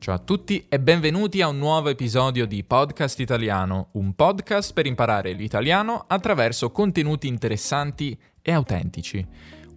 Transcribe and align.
Ciao 0.00 0.14
a 0.14 0.18
tutti 0.18 0.64
e 0.66 0.80
benvenuti 0.80 1.42
a 1.42 1.48
un 1.48 1.58
nuovo 1.58 1.90
episodio 1.90 2.46
di 2.46 2.64
Podcast 2.64 3.20
Italiano, 3.20 3.90
un 3.92 4.14
podcast 4.14 4.72
per 4.72 4.86
imparare 4.86 5.32
l'italiano 5.32 6.06
attraverso 6.08 6.70
contenuti 6.70 7.26
interessanti 7.26 8.18
e 8.40 8.50
autentici. 8.50 9.26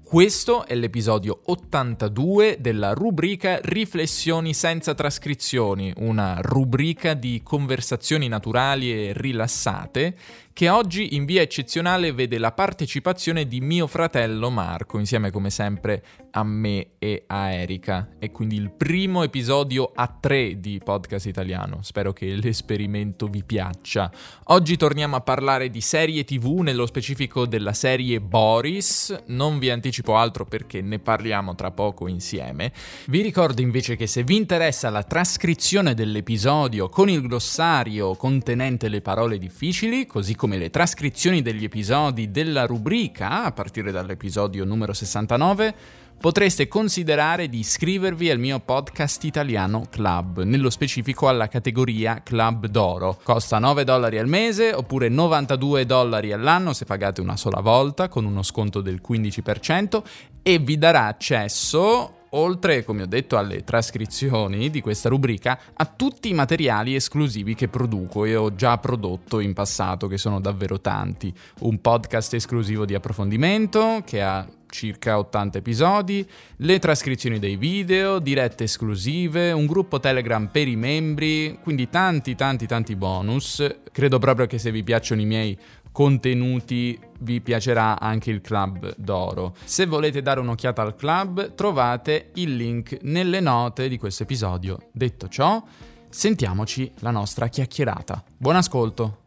Questo 0.02 0.66
è 0.66 0.76
l'episodio 0.76 1.42
82 1.44 2.56
della 2.62 2.94
rubrica 2.94 3.60
Riflessioni 3.62 4.54
senza 4.54 4.94
trascrizioni, 4.94 5.92
una 5.98 6.38
rubrica 6.40 7.16
di 7.16 7.42
conversazioni 7.44 8.30
naturali 8.30 8.94
e 8.94 9.12
rilassate 9.12 10.16
che 10.54 10.70
oggi 10.70 11.16
in 11.16 11.26
via 11.26 11.42
eccezionale 11.42 12.14
vede 12.14 12.38
la 12.38 12.52
partecipazione 12.52 13.48
di 13.48 13.60
mio 13.60 13.88
fratello 13.88 14.52
Marco, 14.52 15.00
insieme 15.00 15.32
come 15.32 15.50
sempre 15.50 16.04
a 16.30 16.44
me 16.44 16.92
e 17.00 17.24
a 17.26 17.52
Erika. 17.52 18.10
È 18.20 18.30
quindi 18.30 18.56
il 18.56 18.72
primo 18.72 19.24
episodio 19.24 19.92
a 19.94 20.08
tre 20.08 20.60
di 20.60 20.80
Podcast 20.84 21.26
Italiano. 21.26 21.80
Spero 21.82 22.14
che 22.14 22.28
l'esperimento 22.36 23.28
vi 23.28 23.44
piaccia. 23.44 24.12
Oggi 24.46 24.78
torniamo 24.78 25.16
a 25.16 25.22
parlare 25.22 25.70
di 25.70 25.82
serie 25.82 26.24
TV, 26.24 26.60
nello 26.60 26.86
specifico 26.86 27.48
della 27.48 27.74
serie 27.74 28.22
Boris. 28.22 29.24
Non 29.28 29.58
vi 29.58 29.72
anticipo 29.72 30.16
altro 30.16 30.46
perché 30.46 30.82
ne 30.82 31.00
parliamo 31.00 31.56
tra 31.56 31.72
poco 31.72 32.08
insieme. 32.08 32.72
Vi 33.08 33.22
ricordo 33.22 33.62
invece 33.62 33.96
che 33.96 34.06
se 34.06 34.24
vi 34.24 34.36
interessa 34.36 34.92
la 34.92 35.04
trascrizione 35.04 35.96
dell'episodio 35.96 36.90
con 36.90 37.10
il 37.10 37.22
glossario 37.22 38.16
contenente 38.16 38.88
le 38.88 39.02
parole 39.02 39.40
difficili, 39.40 40.06
così 40.06 40.36
come 40.44 40.58
le 40.58 40.70
trascrizioni 40.70 41.42
degli 41.42 41.64
episodi 41.64 42.30
della 42.30 42.66
rubrica, 42.66 43.46
a 43.46 43.54
partire 43.54 43.94
dall'episodio 43.94 44.66
numero 44.66 44.92
69, 44.92 45.74
potreste 46.20 46.68
considerare 46.68 47.48
di 47.48 47.60
iscrivervi 47.60 48.30
al 48.30 48.40
mio 48.40 48.60
podcast 48.60 49.24
italiano 49.24 49.86
Club, 49.90 50.42
nello 50.42 50.70
specifico 50.70 51.30
alla 51.30 51.48
categoria 51.48 52.22
Club 52.24 52.68
d'Oro. 52.68 53.22
Costa 53.24 53.58
9 53.58 53.86
dollari 53.86 54.18
al 54.18 54.28
mese 54.28 54.74
oppure 54.74 55.08
92 55.08 55.86
dollari 55.86 56.34
all'anno 56.34 56.74
se 56.74 56.84
pagate 56.84 57.22
una 57.22 57.38
sola 57.38 57.62
volta 57.62 58.10
con 58.10 58.26
uno 58.26 58.44
sconto 58.44 58.82
del 58.82 59.00
15% 59.02 60.04
e 60.42 60.60
vi 60.60 60.78
darà 60.78 61.06
accesso 61.06 62.23
oltre, 62.36 62.84
come 62.84 63.04
ho 63.04 63.08
detto, 63.08 63.38
alle 63.38 63.64
trascrizioni 63.64 64.70
di 64.70 64.82
questa 64.82 65.10
rubrica, 65.10 65.60
a 65.74 65.86
tutti 65.86 66.30
i 66.30 66.34
materiali 66.34 66.96
esclusivi 66.96 67.56
che 67.56 67.68
produco 67.68 68.26
e 68.26 68.36
ho 68.36 68.54
già 68.56 68.78
prodotto 68.78 69.40
in 69.40 69.54
passato, 69.54 70.08
che 70.08 70.18
sono 70.18 70.40
davvero 70.40 70.80
tanti. 70.80 71.34
Un 71.62 71.80
podcast 71.82 72.34
esclusivo 72.34 72.86
di 72.86 72.96
approfondimento 72.96 74.02
che 74.06 74.22
ha 74.22 74.48
circa 74.74 75.20
80 75.20 75.60
episodi, 75.60 76.28
le 76.58 76.80
trascrizioni 76.80 77.38
dei 77.38 77.58
video, 77.58 78.18
dirette 78.18 78.64
esclusive, 78.64 79.52
un 79.52 79.68
gruppo 79.68 80.00
Telegram 80.00 80.48
per 80.48 80.68
i 80.68 80.76
membri, 80.76 81.60
quindi 81.62 81.90
tanti 81.90 82.34
tanti 82.34 82.66
tanti 82.66 82.96
bonus. 82.96 83.64
Credo 83.92 84.18
proprio 84.18 84.48
che 84.48 84.58
se 84.58 84.72
vi 84.72 84.84
piacciono 84.84 85.22
i 85.22 85.26
miei 85.26 85.58
contenuti 85.94 87.00
vi 87.20 87.40
piacerà 87.40 87.98
anche 87.98 88.32
il 88.32 88.42
club 88.42 88.96
d'oro. 88.98 89.56
Se 89.64 89.86
volete 89.86 90.22
dare 90.22 90.42
un'occhiata 90.42 90.82
al 90.82 90.96
club 90.96 91.56
trovate 91.56 92.32
il 92.34 92.58
link 92.58 92.98
nelle 93.04 93.40
note 93.40 93.88
di 93.88 93.98
questo 93.98 94.24
episodio. 94.24 94.90
Detto 94.92 95.30
ciò, 95.30 95.64
sentiamoci 96.10 96.92
la 97.00 97.12
nostra 97.12 97.48
chiacchierata. 97.48 98.22
Buon 98.36 98.58
ascolto! 98.58 99.20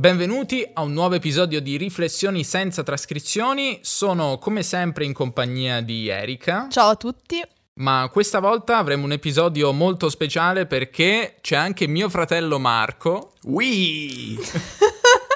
Benvenuti 0.00 0.66
a 0.72 0.80
un 0.80 0.94
nuovo 0.94 1.16
episodio 1.16 1.60
di 1.60 1.76
Riflessioni 1.76 2.42
senza 2.42 2.82
trascrizioni. 2.82 3.80
Sono 3.82 4.38
come 4.38 4.62
sempre 4.62 5.04
in 5.04 5.12
compagnia 5.12 5.82
di 5.82 6.08
Erika. 6.08 6.68
Ciao 6.70 6.88
a 6.88 6.96
tutti. 6.96 7.44
Ma 7.80 8.10
questa 8.12 8.40
volta 8.40 8.76
avremo 8.76 9.06
un 9.06 9.12
episodio 9.12 9.72
molto 9.72 10.10
speciale 10.10 10.66
perché 10.66 11.36
c'è 11.40 11.56
anche 11.56 11.86
mio 11.86 12.10
fratello 12.10 12.58
Marco. 12.58 13.32
Wii! 13.44 14.38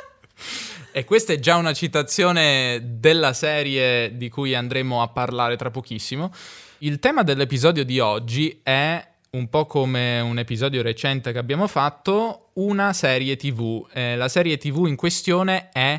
e 0.92 1.05
questa 1.07 1.33
è 1.33 1.39
già 1.39 1.57
una 1.57 1.73
citazione 1.73 2.98
della 2.98 3.33
serie 3.33 4.18
di 4.18 4.29
cui 4.29 4.55
andremo 4.55 5.01
a 5.01 5.08
parlare 5.08 5.57
tra 5.57 5.70
pochissimo. 5.70 6.30
Il 6.79 6.98
tema 6.98 7.23
dell'episodio 7.23 7.83
di 7.83 7.98
oggi 7.98 8.61
è 8.63 9.02
un 9.30 9.48
po' 9.48 9.64
come 9.64 10.20
un 10.20 10.39
episodio 10.39 10.83
recente 10.83 11.33
che 11.33 11.39
abbiamo 11.39 11.67
fatto, 11.67 12.51
una 12.55 12.92
serie 12.92 13.36
TV. 13.36 13.86
Eh, 13.91 14.17
la 14.17 14.29
serie 14.29 14.58
TV 14.58 14.85
in 14.86 14.97
questione 14.97 15.70
è 15.73 15.98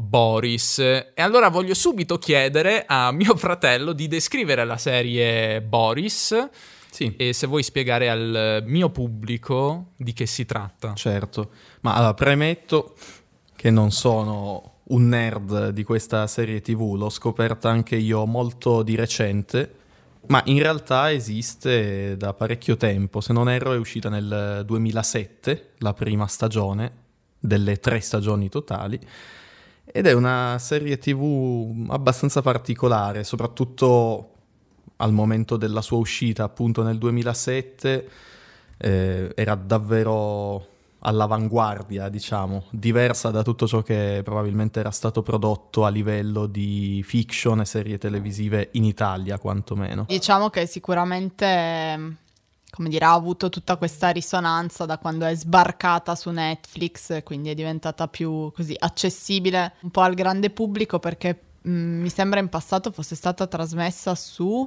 Boris. 0.00 0.78
E 0.78 1.12
allora 1.16 1.48
voglio 1.48 1.74
subito 1.74 2.18
chiedere 2.18 2.84
a 2.86 3.12
mio 3.12 3.36
fratello 3.36 3.92
di 3.92 4.08
descrivere 4.08 4.64
la 4.64 4.76
serie 4.76 5.60
Boris. 5.62 6.48
Sì. 6.90 7.14
E 7.16 7.32
se 7.32 7.46
vuoi 7.46 7.62
spiegare 7.62 8.10
al 8.10 8.64
mio 8.66 8.90
pubblico 8.90 9.92
di 9.96 10.12
che 10.12 10.26
si 10.26 10.44
tratta. 10.44 10.94
Certo, 10.94 11.50
ma 11.82 11.94
allora 11.94 12.14
premetto 12.14 12.94
che 13.54 13.70
non 13.70 13.92
sono 13.92 14.78
un 14.90 15.08
nerd 15.08 15.68
di 15.68 15.84
questa 15.84 16.26
serie 16.26 16.60
TV, 16.60 16.94
l'ho 16.96 17.10
scoperta 17.10 17.70
anche 17.70 17.94
io 17.94 18.26
molto 18.26 18.82
di 18.82 18.96
recente, 18.96 19.74
ma 20.26 20.42
in 20.46 20.58
realtà 20.58 21.12
esiste 21.12 22.16
da 22.16 22.34
parecchio 22.34 22.76
tempo, 22.76 23.20
se 23.20 23.32
non 23.32 23.48
erro 23.48 23.72
è 23.72 23.76
uscita 23.76 24.08
nel 24.08 24.62
2007, 24.66 25.72
la 25.78 25.92
prima 25.92 26.26
stagione, 26.26 26.92
delle 27.38 27.78
tre 27.78 28.00
stagioni 28.00 28.48
totali, 28.48 28.98
ed 29.92 30.06
è 30.06 30.12
una 30.12 30.56
serie 30.58 30.98
TV 30.98 31.86
abbastanza 31.88 32.42
particolare, 32.42 33.24
soprattutto 33.24 34.34
al 34.96 35.12
momento 35.12 35.56
della 35.56 35.82
sua 35.82 35.98
uscita, 35.98 36.44
appunto 36.44 36.82
nel 36.82 36.98
2007, 36.98 38.08
eh, 38.76 39.32
era 39.34 39.54
davvero 39.54 40.66
all'avanguardia, 41.00 42.08
diciamo, 42.08 42.64
diversa 42.70 43.30
da 43.30 43.42
tutto 43.42 43.66
ciò 43.66 43.82
che 43.82 44.20
probabilmente 44.22 44.80
era 44.80 44.90
stato 44.90 45.22
prodotto 45.22 45.84
a 45.84 45.88
livello 45.88 46.46
di 46.46 47.02
fiction 47.04 47.60
e 47.60 47.64
serie 47.64 47.98
televisive 47.98 48.68
in 48.72 48.84
Italia, 48.84 49.38
quantomeno. 49.38 50.04
Diciamo 50.06 50.50
che 50.50 50.66
sicuramente 50.66 52.16
come 52.80 52.92
dire, 52.92 53.04
ha 53.04 53.12
avuto 53.12 53.50
tutta 53.50 53.76
questa 53.76 54.08
risonanza 54.08 54.86
da 54.86 54.96
quando 54.96 55.26
è 55.26 55.34
sbarcata 55.34 56.14
su 56.14 56.30
Netflix, 56.30 57.22
quindi 57.24 57.50
è 57.50 57.54
diventata 57.54 58.08
più 58.08 58.50
così 58.52 58.74
accessibile 58.78 59.74
un 59.82 59.90
po' 59.90 60.00
al 60.00 60.14
grande 60.14 60.48
pubblico 60.48 60.98
perché 60.98 61.38
mh, 61.60 61.70
mi 61.70 62.08
sembra 62.08 62.40
in 62.40 62.48
passato 62.48 62.90
fosse 62.90 63.16
stata 63.16 63.46
trasmessa 63.46 64.14
su 64.14 64.66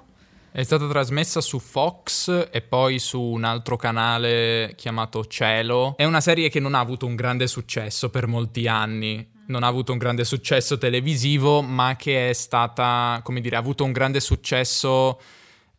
è 0.51 0.61
stata 0.61 0.87
trasmessa 0.87 1.41
su 1.41 1.57
Fox 1.57 2.49
e 2.51 2.61
poi 2.61 2.99
su 2.99 3.19
un 3.19 3.43
altro 3.43 3.75
canale 3.75 4.73
chiamato 4.75 5.25
Cielo. 5.25 5.95
È 5.97 6.03
una 6.03 6.21
serie 6.21 6.49
che 6.49 6.59
non 6.59 6.75
ha 6.75 6.79
avuto 6.79 7.07
un 7.07 7.15
grande 7.15 7.47
successo 7.47 8.11
per 8.11 8.27
molti 8.27 8.67
anni. 8.67 9.27
Non 9.47 9.63
ha 9.63 9.67
avuto 9.67 9.91
un 9.91 9.97
grande 9.97 10.23
successo 10.23 10.77
televisivo, 10.77 11.63
ma 11.63 11.95
che 11.95 12.29
è 12.29 12.33
stata, 12.33 13.19
come 13.23 13.41
dire, 13.41 13.55
ha 13.55 13.59
avuto 13.59 13.83
un 13.83 13.91
grande 13.91 14.19
successo 14.19 15.19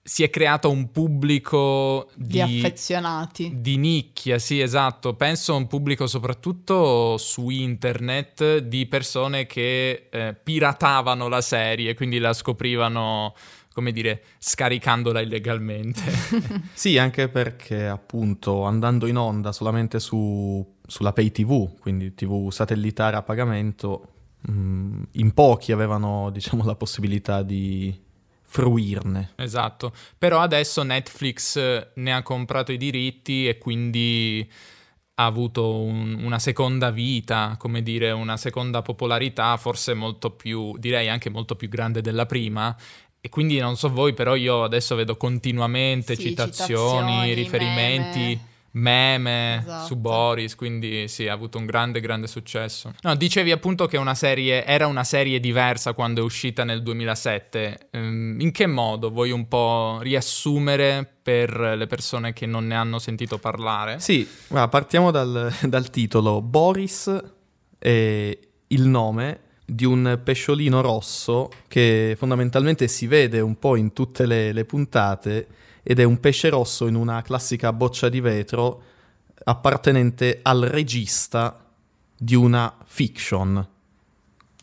si 0.07 0.23
è 0.23 0.29
creato 0.29 0.69
un 0.71 0.91
pubblico 0.91 2.11
di, 2.15 2.33
di, 2.33 2.41
affezionati. 2.43 3.51
Di 3.63 3.79
nicchia, 3.79 4.39
sì, 4.39 4.61
esatto. 4.61 5.15
Penso 5.15 5.55
a 5.55 5.57
un 5.57 5.67
pubblico 5.67 6.07
soprattutto 6.07 7.17
su 7.17 7.49
internet 7.49 8.59
di 8.59 8.85
persone 8.85 9.47
che 9.47 10.09
eh, 10.11 10.35
piratavano 10.35 11.27
la 11.29 11.41
serie, 11.41 11.95
quindi 11.95 12.19
la 12.19 12.35
scoprivano, 12.35 13.35
come 13.73 13.93
dire, 13.93 14.25
scaricandola 14.37 15.23
illegalmente. 15.23 16.03
sì, 16.75 16.99
anche 16.99 17.31
perché 17.31 17.87
appunto 17.87 18.65
andando 18.65 19.07
in 19.07 19.17
onda 19.17 19.53
solamente 19.53 20.01
su, 20.01 20.75
sulla 20.87 21.15
pay 21.15 21.31
TV, 21.33 21.79
quindi 21.79 22.15
TV 22.15 22.51
satellitare 22.51 23.17
a 23.17 23.23
pagamento, 23.23 24.09
mh, 24.41 24.53
mm, 24.53 25.03
in 25.13 25.33
pochi 25.33 25.73
avevano, 25.73 26.29
diciamo, 26.29 26.63
la 26.63 26.75
possibilità 26.75 27.43
di 27.43 28.04
fruirne. 28.55 29.33
Esatto, 29.35 29.93
però 30.17 30.39
adesso 30.39 30.85
Netflix 30.85 31.57
eh, 31.57 31.89
ne 31.95 32.15
ha 32.15 32.23
comprato 32.23 32.71
i 32.71 32.77
diritti 32.77 33.49
e 33.49 33.59
quindi 33.59 34.49
ha 35.17 35.25
avuto 35.25 35.81
un, 35.81 36.23
una 36.23 36.39
seconda 36.39 36.93
vita, 36.93 37.57
come 37.59 37.83
dire, 37.83 38.13
una 38.13 38.37
seconda 38.37 38.81
popolarità, 38.81 39.57
forse 39.57 39.95
molto 39.95 40.31
più, 40.31 40.79
direi 40.79 41.09
anche 41.09 41.31
molto 41.31 41.57
più 41.57 41.69
grande 41.69 42.01
della 42.01 42.27
prima. 42.27 42.77
E 43.21 43.29
quindi 43.29 43.59
non 43.59 43.77
so 43.77 43.89
voi, 43.89 44.15
però 44.15 44.37
io 44.37 44.63
adesso 44.63 44.95
vedo 44.95 45.17
continuamente 45.17 46.15
sì, 46.15 46.23
citazioni, 46.23 47.11
citazioni, 47.11 47.35
riferimenti. 47.35 48.19
Meme 48.19 48.53
meme 48.75 49.59
esatto. 49.59 49.87
su 49.87 49.97
Boris, 49.97 50.55
quindi 50.55 51.09
sì, 51.09 51.29
ha 51.29 51.33
avuto 51.33 51.59
un 51.59 51.67
grande, 51.67 52.01
grande 52.01 52.27
successo. 52.27 52.93
No, 53.03 53.15
dicevi 53.15 53.51
appunto 53.51 53.87
che 53.87 53.97
una 53.97 54.15
serie, 54.15 54.65
era 54.65 54.87
una 54.87 55.05
serie 55.05 55.41
diversa 55.41 55.93
quando 55.93 56.21
è 56.21 56.25
uscita 56.25 56.65
nel 56.65 56.83
2007. 56.83 57.89
Ehm, 57.91 58.37
in 58.41 58.51
che 58.53 58.67
modo 58.67 59.11
vuoi 59.11 59.31
un 59.31 59.47
po' 59.49 59.99
riassumere 60.01 61.09
per 61.23 61.59
le 61.59 61.87
persone 61.87 62.33
che 62.33 62.47
non 62.47 62.67
ne 62.67 62.75
hanno 62.75 62.99
sentito 62.99 63.39
parlare? 63.39 64.01
Sì, 64.01 64.29
partiamo 64.71 65.11
dal, 65.11 65.53
dal 65.67 65.91
titolo. 65.91 66.43
Boris 66.43 67.23
è 67.79 68.39
il 68.69 68.83
nome 68.83 69.41
di 69.67 69.85
un 69.85 70.21
pesciolino 70.23 70.81
rosso 70.81 71.49
che 71.69 72.15
fondamentalmente 72.19 72.87
si 72.89 73.07
vede 73.07 73.41
un 73.41 73.59
po' 73.59 73.77
in 73.77 73.93
tutte 73.93 74.27
le, 74.27 74.53
le 74.53 74.65
puntate 74.65 75.47
ed 75.85 76.01
è 76.01 76.05
un 76.05 76.19
pesce 76.19 76.49
rosso 76.49 76.89
in 76.89 76.97
una 76.97 77.23
classica 77.23 77.73
boccia 77.73 78.09
di 78.09 78.21
vetro 78.21 78.83
appartenente 79.45 80.41
al 80.43 80.63
regista 80.63 81.65
di 82.17 82.35
una 82.35 82.75
fiction. 82.85 83.69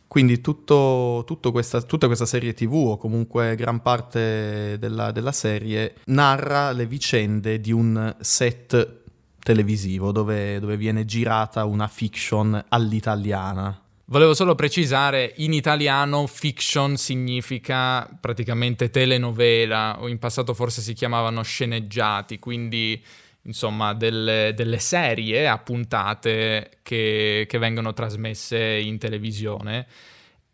Quindi 0.08 0.42
tutto, 0.42 1.24
tutto 1.26 1.54
questa, 1.54 1.82
tutta 1.84 2.08
questa 2.08 2.26
serie 2.26 2.54
tv, 2.54 2.74
o 2.74 2.98
comunque 2.98 3.56
gran 3.56 3.82
parte 3.82 4.76
della, 4.78 5.12
della, 5.12 5.32
serie, 5.32 5.96
narra 6.08 6.74
le 6.74 6.86
vicende 6.86 7.62
di 7.62 7.72
un 7.72 8.14
set 8.20 9.04
televisivo 9.40 10.12
dove, 10.12 10.60
dove 10.60 10.76
viene 10.76 11.06
girata 11.06 11.64
una 11.64 11.88
fiction 11.88 12.62
all'italiana. 12.68 13.82
Volevo 14.12 14.34
solo 14.34 14.56
precisare, 14.56 15.36
in 15.38 15.54
italiano 15.54 16.28
fiction 16.28 16.98
significa 16.98 18.06
praticamente 18.20 18.90
telenovela, 18.90 20.02
o 20.02 20.10
in 20.10 20.20
passato 20.20 20.54
forse 20.54 20.82
si 20.82 20.92
chiamavano 20.92 21.42
sceneggiati, 21.44 22.38
quindi 22.38 23.02
insomma 23.44 23.94
delle, 23.94 24.52
delle 24.54 24.80
serie 24.80 25.48
a 25.48 25.58
puntate 25.60 26.80
che, 26.84 27.46
che, 27.48 27.58
vengono 27.58 27.94
trasmesse 27.94 28.60
in 28.60 28.98
televisione. 28.98 29.88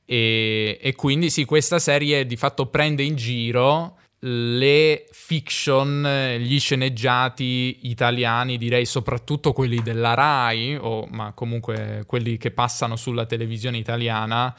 E, 0.05 0.77
e 0.79 0.93
quindi 0.93 1.31
sì, 1.31 1.43
questa 1.43 1.79
serie 1.79 2.27
di 2.27 2.35
fatto 2.35 2.67
prende 2.67 3.01
in 3.01 3.15
giro 3.15 3.97
le 4.19 5.05
fiction, 5.11 6.35
gli 6.39 6.59
sceneggiati 6.59 7.79
italiani, 7.83 8.57
direi 8.57 8.85
soprattutto 8.85 9.53
quelli 9.53 9.81
della 9.81 10.13
RAI, 10.13 10.75
o, 10.75 11.05
ma 11.09 11.33
comunque 11.33 12.03
quelli 12.07 12.37
che 12.37 12.51
passano 12.51 12.95
sulla 12.95 13.25
televisione 13.25 13.77
italiana, 13.77 14.55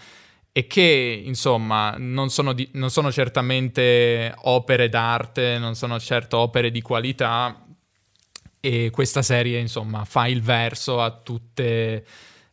e 0.52 0.66
che 0.66 1.22
insomma 1.24 1.94
non 1.98 2.30
sono, 2.30 2.52
di, 2.52 2.68
non 2.72 2.90
sono 2.90 3.10
certamente 3.12 4.32
opere 4.42 4.88
d'arte, 4.88 5.58
non 5.58 5.74
sono 5.74 5.98
certo 5.98 6.38
opere 6.38 6.70
di 6.70 6.80
qualità, 6.80 7.64
e 8.60 8.90
questa 8.90 9.22
serie 9.22 9.58
insomma 9.58 10.04
fa 10.04 10.26
il 10.26 10.42
verso 10.42 11.00
a 11.00 11.10
tutte 11.10 12.04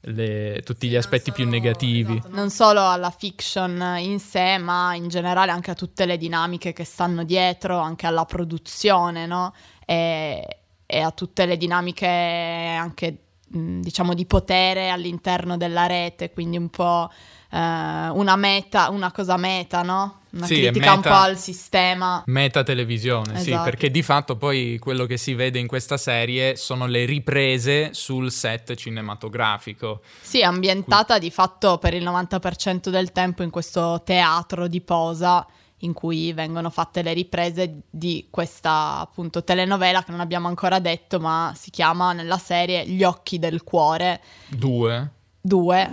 le, 0.06 0.62
tutti 0.64 0.88
gli 0.88 0.96
aspetti 0.96 1.32
solo, 1.32 1.36
più 1.36 1.50
negativi. 1.50 2.18
Esatto, 2.18 2.36
non 2.36 2.50
solo 2.50 2.88
alla 2.88 3.10
fiction 3.10 3.98
in 4.00 4.20
sé, 4.20 4.58
ma 4.58 4.96
in 4.96 5.08
generale 5.08 5.52
anche 5.52 5.72
a 5.72 5.76
tutte 5.76 6.06
le 6.06 6.18
dinamiche 6.18 6.74
che 6.74 6.84
stanno 6.84 7.24
dietro, 7.24 7.80
anche 7.80 8.08
alla 8.08 8.26
produzione, 8.26 9.26
no? 9.26 9.54
E, 9.86 10.60
e 10.86 11.00
a 11.00 11.12
tutte 11.12 11.46
le 11.46 11.58
dinamiche 11.58 12.06
anche, 12.06 13.18
diciamo, 13.48 14.14
di 14.14 14.26
potere 14.26 14.90
all'interno 14.90 15.58
della 15.58 15.86
rete, 15.88 16.32
quindi 16.32 16.58
un 16.58 16.70
po' 16.70 17.10
eh, 17.50 17.58
una 17.58 18.36
meta, 18.36 18.90
una 18.90 19.12
cosa 19.12 19.38
meta, 19.38 19.82
no? 19.82 20.22
Una 20.32 20.48
sì, 20.48 20.56
critica 20.56 20.96
meta, 20.96 20.96
un 20.96 21.02
po' 21.02 21.22
al 21.22 21.38
sistema. 21.38 22.24
Meta 22.26 22.64
televisione, 22.64 23.36
esatto. 23.36 23.44
sì, 23.44 23.64
perché 23.64 23.90
di 23.90 24.04
fatto 24.04 24.36
poi 24.36 24.78
quello 24.80 25.06
che 25.06 25.16
si 25.16 25.34
vede 25.34 25.60
in 25.60 25.68
questa 25.68 25.96
serie 25.96 26.58
sono 26.58 26.88
le 26.88 27.06
riprese 27.06 27.94
sul 27.94 28.32
set 28.32 28.76
cinematografico. 28.76 30.02
Sì, 30.22 30.44
ambientata 30.44 31.20
di 31.20 31.32
fatto 31.32 31.78
per 31.78 31.94
il 31.94 32.04
90% 32.04 32.90
del 32.90 33.14
tempo 33.14 33.44
in 33.44 33.50
questo 33.50 34.02
teatro 34.04 34.68
di 34.68 34.82
posa 34.82 35.48
in 35.80 35.94
cui 35.94 36.34
vengono 36.34 36.70
fatte 36.70 37.02
le 37.02 37.14
riprese 37.14 37.84
di 37.90 38.28
questa 38.30 39.00
appunto 39.00 39.44
telenovela 39.44 40.04
che 40.04 40.12
non 40.12 40.20
abbiamo 40.20 40.48
ancora 40.48 40.80
detto, 40.80 41.20
ma 41.20 41.54
si 41.56 41.70
chiama 41.70 42.12
nella 42.12 42.38
serie 42.38 42.86
Gli 42.88 43.04
occhi 43.04 43.40
del 43.40 43.64
cuore. 43.64 44.22
Due. 44.48 45.12
Due. 45.46 45.90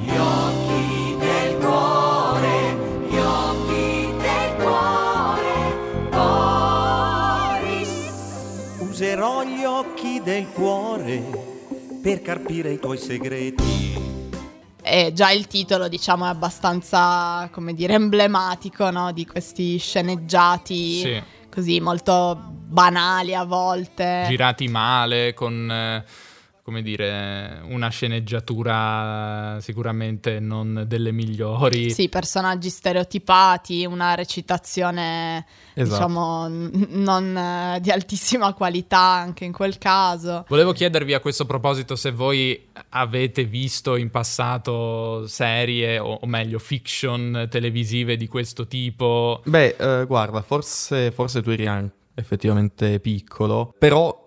Gli 0.00 0.10
occhi 0.10 1.16
del 1.18 1.56
cuore, 1.58 2.76
gli 3.08 3.16
occhi 3.16 4.12
del 4.18 4.56
cuore, 4.56 6.08
Boris. 6.10 7.90
Userò 8.78 9.44
gli 9.44 9.62
occhi 9.62 10.20
del 10.20 10.48
cuore 10.48 11.22
per 12.02 12.22
carpire 12.22 12.72
i 12.72 12.80
tuoi 12.80 12.98
segreti. 12.98 13.96
E 14.82 15.12
già 15.14 15.30
il 15.30 15.46
titolo, 15.46 15.86
diciamo, 15.86 16.24
è 16.24 16.28
abbastanza, 16.30 17.48
come 17.52 17.74
dire, 17.74 17.92
emblematico, 17.92 18.90
no? 18.90 19.12
Di 19.12 19.24
questi 19.26 19.78
sceneggiati 19.78 20.98
sì. 20.98 21.22
così 21.48 21.78
molto 21.78 22.36
banali 22.50 23.32
a 23.32 23.44
volte. 23.44 24.24
Girati 24.26 24.66
male, 24.66 25.34
con... 25.34 25.70
Eh 25.70 26.26
come 26.68 26.82
dire, 26.82 27.62
una 27.68 27.88
sceneggiatura 27.88 29.56
sicuramente 29.58 30.38
non 30.38 30.84
delle 30.86 31.12
migliori. 31.12 31.90
Sì, 31.90 32.10
personaggi 32.10 32.68
stereotipati, 32.68 33.86
una 33.86 34.14
recitazione, 34.14 35.46
esatto. 35.72 35.94
diciamo, 35.94 36.46
n- 36.46 36.86
non 36.90 37.74
uh, 37.74 37.80
di 37.80 37.90
altissima 37.90 38.52
qualità 38.52 38.98
anche 38.98 39.46
in 39.46 39.52
quel 39.52 39.78
caso. 39.78 40.44
Volevo 40.46 40.72
chiedervi 40.72 41.14
a 41.14 41.20
questo 41.20 41.46
proposito 41.46 41.96
se 41.96 42.10
voi 42.10 42.68
avete 42.90 43.44
visto 43.44 43.96
in 43.96 44.10
passato 44.10 45.26
serie, 45.26 45.98
o, 45.98 46.18
o 46.20 46.26
meglio, 46.26 46.58
fiction 46.58 47.46
televisive 47.48 48.18
di 48.18 48.26
questo 48.26 48.66
tipo. 48.66 49.40
Beh, 49.46 49.76
uh, 49.78 50.06
guarda, 50.06 50.42
forse, 50.42 51.12
forse 51.12 51.40
tu 51.40 51.48
eri 51.48 51.66
anche 51.66 51.94
effettivamente 52.14 53.00
piccolo, 53.00 53.72
però 53.78 54.26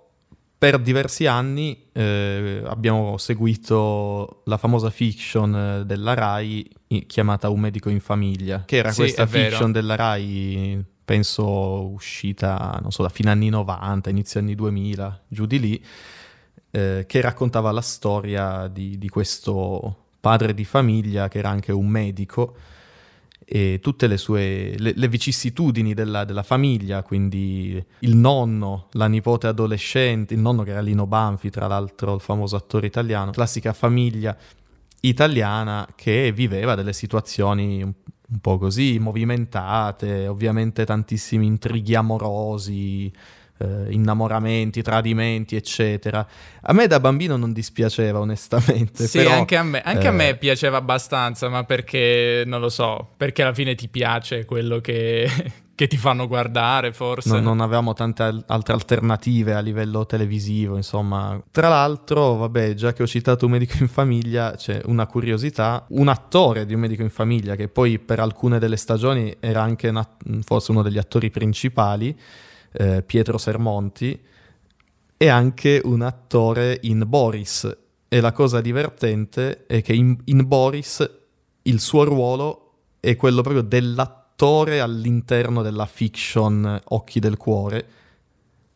per 0.61 0.77
diversi 0.77 1.25
anni 1.25 1.87
eh, 1.91 2.61
abbiamo 2.67 3.17
seguito 3.17 4.43
la 4.45 4.57
famosa 4.57 4.91
fiction 4.91 5.55
eh, 5.55 5.85
della 5.85 6.13
RAI 6.13 6.69
chiamata 7.07 7.49
Un 7.49 7.61
medico 7.61 7.89
in 7.89 7.99
famiglia, 7.99 8.61
che 8.67 8.75
era 8.75 8.91
sì, 8.91 8.99
questa 8.99 9.25
fiction 9.25 9.71
della 9.71 9.95
RAI, 9.95 10.85
penso 11.03 11.89
uscita, 11.89 12.77
non 12.79 12.91
so, 12.91 13.01
da 13.01 13.09
fine 13.09 13.31
anni 13.31 13.49
90, 13.49 14.11
inizio 14.11 14.39
anni 14.39 14.53
2000, 14.53 15.23
giù 15.29 15.47
di 15.47 15.59
lì, 15.59 15.83
eh, 16.69 17.05
che 17.07 17.21
raccontava 17.21 17.71
la 17.71 17.81
storia 17.81 18.67
di, 18.67 18.99
di 18.99 19.09
questo 19.09 20.09
padre 20.19 20.53
di 20.53 20.63
famiglia 20.63 21.27
che 21.27 21.39
era 21.39 21.49
anche 21.49 21.71
un 21.71 21.87
medico 21.87 22.55
e 23.53 23.80
tutte 23.81 24.07
le 24.07 24.15
sue 24.15 24.75
le, 24.77 24.94
le 24.95 25.07
vicissitudini 25.09 25.94
della, 25.94 26.24
della, 26.24 26.42
famiglia, 26.42 27.03
quindi 27.03 27.83
il 28.00 28.15
nonno, 28.15 28.88
la 28.92 29.07
nipote 29.07 29.48
adolescente, 29.48 30.33
il 30.33 30.39
nonno 30.39 30.63
che 30.63 30.71
era 30.71 30.80
Lino 30.80 31.06
Banfi, 31.06 31.50
tra 31.50 31.68
l'altro 31.68 32.15
il 32.15 32.21
famoso 32.21 32.56
attore 32.56 32.88
italiano, 32.88 33.31
classica 33.31 33.74
famiglia 33.74 34.38
italiana 35.01 35.86
che 35.95 36.31
viveva 36.31 36.75
delle 36.75 36.94
situazioni 36.94 37.83
un, 37.83 37.92
un 38.30 38.39
po' 38.39 38.57
così 38.57 39.00
movimentate, 39.00 40.27
ovviamente 40.27 40.86
tantissimi 40.86 41.45
intrighi 41.45 41.94
amorosi, 41.94 43.12
eh, 43.61 43.91
innamoramenti, 43.93 44.81
tradimenti, 44.81 45.56
eccetera. 45.56 46.25
A 46.61 46.73
me 46.73 46.87
da 46.87 46.99
bambino 46.99 47.37
non 47.37 47.53
dispiaceva, 47.53 48.19
onestamente. 48.19 49.07
Sì, 49.07 49.19
però, 49.19 49.33
anche, 49.33 49.56
a 49.56 49.63
me, 49.63 49.81
anche 49.81 50.06
eh... 50.06 50.09
a 50.09 50.11
me 50.11 50.35
piaceva 50.35 50.77
abbastanza, 50.77 51.49
ma 51.49 51.63
perché, 51.63 52.44
non 52.45 52.59
lo 52.59 52.69
so, 52.69 53.09
perché 53.18 53.44
alla 53.44 53.53
fine 53.53 53.75
ti 53.75 53.87
piace 53.87 54.45
quello 54.45 54.80
che, 54.80 55.30
che 55.75 55.87
ti 55.87 55.97
fanno 55.97 56.27
guardare, 56.27 56.94
forse. 56.94 57.30
No, 57.30 57.39
non 57.39 57.59
avevamo 57.61 57.94
tante 57.94 58.23
al- 58.23 58.44
altre 58.47 58.73
alternative 58.73 59.53
a 59.53 59.59
livello 59.59 60.06
televisivo, 60.06 60.75
insomma. 60.75 61.41
Tra 61.49 61.69
l'altro, 61.69 62.35
vabbè, 62.35 62.73
già 62.73 62.94
che 62.94 63.03
ho 63.03 63.07
citato 63.07 63.45
Un 63.45 63.51
medico 63.51 63.77
in 63.80 63.87
famiglia, 63.87 64.53
c'è 64.56 64.81
una 64.85 65.07
curiosità. 65.07 65.85
Un 65.89 66.07
attore 66.07 66.65
di 66.65 66.73
Un 66.73 66.81
medico 66.81 67.01
in 67.01 67.09
famiglia, 67.09 67.56
che 67.56 67.68
poi 67.68 67.97
per 67.99 68.19
alcune 68.19 68.59
delle 68.59 68.77
stagioni 68.77 69.35
era 69.39 69.61
anche 69.61 69.89
una- 69.89 70.07
forse 70.44 70.71
uno 70.71 70.83
degli 70.83 70.97
attori 70.97 71.30
principali, 71.31 72.15
eh, 72.71 73.04
Pietro 73.04 73.37
Sermonti, 73.37 74.19
e 75.18 75.28
anche 75.28 75.81
un 75.83 76.01
attore 76.01 76.80
in 76.81 77.04
Boris. 77.07 77.78
E 78.07 78.19
la 78.19 78.31
cosa 78.31 78.59
divertente 78.59 79.66
è 79.68 79.81
che 79.81 79.94
in, 79.94 80.18
in 80.25 80.47
Boris 80.47 81.09
il 81.63 81.80
suo 81.80 82.04
ruolo 82.04 82.73
è 82.99 83.16
quello 83.16 83.42
proprio 83.42 83.61
dell'attore 83.61 84.80
all'interno 84.80 85.61
della 85.61 85.85
fiction 85.85 86.81
Occhi 86.83 87.19
del 87.19 87.37
Cuore 87.37 87.87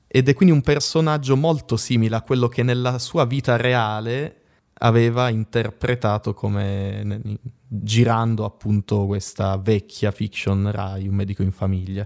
ed 0.07 0.29
è 0.29 0.33
quindi 0.33 0.53
un 0.53 0.61
personaggio 0.61 1.35
molto 1.35 1.75
simile 1.77 2.15
a 2.15 2.21
quello 2.21 2.47
che 2.47 2.63
nella 2.63 2.99
sua 2.99 3.25
vita 3.25 3.57
reale 3.57 4.41
aveva 4.79 5.29
interpretato 5.29 6.33
come 6.33 7.39
girando 7.67 8.45
appunto 8.45 9.05
questa 9.07 9.57
vecchia 9.57 10.11
fiction 10.11 10.71
Rai, 10.71 11.07
un 11.07 11.15
medico 11.15 11.41
in 11.41 11.51
famiglia. 11.51 12.05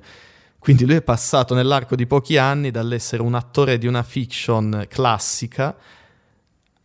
Quindi 0.60 0.86
lui 0.86 0.96
è 0.96 1.02
passato 1.02 1.56
nell'arco 1.56 1.96
di 1.96 2.06
pochi 2.06 2.38
anni 2.38 2.70
dall'essere 2.70 3.22
un 3.22 3.34
attore 3.34 3.78
di 3.78 3.88
una 3.88 4.04
fiction 4.04 4.86
classica 4.90 5.76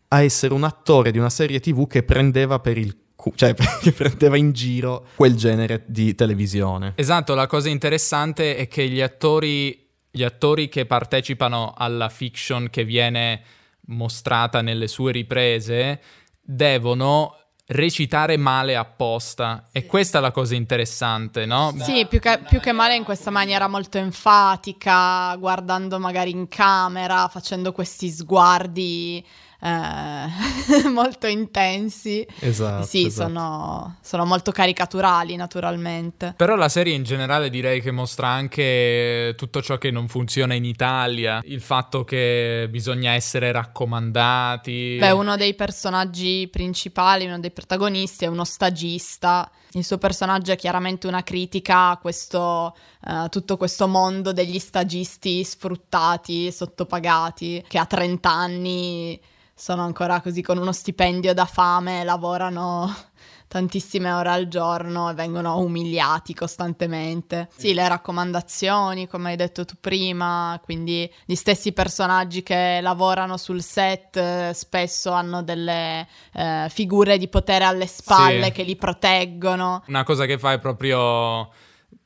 a 0.09 0.23
essere 0.23 0.55
un 0.55 0.63
attore 0.63 1.11
di 1.11 1.19
una 1.19 1.31
serie 1.31 1.59
tv 1.59 1.89
che 1.89 2.05
prendeva 2.05 2.61
per 2.61 2.79
il 2.79 2.97
cioè 3.35 3.55
che 3.81 3.93
prendeva 3.93 4.37
in 4.37 4.53
giro 4.53 5.07
quel 5.15 5.35
genere 5.35 5.85
di 5.87 6.15
televisione. 6.15 6.93
Esatto, 6.97 7.35
la 7.35 7.47
cosa 7.47 7.69
interessante 7.69 8.57
è 8.57 8.69
che 8.69 8.89
gli 8.89 9.01
attori, 9.01 9.89
gli 10.11 10.23
attori 10.23 10.69
che 10.69 10.87
partecipano 10.87 11.73
alla 11.77 12.09
fiction 12.09 12.69
che 12.71 12.85
viene 12.85 13.43
mostrata 13.87 14.61
nelle 14.61 14.89
sue 14.89 15.13
riprese 15.13 16.01
devono 16.41 17.37
recitare 17.67 18.37
male 18.37 18.77
apposta. 18.77 19.65
E 19.73 19.87
questa 19.87 20.19
è 20.19 20.21
la 20.21 20.31
cosa 20.31 20.55
interessante, 20.55 21.47
no? 21.47 21.75
Sì, 21.79 22.07
più 22.07 22.21
che, 22.21 22.41
più 22.49 22.61
che 22.61 22.73
male 22.73 22.95
in 22.95 23.05
questa 23.05 23.31
maniera 23.31 23.69
molto 23.69 23.99
enfatica, 23.99 25.35
guardando 25.37 25.99
magari 25.99 26.31
in 26.31 26.49
camera, 26.49 27.29
facendo 27.29 27.73
questi 27.73 28.09
sguardi 28.11 29.25
eh, 29.65 30.89
molto 30.93 31.27
intensi. 31.27 32.27
Esatto. 32.41 32.85
Sì, 32.85 33.07
esatto. 33.07 33.29
Sono, 33.29 33.97
sono 34.03 34.25
molto 34.27 34.53
caricaturali 34.53 35.37
naturalmente. 35.37 36.35
Però 36.37 36.55
la 36.55 36.69
serie 36.69 36.95
in 36.95 37.03
generale 37.03 37.49
direi 37.49 37.81
che 37.81 37.91
mostra 37.91 38.29
anche 38.29 39.33
tutto 39.39 39.63
ciò 39.63 39.79
che 39.79 39.91
non 39.91 40.09
funziona 40.09 40.53
in 40.53 40.67
Italia, 40.67 41.41
il 41.45 41.63
fatto 41.63 42.05
che 42.05 42.69
bisogna 42.71 43.13
essere 43.13 43.53
raccomandati. 43.53 44.99
Beh, 45.01 45.13
uno 45.13 45.37
dei 45.37 45.55
personaggi 45.55 46.47
principali, 46.51 47.25
uno 47.25 47.39
dei 47.39 47.51
protagonisti 47.51 48.27
è 48.27 48.29
uno 48.29 48.45
stagista. 48.45 49.51
Il 49.73 49.85
suo 49.85 49.99
personaggio 49.99 50.53
è 50.53 50.57
chiaramente 50.57 51.07
una 51.07 51.23
critica 51.23 51.91
a 51.91 51.97
questo, 51.97 52.77
uh, 53.07 53.29
tutto 53.29 53.57
questo 53.57 53.89
mondo 53.89 54.33
degli 54.33 54.59
stagisti 54.59 55.43
sfruttati, 55.43 56.53
sottopagati, 56.53 57.65
che 57.67 57.79
a 57.79 57.87
30 57.87 58.31
anni 58.31 59.21
sono 59.55 59.83
ancora 59.83 60.21
così 60.21 60.43
con 60.43 60.59
uno 60.59 60.73
stipendio 60.73 61.33
da 61.35 61.45
fame, 61.45 62.03
lavorano 62.05 62.93
tantissime 63.47 64.11
ore 64.11 64.31
al 64.31 64.49
giorno 64.49 65.11
e 65.11 65.15
vengono 65.15 65.59
umiliati 65.59 66.35
costantemente. 66.35 67.49
Sì, 67.57 67.73
le 67.73 67.87
raccomandazioni, 67.87 69.07
come 69.07 69.31
hai 69.31 69.37
detto 69.37 69.65
tu 69.65 69.75
prima, 69.81 70.59
quindi 70.63 71.09
gli 71.25 71.37
stessi 71.37 71.73
personaggi 71.73 72.43
che 72.43 72.81
lavorano 72.83 73.37
sul 73.37 73.63
set 73.63 74.17
eh, 74.17 74.51
spesso 74.55 75.13
hanno 75.13 75.43
delle 75.45 76.07
eh, 76.33 76.67
figure 76.69 77.17
di 77.17 77.29
potere 77.29 77.65
alle 77.65 77.87
spalle 77.87 78.47
Sì. 78.47 78.53
che 78.53 78.63
li 78.65 78.75
proteggono. 78.77 79.85
Una 79.87 80.03
cosa 80.03 80.27
che 80.27 80.37
fa 80.37 80.53
è 80.53 80.59
proprio 80.59 81.49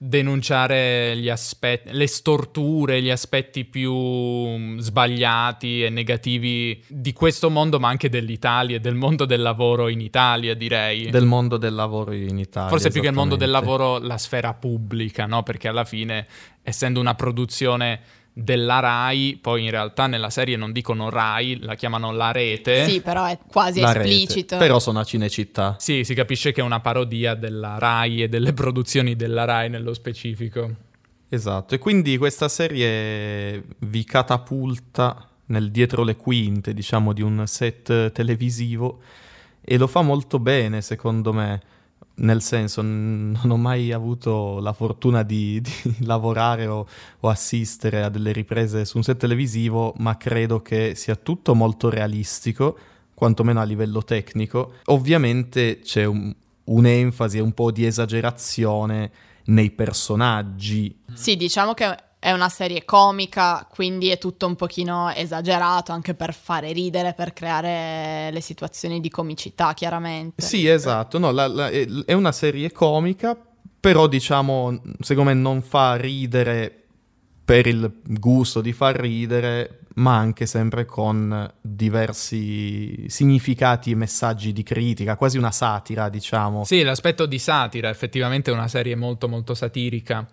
denunciare 0.01 1.17
gli 1.17 1.29
aspetti, 1.29 1.89
le 1.91 2.07
storture, 2.07 3.03
gli 3.03 3.11
aspetti 3.11 3.65
più 3.65 3.93
mm, 3.93 4.79
sbagliati 4.79 5.83
e 5.83 5.91
negativi 5.91 6.81
di 6.87 7.13
questo 7.13 7.51
mondo, 7.51 7.81
ma 7.81 7.89
anche 7.89 8.09
dell'Italia 8.09 8.77
e 8.77 8.81
del 8.81 8.95
mondo 8.95 9.25
del 9.25 9.43
lavoro 9.43 9.89
in 9.89 10.01
Italia, 10.01 10.55
direi. 10.55 11.11
Del 11.11 11.25
mondo 11.25 11.57
del 11.57 11.75
lavoro 11.75 12.13
in 12.13 12.39
Italia. 12.39 12.69
Forse 12.69 12.91
più 12.91 13.01
che 13.01 13.09
il 13.09 13.15
mondo 13.15 13.35
del 13.35 13.51
lavoro, 13.51 13.99
la 13.99 14.19
sfera 14.19 14.55
pubblica, 14.55 15.27
no? 15.27 15.43
Perché 15.43 15.67
alla 15.67 15.85
fine, 15.85 16.29
essendo 16.63 17.01
una 17.01 17.17
produzione 17.17 18.01
della 18.41 18.79
Rai, 18.79 19.37
poi 19.41 19.65
in 19.65 19.71
realtà 19.71 20.07
nella 20.07 20.31
serie 20.31 20.57
non 20.57 20.71
dicono 20.71 21.11
Rai, 21.11 21.59
la 21.61 21.75
chiamano 21.75 22.13
La 22.13 22.31
Rete. 22.31 22.85
Sì, 22.85 23.01
però 23.01 23.25
è 23.25 23.37
quasi 23.51 23.81
La 23.81 23.93
rete. 23.93 24.09
esplicito. 24.09 24.57
Però 24.59 24.79
sono 24.79 25.01
a 25.01 25.05
Cinecittà. 25.05 25.75
Sì, 25.79 26.05
si 26.05 26.15
capisce 26.15 26.53
che 26.53 26.61
è 26.61 26.65
una 26.65 26.79
parodia 26.79 27.35
della 27.35 27.79
Rai 27.79 28.23
e 28.23 28.29
delle 28.29 28.53
produzioni 28.53 29.17
della 29.17 29.45
Rai 29.45 29.69
nello 29.71 29.93
specifico. 29.93 30.71
Esatto, 31.29 31.75
e 31.75 31.79
quindi 31.79 32.17
questa 32.17 32.49
serie 32.49 33.63
vi 33.81 34.05
catapulta 34.05 35.29
nel 35.47 35.71
dietro 35.71 36.05
le 36.05 36.15
quinte, 36.17 36.73
diciamo, 36.73 37.13
di 37.13 37.23
un 37.23 37.43
set 37.47 38.13
televisivo 38.13 39.01
e 39.61 39.77
lo 39.77 39.89
fa 39.89 40.01
molto 40.03 40.39
bene, 40.39 40.81
secondo 40.81 41.33
me. 41.33 41.61
Nel 42.21 42.43
senso, 42.43 42.83
non 42.83 43.39
ho 43.49 43.57
mai 43.57 43.93
avuto 43.93 44.59
la 44.61 44.73
fortuna 44.73 45.23
di, 45.23 45.61
di 45.63 45.97
lavorare 46.01 46.67
o, 46.67 46.87
o 47.21 47.29
assistere 47.29 48.03
a 48.03 48.09
delle 48.09 48.33
riprese 48.33 48.85
su 48.85 48.97
un 48.97 49.03
set 49.05 49.19
televisivo, 49.19 49.95
ma 49.99 50.17
credo 50.17 50.61
che 50.61 50.95
sia 50.97 51.15
tutto 51.17 51.55
molto 51.55 51.89
realistico, 51.91 52.77
quantomeno 53.15 53.61
a 53.61 53.65
livello 53.65 54.03
tecnico. 54.03 54.75
Ovviamente 54.87 55.79
c'è 55.81 56.05
un- 56.05 56.35
un'enfasi 56.65 57.39
e 57.39 57.41
un 57.41 57.53
po' 57.53 57.71
di 57.71 57.87
esagerazione 57.87 59.11
nei 59.45 59.71
personaggi, 59.71 60.95
Sì, 61.15 61.37
diciamo 61.37 61.73
che 61.73 61.97
è 62.21 62.33
una 62.33 62.49
serie 62.49 62.85
comica, 62.85 63.67
quindi 63.71 64.09
è 64.09 64.19
tutto 64.19 64.47
un 64.47 64.57
pochino 64.57 65.09
esagerato 65.15 65.93
anche 65.93 66.15
per 66.15 66.35
fare 66.35 66.73
ridere, 66.73 67.15
per 67.15 67.33
creare 67.33 68.31
le 68.33 68.41
situazioni 68.41 69.01
di 69.01 69.09
comicità, 69.09 69.73
chiaramente. 69.75 70.43
Sì, 70.43 70.67
esatto. 70.67 71.19
No, 71.19 71.31
la- 71.31 71.47
la- 71.47 71.69
è 71.69 71.87
è 72.07 72.13
una 72.13 72.33
serie 72.33 72.73
comica, 72.73 73.37
però 73.81 74.09
diciamo, 74.09 74.81
secondo 75.01 75.31
me 75.31 75.37
non 75.37 75.63
fa 75.63 75.95
ridere 75.95 76.85
per 77.45 77.67
il 77.67 78.01
gusto 78.05 78.61
di 78.61 78.73
far 78.73 78.97
ridere, 78.97 79.81
ma 79.95 80.17
anche 80.17 80.45
sempre 80.47 80.85
con 80.85 81.51
diversi 81.61 83.09
significati 83.09 83.93
e 83.93 83.95
messaggi 83.95 84.53
di 84.53 84.63
critica, 84.63 85.17
quasi 85.17 85.39
una 85.39 85.51
satira, 85.51 86.09
diciamo. 86.09 86.65
Sì, 86.65 86.83
l'aspetto 86.83 87.27
di 87.27 87.39
satira, 87.39 87.89
effettivamente 87.89 88.51
è 88.51 88.55
una 88.55 88.69
serie 88.69 88.97
molto 88.97 89.29
molto 89.29 89.55
satirica. 89.55 90.27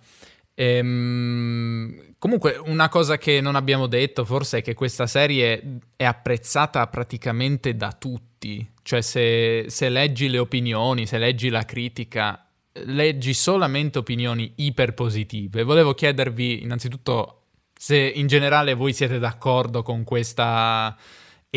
Ehm, 0.56 2.16
comunque, 2.18 2.58
una 2.58 2.90
cosa 2.90 3.18
che 3.18 3.42
non 3.42 3.56
abbiamo 3.56 3.88
detto 3.88 4.24
forse 4.26 4.60
è 4.60 4.62
che 4.62 4.74
questa 4.74 5.06
serie 5.06 5.80
è 5.96 6.06
apprezzata 6.06 6.88
praticamente 6.88 7.76
da 7.76 7.92
tutti. 7.92 8.68
Cioè, 8.82 9.02
se, 9.02 9.66
se 9.68 9.90
leggi 9.90 10.30
le 10.30 10.38
opinioni, 10.40 11.06
se 11.06 11.18
leggi 11.18 11.50
la 11.50 11.66
critica, 11.66 12.48
leggi 12.84 13.34
solamente 13.34 14.00
opinioni 14.00 14.54
iperpositive. 14.56 15.64
Volevo 15.64 15.94
chiedervi 15.94 16.64
innanzitutto 16.64 17.42
se 17.78 17.98
in 17.98 18.28
generale 18.28 18.74
voi 18.74 18.94
siete 18.94 19.20
d'accordo 19.20 19.84
con 19.84 20.04
questa 20.04 20.96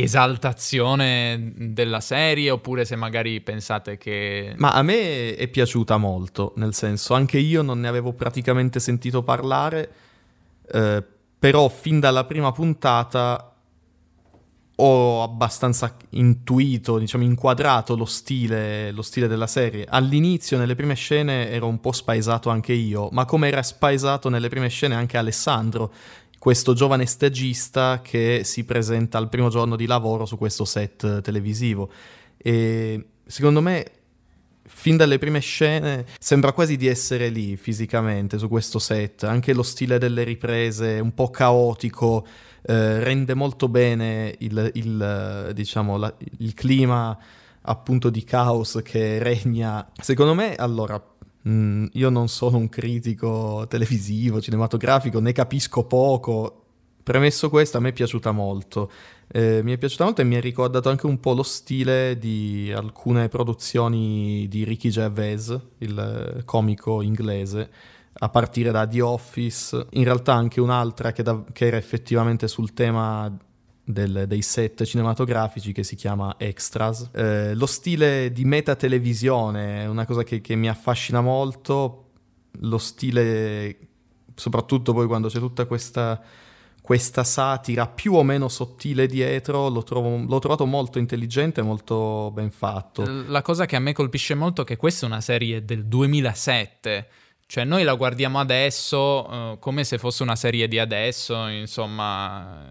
esaltazione 0.03 1.53
della 1.57 2.01
serie 2.01 2.51
oppure 2.51 2.85
se 2.85 2.97
magari 2.97 3.41
pensate 3.41 3.99
che... 3.99 4.55
Ma 4.57 4.73
a 4.73 4.83
me 4.83 5.35
è 5.35 5.49
piaciuta 5.49 5.97
molto, 5.97 6.53
nel 6.57 6.75
senso, 6.75 7.15
anche 7.15 7.39
io 7.39 7.63
non 7.63 7.81
ne 7.81 7.89
avevo 7.89 8.13
praticamente 8.13 8.81
sentito 8.81 9.23
parlare, 9.23 9.93
eh, 10.71 11.03
però 11.39 11.69
fin 11.69 12.01
dalla 12.01 12.25
prima 12.25 12.53
puntata 12.53 13.53
ho 14.81 15.23
abbastanza 15.25 15.97
intuito, 16.11 16.99
diciamo, 16.99 17.25
inquadrato 17.25 17.97
lo 17.97 18.05
stile, 18.05 18.93
lo 18.93 19.03
stile 19.03 19.27
della 19.27 19.49
serie. 19.49 19.85
All'inizio, 19.89 20.57
nelle 20.57 20.77
prime 20.77 20.95
scene, 20.95 21.51
ero 21.51 21.67
un 21.67 21.81
po' 21.81 21.91
spaesato 21.91 22.49
anche 22.49 22.73
io, 22.73 23.09
ma 23.11 23.25
come 23.25 23.49
era 23.49 23.63
spaesato 23.63 24.29
nelle 24.29 24.49
prime 24.49 24.69
scene 24.69 24.95
anche 24.95 25.17
Alessandro, 25.17 25.93
questo 26.39 26.73
giovane 26.73 27.07
stagista 27.07 28.01
che 28.03 28.43
si 28.45 28.65
presenta 28.65 29.19
al 29.19 29.29
primo 29.29 29.49
giorno 29.49 29.77
di 29.77 29.87
lavoro 29.87 30.25
su 30.25 30.39
questo 30.39 30.65
set 30.65 31.21
televisivo. 31.21 31.91
E 32.37 33.07
secondo 33.27 33.61
me, 33.61 33.85
fin 34.65 34.97
dalle 34.97 35.19
prime 35.19 35.41
scene, 35.41 36.07
sembra 36.19 36.53
quasi 36.53 36.77
di 36.77 36.87
essere 36.87 37.29
lì 37.29 37.57
fisicamente 37.57 38.39
su 38.39 38.49
questo 38.49 38.79
set. 38.79 39.25
Anche 39.25 39.53
lo 39.53 39.63
stile 39.63 39.99
delle 39.99 40.23
riprese, 40.23 41.01
un 41.01 41.13
po' 41.13 41.31
caotico, 41.31 42.25
eh, 42.63 43.03
rende 43.03 43.35
molto 43.35 43.69
bene 43.69 44.35
il, 44.39 44.71
il, 44.75 45.51
diciamo, 45.55 45.97
la- 45.97 46.15
il 46.39 46.55
clima 46.55 47.19
appunto 47.63 48.11
di 48.11 48.23
caos 48.25 48.79
che 48.83 49.19
regna. 49.23 49.91
Secondo 50.01 50.35
me, 50.35 50.55
allora, 50.55 51.03
mh, 51.49 51.87
io 51.93 52.11
non 52.11 52.29
sono 52.29 52.59
un 52.59 52.69
critico 52.69 53.67
televisivo, 53.69 54.41
cinematografico, 54.41 55.21
ne 55.21 55.33
capisco 55.33 55.85
poco. 55.85 56.65
Premesso 57.03 57.49
questo, 57.49 57.79
a 57.79 57.81
me 57.81 57.89
è 57.91 57.93
piaciuta 57.93 58.33
molto. 58.33 58.91
Eh, 59.29 59.63
mi 59.63 59.73
è 59.73 59.79
piaciuta 59.79 60.05
molto 60.05 60.21
e 60.21 60.25
mi 60.25 60.37
ha 60.37 60.41
ricordato 60.41 60.91
anche 60.91 61.07
un 61.07 61.21
po' 61.21 61.33
lo 61.33 61.43
stile 61.43 62.19
di 62.19 62.71
alcune 62.75 63.29
produzioni 63.29 64.47
di 64.49 64.65
Ricky 64.65 64.91
Gervais, 64.91 65.59
il 65.79 65.99
eh, 66.39 66.45
comico 66.45 67.01
inglese, 67.01 67.71
a 68.13 68.29
partire 68.29 68.71
da 68.71 68.87
The 68.87 69.01
Office, 69.01 69.87
in 69.93 70.05
realtà 70.05 70.35
anche 70.35 70.61
un'altra 70.61 71.13
che, 71.13 71.23
da- 71.23 71.45
che 71.53 71.67
era 71.67 71.77
effettivamente 71.79 72.47
sul 72.47 72.75
tema 72.75 73.35
del- 73.89 74.25
dei 74.27 74.43
set 74.43 74.85
cinematografici 74.85 75.73
che 75.73 75.83
si 75.83 75.97
chiama 75.97 76.35
Extras. 76.39 77.09
Eh, 77.13 77.55
lo 77.55 77.67
stile 77.67 78.31
di 78.33 78.45
metatelevisione 78.45 79.83
è 79.85 79.87
una 79.87 80.05
cosa 80.05 80.23
che, 80.23 80.41
che 80.43 80.55
mi 80.57 80.69
affascina 80.69 81.21
molto, 81.23 82.11
lo 82.61 82.79
stile, 82.79 83.77
soprattutto 84.35 84.93
poi 84.93 85.07
quando 85.07 85.29
c'è 85.29 85.39
tutta 85.39 85.65
questa 85.65 86.23
questa 86.81 87.23
satira 87.23 87.87
più 87.87 88.15
o 88.15 88.23
meno 88.23 88.49
sottile 88.49 89.07
dietro, 89.07 89.69
l'ho, 89.69 89.83
trovo- 89.83 90.25
l'ho 90.27 90.39
trovato 90.39 90.65
molto 90.65 90.99
intelligente 90.99 91.61
e 91.61 91.63
molto 91.63 92.31
ben 92.33 92.51
fatto. 92.51 93.05
La 93.27 93.43
cosa 93.43 93.67
che 93.67 93.77
a 93.77 93.79
me 93.79 93.93
colpisce 93.93 94.35
molto 94.35 94.63
è 94.63 94.65
che 94.65 94.77
questa 94.79 95.05
è 95.05 95.09
una 95.11 95.21
serie 95.21 95.67
del 95.67 95.85
2007, 95.85 97.09
cioè 97.45 97.65
noi 97.65 97.85
la 97.85 97.93
guardiamo 97.93 98.41
adesso 98.41 99.29
eh, 99.31 99.57
come 99.59 99.85
se 99.85 99.99
fosse 99.99 100.23
una 100.23 100.35
serie 100.37 100.67
di 100.67 100.79
adesso, 100.79 101.47
insomma, 101.49 102.67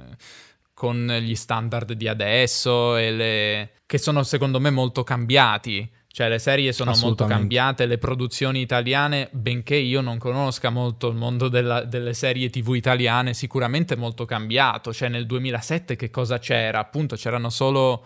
con 0.77 1.07
gli 1.07 1.33
standard 1.33 1.93
di 1.93 2.07
adesso 2.07 2.97
e 2.97 3.11
le... 3.11 3.69
che 3.87 3.97
sono 3.97 4.21
secondo 4.21 4.59
me 4.59 4.69
molto 4.69 5.03
cambiati. 5.03 5.89
Cioè 6.07 6.29
le 6.29 6.37
serie 6.37 6.71
sono 6.71 6.95
molto 7.01 7.25
cambiate, 7.25 7.87
le 7.87 7.97
produzioni 7.97 8.61
italiane, 8.61 9.29
benché 9.31 9.75
io 9.75 10.01
non 10.01 10.19
conosca 10.19 10.69
molto 10.69 11.07
il 11.07 11.15
mondo 11.15 11.47
della- 11.47 11.83
delle 11.83 12.13
serie 12.13 12.51
tv 12.51 12.75
italiane, 12.75 13.33
sicuramente 13.33 13.95
molto 13.95 14.25
cambiato. 14.25 14.93
Cioè 14.93 15.09
nel 15.09 15.25
2007 15.25 15.95
che 15.95 16.11
cosa 16.11 16.37
c'era? 16.37 16.77
Appunto 16.77 17.15
c'erano 17.15 17.49
solo 17.49 18.05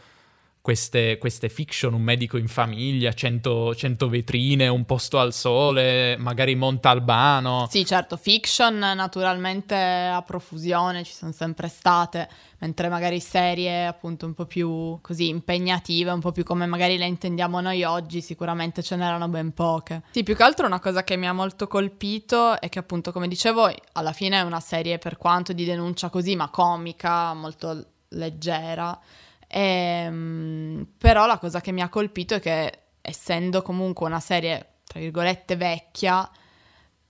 queste, 0.61 1.17
queste, 1.17 1.49
fiction, 1.49 1.93
un 1.93 2.03
medico 2.03 2.37
in 2.37 2.47
famiglia, 2.47 3.11
100, 3.11 3.73
100, 3.73 4.09
vetrine, 4.09 4.67
un 4.67 4.85
posto 4.85 5.17
al 5.19 5.33
sole, 5.33 6.15
magari 6.17 6.55
Montalbano. 6.55 7.67
Sì, 7.69 7.83
certo, 7.83 8.15
fiction 8.15 8.77
naturalmente 8.77 9.75
a 9.75 10.21
profusione 10.21 11.03
ci 11.03 11.13
sono 11.13 11.31
sempre 11.31 11.67
state, 11.67 12.29
mentre 12.59 12.89
magari 12.89 13.19
serie 13.19 13.87
appunto 13.87 14.27
un 14.27 14.35
po' 14.35 14.45
più 14.45 14.99
così 15.01 15.29
impegnative, 15.29 16.11
un 16.11 16.19
po' 16.19 16.31
più 16.31 16.43
come 16.43 16.67
magari 16.67 16.97
le 16.97 17.07
intendiamo 17.07 17.59
noi 17.59 17.83
oggi, 17.83 18.21
sicuramente 18.21 18.83
ce 18.83 18.95
n'erano 18.95 19.27
ben 19.27 19.53
poche. 19.53 20.03
Sì, 20.11 20.21
più 20.21 20.35
che 20.35 20.43
altro 20.43 20.67
una 20.67 20.79
cosa 20.79 21.03
che 21.03 21.17
mi 21.17 21.27
ha 21.27 21.33
molto 21.33 21.67
colpito 21.67 22.61
è 22.61 22.69
che 22.69 22.77
appunto, 22.77 23.11
come 23.11 23.27
dicevo, 23.27 23.73
alla 23.93 24.13
fine 24.13 24.37
è 24.39 24.41
una 24.41 24.59
serie 24.59 24.99
per 24.99 25.17
quanto 25.17 25.53
di 25.53 25.65
denuncia 25.65 26.09
così, 26.09 26.35
ma 26.35 26.49
comica, 26.49 27.33
molto 27.33 27.85
leggera 28.09 28.99
Ehm, 29.53 30.87
però 30.97 31.25
la 31.25 31.37
cosa 31.37 31.59
che 31.59 31.73
mi 31.73 31.81
ha 31.81 31.89
colpito 31.89 32.35
è 32.35 32.39
che 32.39 32.79
essendo 33.01 33.61
comunque 33.61 34.07
una 34.07 34.21
serie, 34.21 34.75
tra 34.85 34.99
virgolette, 34.99 35.57
vecchia, 35.57 36.29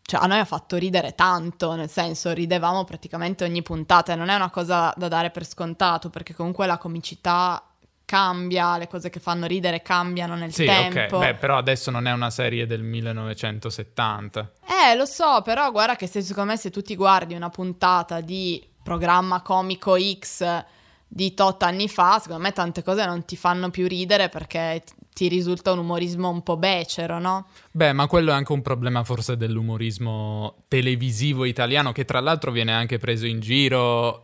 cioè 0.01 0.19
a 0.21 0.25
noi 0.25 0.39
ha 0.39 0.45
fatto 0.45 0.75
ridere 0.77 1.13
tanto, 1.13 1.75
nel 1.75 1.89
senso 1.89 2.31
ridevamo 2.31 2.83
praticamente 2.83 3.43
ogni 3.43 3.61
puntata 3.61 4.13
e 4.13 4.15
non 4.15 4.29
è 4.29 4.35
una 4.35 4.49
cosa 4.49 4.91
da 4.97 5.07
dare 5.07 5.29
per 5.29 5.45
scontato 5.45 6.09
perché 6.09 6.33
comunque 6.33 6.65
la 6.65 6.77
comicità 6.77 7.63
cambia, 8.05 8.77
le 8.77 8.87
cose 8.87 9.09
che 9.09 9.21
fanno 9.21 9.45
ridere 9.45 9.81
cambiano 9.81 10.35
nel 10.35 10.51
sì, 10.51 10.65
tempo. 10.65 11.17
Ok, 11.17 11.25
Beh, 11.25 11.35
però 11.35 11.57
adesso 11.57 11.91
non 11.91 12.07
è 12.07 12.11
una 12.11 12.29
serie 12.29 12.65
del 12.65 12.81
1970. 12.81 14.51
Eh, 14.67 14.95
lo 14.95 15.05
so, 15.05 15.41
però 15.43 15.71
guarda 15.71 15.95
che 15.95 16.07
se, 16.07 16.21
secondo 16.21 16.51
me 16.51 16.57
se 16.57 16.71
tu 16.71 16.81
ti 16.81 16.95
guardi 16.95 17.35
una 17.35 17.49
puntata 17.49 18.19
di 18.19 18.67
programma 18.83 19.41
comico 19.41 19.95
X 19.97 20.65
di 21.13 21.33
tot 21.33 21.61
anni 21.63 21.89
fa, 21.89 22.19
secondo 22.19 22.43
me 22.43 22.53
tante 22.53 22.83
cose 22.83 23.05
non 23.05 23.25
ti 23.25 23.35
fanno 23.35 23.69
più 23.69 23.85
ridere 23.85 24.29
perché 24.29 24.81
ti 25.13 25.27
risulta 25.27 25.73
un 25.73 25.79
umorismo 25.79 26.29
un 26.29 26.41
po' 26.41 26.55
becero, 26.55 27.19
no? 27.19 27.47
Beh, 27.71 27.91
ma 27.91 28.07
quello 28.07 28.31
è 28.31 28.33
anche 28.33 28.53
un 28.53 28.61
problema 28.61 29.03
forse 29.03 29.35
dell'umorismo 29.35 30.55
televisivo 30.69 31.43
italiano 31.43 31.91
che 31.91 32.05
tra 32.05 32.21
l'altro 32.21 32.51
viene 32.51 32.71
anche 32.71 32.97
preso 32.97 33.25
in 33.25 33.41
giro 33.41 34.23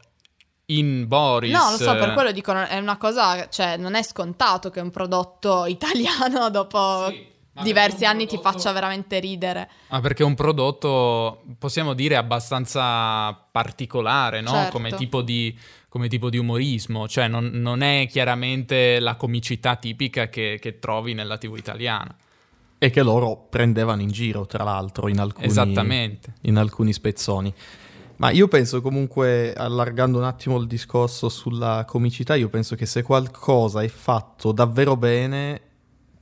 in 0.67 1.09
Boris. 1.09 1.51
No, 1.51 1.71
lo 1.71 1.77
so, 1.77 1.93
per 1.97 2.13
quello 2.13 2.31
dico, 2.31 2.53
è 2.53 2.77
una 2.77 2.97
cosa, 2.97 3.49
cioè 3.49 3.75
non 3.75 3.93
è 3.95 4.01
scontato 4.01 4.69
che 4.69 4.79
un 4.79 4.89
prodotto 4.89 5.65
italiano 5.67 6.49
dopo... 6.49 7.07
Sì 7.09 7.35
diversi 7.59 8.05
anni 8.05 8.27
prodotto... 8.27 8.49
ti 8.49 8.55
faccia 8.57 8.71
veramente 8.71 9.19
ridere. 9.19 9.67
Ah, 9.87 9.99
perché 9.99 10.21
è 10.21 10.25
un 10.27 10.35
prodotto, 10.35 11.43
possiamo 11.57 11.93
dire, 11.93 12.15
abbastanza 12.15 13.33
particolare, 13.33 14.41
no? 14.41 14.51
Certo. 14.51 14.71
Come 14.73 14.91
tipo 14.91 15.23
di 15.23 15.57
come 15.89 16.07
tipo 16.09 16.29
di 16.29 16.37
umorismo, 16.37 17.07
cioè 17.07 17.27
non, 17.27 17.45
non 17.53 17.81
è 17.81 18.07
chiaramente 18.09 18.99
la 18.99 19.15
comicità 19.15 19.75
tipica 19.77 20.27
che, 20.27 20.57
che, 20.61 20.79
trovi 20.79 21.13
nella 21.13 21.37
TV 21.37 21.55
italiana. 21.55 22.13
E 22.77 22.89
che 22.89 23.01
loro 23.01 23.47
prendevano 23.49 24.01
in 24.01 24.09
giro, 24.09 24.45
tra 24.45 24.63
l'altro, 24.63 25.07
in 25.07 25.19
alcuni, 25.19 26.19
in 26.41 26.57
alcuni 26.57 26.93
spezzoni. 26.93 27.53
Ma 28.17 28.31
io 28.31 28.47
penso 28.47 28.81
comunque, 28.81 29.53
allargando 29.53 30.17
un 30.17 30.25
attimo 30.25 30.57
il 30.57 30.67
discorso 30.67 31.29
sulla 31.29 31.85
comicità, 31.87 32.35
io 32.35 32.49
penso 32.49 32.75
che 32.75 32.85
se 32.85 33.01
qualcosa 33.01 33.81
è 33.81 33.87
fatto 33.87 34.51
davvero 34.51 34.97
bene, 34.97 35.61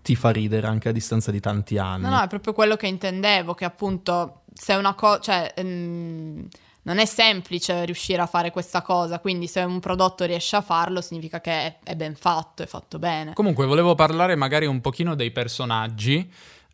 ti 0.02 0.16
fa 0.16 0.30
ridere 0.30 0.68
anche 0.68 0.90
a 0.90 0.92
distanza 0.92 1.32
di 1.32 1.40
tanti 1.40 1.78
anni. 1.78 2.04
No, 2.04 2.10
no, 2.12 2.22
è 2.22 2.28
proprio 2.28 2.54
quello 2.54 2.76
che 2.76 2.88
intendevo, 2.88 3.54
che 3.54 3.66
appunto 3.66 4.44
se 4.54 4.74
una 4.76 4.94
cosa... 4.94 5.20
Cioè, 5.20 5.54
ehm 5.56 6.48
non 6.86 7.00
è 7.00 7.06
semplice 7.06 7.84
riuscire 7.86 8.22
a 8.22 8.28
fare 8.28 8.52
questa 8.52 8.82
cosa, 8.82 9.20
quindi 9.20 9.48
se 9.48 9.62
un 9.62 9.80
prodotto 9.80 10.24
riesce 10.26 10.56
a 10.56 10.62
farlo 10.62 11.02
significa 11.02 11.42
che 11.42 11.80
è, 11.84 11.96
ben 11.96 12.16
fatto, 12.16 12.62
è 12.62 12.68
fatto 12.68 13.00
bene. 13.00 13.34
Comunque 13.34 13.66
volevo 13.66 13.96
parlare 13.96 14.36
magari 14.36 14.68
un 14.68 14.82
pochino 14.82 15.16
dei 15.16 15.32
personaggi. 15.32 16.32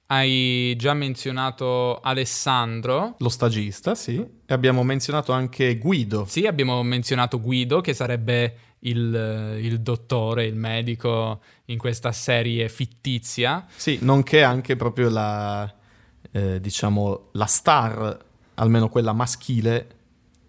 Hai 0.07 0.75
già 0.77 0.93
menzionato 0.93 2.01
Alessandro. 2.01 3.15
Lo 3.19 3.29
stagista, 3.29 3.95
sì. 3.95 4.15
E 4.17 4.53
abbiamo 4.53 4.83
menzionato 4.83 5.31
anche 5.31 5.77
Guido. 5.77 6.25
Sì, 6.27 6.45
abbiamo 6.45 6.83
menzionato 6.83 7.39
Guido, 7.39 7.79
che 7.79 7.93
sarebbe 7.93 8.55
il, 8.79 9.57
il, 9.61 9.79
dottore, 9.79 10.43
il 10.43 10.55
medico 10.55 11.39
in 11.65 11.77
questa 11.77 12.11
serie 12.11 12.67
fittizia. 12.67 13.65
Sì, 13.73 13.99
nonché 14.01 14.43
anche 14.43 14.75
proprio 14.75 15.09
la, 15.09 15.73
eh, 16.31 16.59
diciamo, 16.59 17.29
la 17.31 17.45
star, 17.45 18.17
almeno 18.55 18.89
quella 18.89 19.13
maschile, 19.13 19.99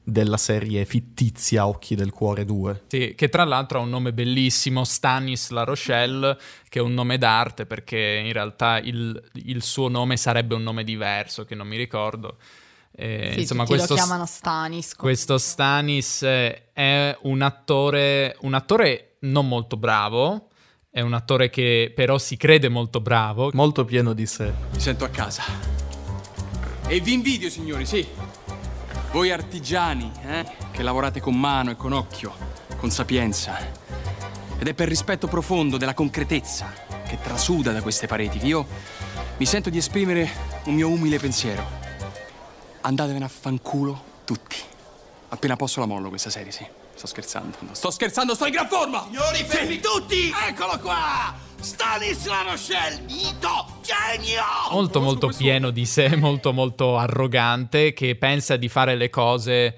della 0.05 0.37
serie 0.37 0.85
fittizia 0.85 1.67
Occhi 1.67 1.95
del 1.95 2.11
Cuore 2.11 2.45
2. 2.45 2.85
Sì, 2.89 3.15
che 3.17 3.29
tra 3.29 3.45
l'altro 3.45 3.79
ha 3.79 3.83
un 3.83 3.91
nome 3.91 4.13
bellissimo, 4.13 4.85
Stanis 4.85 5.51
La 5.51 5.65
Rochelle, 5.65 6.37
che 6.69 6.79
è 6.81 6.83
un 6.83 6.95
nome 6.95 7.19
d'arte 7.19 7.67
perché 7.67 8.23
in 8.25 8.33
realtà 8.33 8.79
il, 8.79 9.23
il 9.35 9.63
suo 9.63 9.89
nome 9.89 10.17
sarebbe 10.17 10.55
un 10.55 10.63
nome 10.63 10.85
diverso, 10.85 11.45
che 11.45 11.55
non 11.55 11.67
mi 11.67 11.77
ricordo. 11.77 12.37
Eh, 12.95 13.31
sì, 13.33 13.41
insomma, 13.41 13.65
questo, 13.65 13.95
lo 13.95 14.01
chiamano 14.01 14.27
Stanis. 14.27 14.95
Questo 14.95 15.39
Stanis 15.39 16.23
è 16.23 17.17
un 17.23 17.43
attore, 17.43 18.37
un 18.41 18.55
attore 18.55 19.17
non 19.21 19.49
molto 19.49 19.77
bravo, 19.77 20.49
è 20.91 21.01
un 21.01 21.15
attore 21.15 21.49
che 21.49 21.93
però 21.95 22.19
si 22.19 22.37
crede 22.37 22.69
molto 22.69 23.01
bravo. 23.01 23.51
Molto 23.55 23.85
pieno 23.85 24.13
di 24.13 24.27
sé. 24.27 24.53
Mi 24.73 24.81
sento 24.81 25.05
a 25.05 25.09
casa. 25.09 25.43
E 26.87 27.01
vi 27.01 27.15
invidio, 27.15 27.49
signori, 27.49 27.87
sì. 27.87 28.07
Voi 29.13 29.31
artigiani, 29.31 30.11
eh? 30.25 30.45
Che 30.71 30.83
lavorate 30.83 31.21
con 31.21 31.39
mano 31.39 31.71
e 31.71 31.77
con 31.77 31.93
occhio, 31.93 32.35
con 32.79 32.91
sapienza. 32.91 33.59
Ed 34.59 34.67
è 34.67 34.73
per 34.73 34.89
rispetto 34.89 35.29
profondo 35.29 35.77
della 35.77 35.93
concretezza 35.93 36.73
che 37.07 37.19
trasuda 37.21 37.73
da 37.73 37.83
queste 37.83 38.07
pareti 38.07 38.39
che 38.39 38.47
io 38.47 38.67
mi 39.37 39.45
sento 39.45 39.69
di 39.69 39.77
esprimere 39.77 40.31
un 40.65 40.75
mio 40.75 40.89
umile 40.89 41.19
pensiero. 41.19 41.63
Andatevene 42.81 43.27
a 43.27 43.29
fanculo 43.29 44.03
tutti. 44.25 44.57
Appena 45.29 45.57
posso 45.57 45.81
la 45.81 45.87
mollo 45.87 46.09
questa 46.09 46.31
serie, 46.31 46.51
sì. 46.51 46.67
Sto 46.95 47.07
scherzando. 47.07 47.59
No, 47.61 47.75
sto 47.75 47.91
scherzando, 47.91 48.35
sto 48.35 48.47
in 48.47 48.53
gran 48.53 48.69
forma! 48.69 49.05
Signori, 49.05 49.45
fermi 49.45 49.79
tutti! 49.79 50.33
Eccolo 50.49 50.79
qua! 50.79 51.35
Stanisla 51.63 52.43
Rochelle, 52.43 53.03
mito, 53.07 53.79
genio! 53.85 54.43
Molto 54.73 55.01
molto 55.01 55.29
pieno 55.29 55.71
di 55.71 55.87
sé, 55.87 56.17
molto 56.17 56.53
molto 56.53 56.99
arrogante, 56.99 57.93
che 57.93 58.17
pensa 58.17 58.57
di 58.57 58.69
fare 58.69 58.97
le 58.97 59.09
cose 59.11 59.77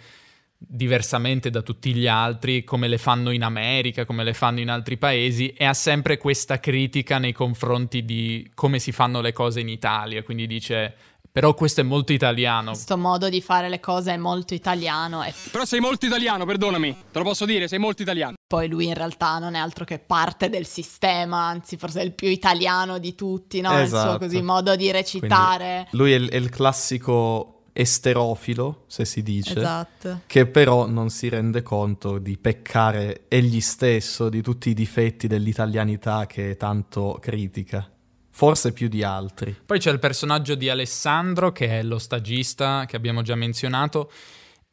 diversamente 0.56 1.50
da 1.50 1.60
tutti 1.60 1.92
gli 1.92 2.06
altri, 2.06 2.64
come 2.64 2.88
le 2.88 2.96
fanno 2.96 3.30
in 3.32 3.42
America, 3.42 4.06
come 4.06 4.24
le 4.24 4.32
fanno 4.32 4.60
in 4.60 4.70
altri 4.70 4.96
paesi, 4.96 5.48
e 5.48 5.66
ha 5.66 5.74
sempre 5.74 6.16
questa 6.16 6.58
critica 6.58 7.18
nei 7.18 7.32
confronti 7.32 8.02
di 8.02 8.50
come 8.54 8.78
si 8.78 8.90
fanno 8.90 9.20
le 9.20 9.34
cose 9.34 9.60
in 9.60 9.68
Italia, 9.68 10.22
quindi 10.22 10.46
dice 10.46 10.94
però 11.34 11.52
questo 11.52 11.80
è 11.80 11.82
molto 11.82 12.12
italiano. 12.12 12.70
Questo 12.70 12.96
modo 12.96 13.28
di 13.28 13.42
fare 13.42 13.68
le 13.68 13.80
cose 13.80 14.12
è 14.12 14.16
molto 14.16 14.54
italiano. 14.54 15.24
E... 15.24 15.34
Però 15.50 15.64
sei 15.64 15.80
molto 15.80 16.06
italiano, 16.06 16.44
perdonami. 16.44 16.96
Te 17.10 17.18
lo 17.18 17.24
posso 17.24 17.44
dire, 17.44 17.66
sei 17.66 17.80
molto 17.80 18.02
italiano. 18.02 18.34
Poi 18.46 18.68
lui 18.68 18.86
in 18.86 18.94
realtà 18.94 19.40
non 19.40 19.54
è 19.54 19.58
altro 19.58 19.84
che 19.84 19.98
parte 19.98 20.48
del 20.48 20.64
sistema, 20.64 21.38
anzi 21.38 21.76
forse 21.76 22.02
è 22.02 22.04
il 22.04 22.12
più 22.12 22.28
italiano 22.28 22.98
di 22.98 23.16
tutti, 23.16 23.60
no? 23.60 23.72
Esatto. 23.72 23.82
Il 23.82 23.88
suo 23.88 23.98
esatto. 23.98 24.18
così 24.18 24.42
modo 24.42 24.76
di 24.76 24.92
recitare. 24.92 25.88
Quindi 25.90 25.96
lui 25.96 26.12
è 26.12 26.14
il, 26.14 26.30
è 26.30 26.36
il 26.36 26.50
classico 26.50 27.62
esterofilo, 27.72 28.84
se 28.86 29.04
si 29.04 29.24
dice, 29.24 29.58
esatto. 29.58 30.20
che 30.26 30.46
però 30.46 30.86
non 30.86 31.10
si 31.10 31.28
rende 31.28 31.62
conto 31.62 32.18
di 32.18 32.38
peccare 32.38 33.24
egli 33.26 33.60
stesso 33.60 34.28
di 34.28 34.40
tutti 34.40 34.70
i 34.70 34.74
difetti 34.74 35.26
dell'italianità 35.26 36.26
che 36.26 36.56
tanto 36.56 37.18
critica. 37.20 37.88
Forse 38.36 38.72
più 38.72 38.88
di 38.88 39.04
altri. 39.04 39.56
Poi 39.64 39.78
c'è 39.78 39.92
il 39.92 40.00
personaggio 40.00 40.56
di 40.56 40.68
Alessandro, 40.68 41.52
che 41.52 41.78
è 41.78 41.84
lo 41.84 42.00
stagista 42.00 42.84
che 42.84 42.96
abbiamo 42.96 43.22
già 43.22 43.36
menzionato. 43.36 44.10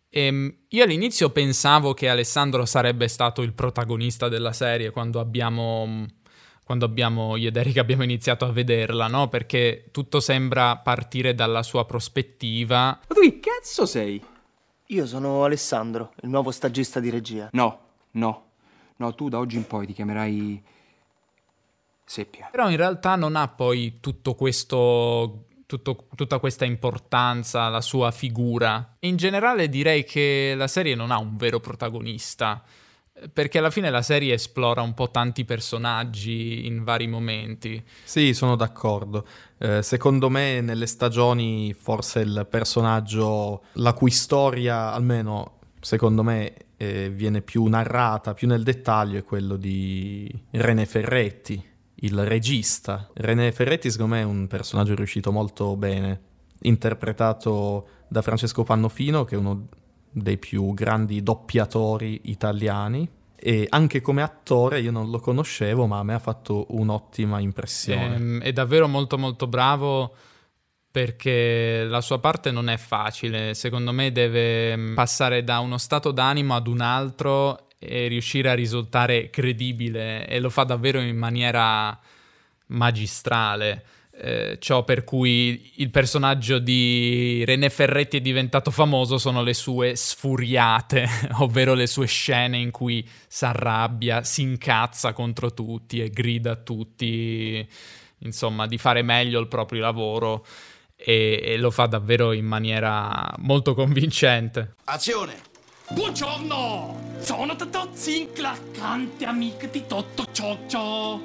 E 0.10 0.26
ehm, 0.26 0.56
io 0.70 0.84
all'inizio 0.84 1.30
pensavo 1.30 1.94
che 1.94 2.10
Alessandro 2.10 2.66
sarebbe 2.66 3.08
stato 3.08 3.44
il 3.44 3.54
protagonista 3.54 4.30
della 4.30 4.52
serie 4.52 4.90
quando 4.90 5.20
abbiamo, 5.20 6.08
quando 6.64 6.86
abbiamo 6.86 7.36
io 7.36 7.50
ed 7.50 7.56
Erika 7.56 7.82
abbiamo 7.82 8.02
iniziato 8.02 8.46
a 8.46 8.52
vederla, 8.52 9.06
no? 9.06 9.28
Perché 9.28 9.90
tutto 9.92 10.20
sembra 10.20 10.78
partire 10.78 11.36
dalla 11.36 11.62
sua 11.62 11.86
prospettiva. 11.86 13.00
Ma 13.08 13.14
tu 13.16 13.22
che 13.22 13.40
cazzo 13.40 13.86
sei? 13.86 14.20
Io 14.88 15.06
sono 15.06 15.44
Alessandro, 15.44 16.14
il 16.24 16.30
nuovo 16.30 16.50
stagista 16.50 17.00
di 17.00 17.12
regia. 17.12 17.48
No, 17.52 17.80
no, 18.14 18.46
no, 18.96 19.14
tu 19.14 19.30
da 19.30 19.38
oggi 19.38 19.58
in 19.58 19.68
poi 19.68 19.86
ti 19.86 19.94
chiamerai 19.94 20.64
Seppia. 22.12 22.50
Però 22.52 22.70
in 22.70 22.76
realtà 22.76 23.16
non 23.16 23.38
ha 23.38 23.48
poi 23.48 24.00
tutto 24.02 24.36
questo 24.36 25.46
tutto, 25.66 26.08
tutta 26.14 26.40
questa 26.40 26.66
importanza, 26.66 27.70
la 27.70 27.80
sua 27.80 28.12
figura. 28.12 28.98
In 29.00 29.16
generale 29.16 29.70
direi 29.70 30.04
che 30.04 30.54
la 30.58 30.68
serie 30.68 30.94
non 30.94 31.12
ha 31.12 31.18
un 31.18 31.38
vero 31.38 31.62
protagonista, 31.62 32.62
perché 33.32 33.60
alla 33.60 33.70
fine 33.70 33.90
la 33.90 34.02
serie 34.02 34.34
esplora 34.34 34.82
un 34.82 34.94
po' 34.94 35.10
tanti 35.10 35.46
personaggi 35.46 36.66
in 36.66 36.84
vari 36.84 37.08
momenti. 37.08 37.82
Sì, 38.04 38.34
sono 38.34 38.58
d'accordo. 38.58 39.26
Eh, 39.58 39.82
secondo 39.82 40.30
me 40.30 40.60
nelle 40.60 40.88
stagioni 40.88 41.72
forse 41.72 42.20
il 42.20 42.46
personaggio 42.50 43.64
la 43.76 43.94
cui 43.94 44.12
storia, 44.12 44.92
almeno 44.92 45.60
secondo 45.80 46.24
me, 46.24 46.56
eh, 46.76 47.10
viene 47.10 47.42
più 47.42 47.64
narrata, 47.68 48.34
più 48.34 48.48
nel 48.48 48.64
dettaglio, 48.64 49.18
è 49.18 49.24
quello 49.24 49.56
di 49.56 50.30
René 50.52 50.86
Ferretti, 50.86 51.70
il 52.02 52.26
regista. 52.26 53.10
René 53.14 53.52
Ferretti 53.52 53.92
secondo 53.92 54.16
me 54.16 54.22
è 54.22 54.26
un 54.26 54.48
personaggio 54.48 54.96
riuscito 54.96 55.32
molto 55.32 55.76
bene, 55.76 56.22
interpretato 56.62 57.88
da 58.08 58.22
Francesco 58.22 58.64
Pannofino, 58.64 59.24
che 59.24 59.36
è 59.36 59.38
uno 59.38 59.68
dei 60.10 60.38
più 60.38 60.74
grandi 60.74 61.24
doppiatori 61.24 62.22
italiani. 62.26 63.10
E 63.44 63.66
anche 63.70 64.02
come 64.02 64.22
attore 64.22 64.82
io 64.82 64.92
non 64.92 65.10
lo 65.10 65.20
conoscevo, 65.20 65.88
ma 65.88 65.98
a 65.98 66.04
me 66.04 66.14
ha 66.14 66.20
fatto 66.20 66.68
un'ottima 66.70 67.40
impressione. 67.40 68.16
Ehm, 68.16 68.42
è 68.42 68.52
davvero 68.54 68.88
molto 68.88 69.18
molto 69.18 69.48
bravo 69.48 70.14
perché 70.92 71.86
la 71.86 72.02
sua 72.02 72.20
parte 72.20 72.52
non 72.52 72.70
è 72.70 72.78
facile, 72.78 73.54
secondo 73.54 73.94
me 73.94 74.12
deve 74.12 74.76
mm, 74.76 74.94
passare 74.94 75.44
da 75.44 75.60
uno 75.60 75.78
stato 75.78 76.12
d'animo 76.12 76.54
ad 76.54 76.68
un 76.68 76.82
altro 76.82 77.70
e 77.84 78.08
riuscire 78.08 78.48
a 78.50 78.54
risultare 78.54 79.32
credibile 79.32 80.28
e 80.28 80.40
lo 80.40 80.52
fa 80.52 80.64
davvero 80.64 81.02
in 81.02 81.18
maniera 81.18 82.00
magistrale. 82.68 83.84
Eh, 84.14 84.58
ciò 84.60 84.84
per 84.84 85.04
cui 85.04 85.72
il 85.78 85.90
personaggio 85.90 86.60
di 86.60 87.44
René 87.44 87.72
Ferretti 87.72 88.18
è 88.18 88.22
diventato 88.22 88.70
famoso 88.70 89.18
sono 89.18 89.42
le 89.42 89.56
sue 89.56 89.96
sfuriate, 89.96 91.08
ovvero 91.40 91.74
le 91.74 91.88
sue 91.88 92.06
scene 92.06 92.60
in 92.60 92.70
cui 92.70 93.08
si 93.28 93.46
arrabbia, 93.46 94.22
si 94.22 94.44
incazza 94.44 95.14
contro 95.14 95.52
tutti 95.56 96.02
e 96.02 96.12
grida 96.12 96.52
a 96.52 96.56
tutti, 96.56 97.68
insomma, 98.20 98.68
di 98.68 98.78
fare 98.78 99.02
meglio 99.02 99.40
il 99.40 99.48
proprio 99.48 99.82
lavoro 99.82 100.46
e, 100.96 101.42
e 101.44 101.58
lo 101.58 101.72
fa 101.72 101.88
davvero 101.88 102.32
in 102.32 102.46
maniera 102.46 103.34
molto 103.40 103.74
convincente. 103.74 104.76
Azione! 104.84 105.51
Buongiorno! 105.94 107.18
Sono 107.20 107.58
Totozzi, 107.58 108.30
claccante 108.34 109.26
amico 109.26 109.66
di 109.66 109.86
Totto 109.86 110.26
Cioccio. 110.32 111.22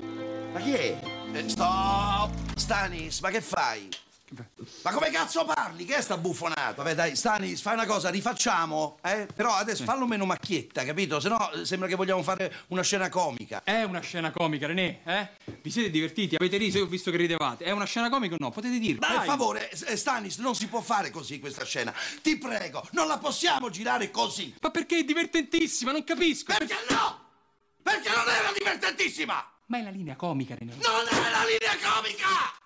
Ma 0.53 0.59
chi 0.59 0.73
è? 0.73 0.99
Eh, 1.33 1.49
stop! 1.49 2.31
Stanis, 2.57 3.21
ma 3.21 3.31
che 3.31 3.41
fai? 3.41 3.89
Ma 4.83 4.91
come 4.93 5.11
cazzo 5.11 5.45
parli? 5.45 5.85
Che 5.85 5.97
è 5.97 6.01
sta 6.03 6.17
buffonata? 6.17 6.73
Vabbè 6.75 6.95
dai, 6.95 7.15
Stanis, 7.15 7.61
fai 7.61 7.75
una 7.75 7.87
cosa, 7.87 8.11
rifacciamo, 8.11 8.99
eh? 9.05 9.29
Però 9.33 9.55
adesso 9.55 9.85
fallo 9.85 10.07
meno 10.07 10.25
macchietta, 10.25 10.85
capito? 10.85 11.21
Se 11.21 11.29
no 11.29 11.51
sembra 11.63 11.87
che 11.87 11.95
vogliamo 11.95 12.23
fare 12.25 12.53
una 12.69 12.83
scena 12.83 13.09
comica. 13.09 13.63
È 13.63 13.85
una 13.85 14.01
scena 14.01 14.33
comica, 14.33 14.67
René, 14.67 15.01
eh? 15.05 15.29
Vi 15.63 15.71
siete 15.71 15.91
divertiti? 15.91 16.35
Avete 16.35 16.57
riso? 16.57 16.79
Io 16.79 16.85
ho 16.85 16.89
visto 16.89 17.13
che 17.13 17.17
ridevate. 17.17 17.65
È 17.65 17.71
una 17.71 17.85
scena 17.85 18.09
comica 18.11 18.35
o 18.35 18.39
no? 18.41 18.51
Potete 18.51 18.79
dirlo. 18.81 19.07
Per 19.07 19.23
favore, 19.25 19.71
S- 19.73 19.93
Stanis, 19.93 20.39
non 20.39 20.57
si 20.57 20.67
può 20.67 20.81
fare 20.81 21.11
così 21.11 21.39
questa 21.39 21.65
scena. 21.65 21.95
Ti 22.21 22.37
prego, 22.37 22.85
non 22.93 23.07
la 23.07 23.19
possiamo 23.19 23.71
girare 23.71 24.11
così. 24.11 24.53
Ma 24.61 24.71
perché 24.71 24.99
è 24.99 25.05
divertentissima? 25.05 25.93
Non 25.93 26.03
capisco. 26.03 26.53
Perché 26.57 26.75
no? 26.91 27.25
Perché 27.83 28.09
non 28.09 28.25
era 28.29 28.51
divertentissima! 28.53 29.49
Ma 29.67 29.79
è 29.79 29.83
la 29.83 29.91
linea 29.91 30.17
comica, 30.17 30.57
René. 30.57 30.75
Non 30.75 31.07
è 31.09 31.31
la 31.31 31.45
linea 31.45 31.77
comica! 31.81 32.65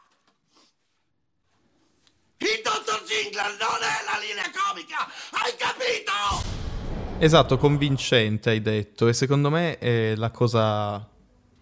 Il 2.43 2.63
dottor 2.65 3.03
Zingler 3.05 3.55
non 3.59 3.83
è 3.85 4.01
la 4.09 4.17
linea 4.19 4.51
comica! 4.51 5.07
Hai 5.33 5.53
capito? 5.59 7.19
Esatto, 7.19 7.59
convincente 7.59 8.49
hai 8.49 8.63
detto 8.63 9.09
e 9.09 9.13
secondo 9.13 9.51
me 9.51 9.77
è 9.77 10.15
la 10.17 10.31
cosa 10.31 11.07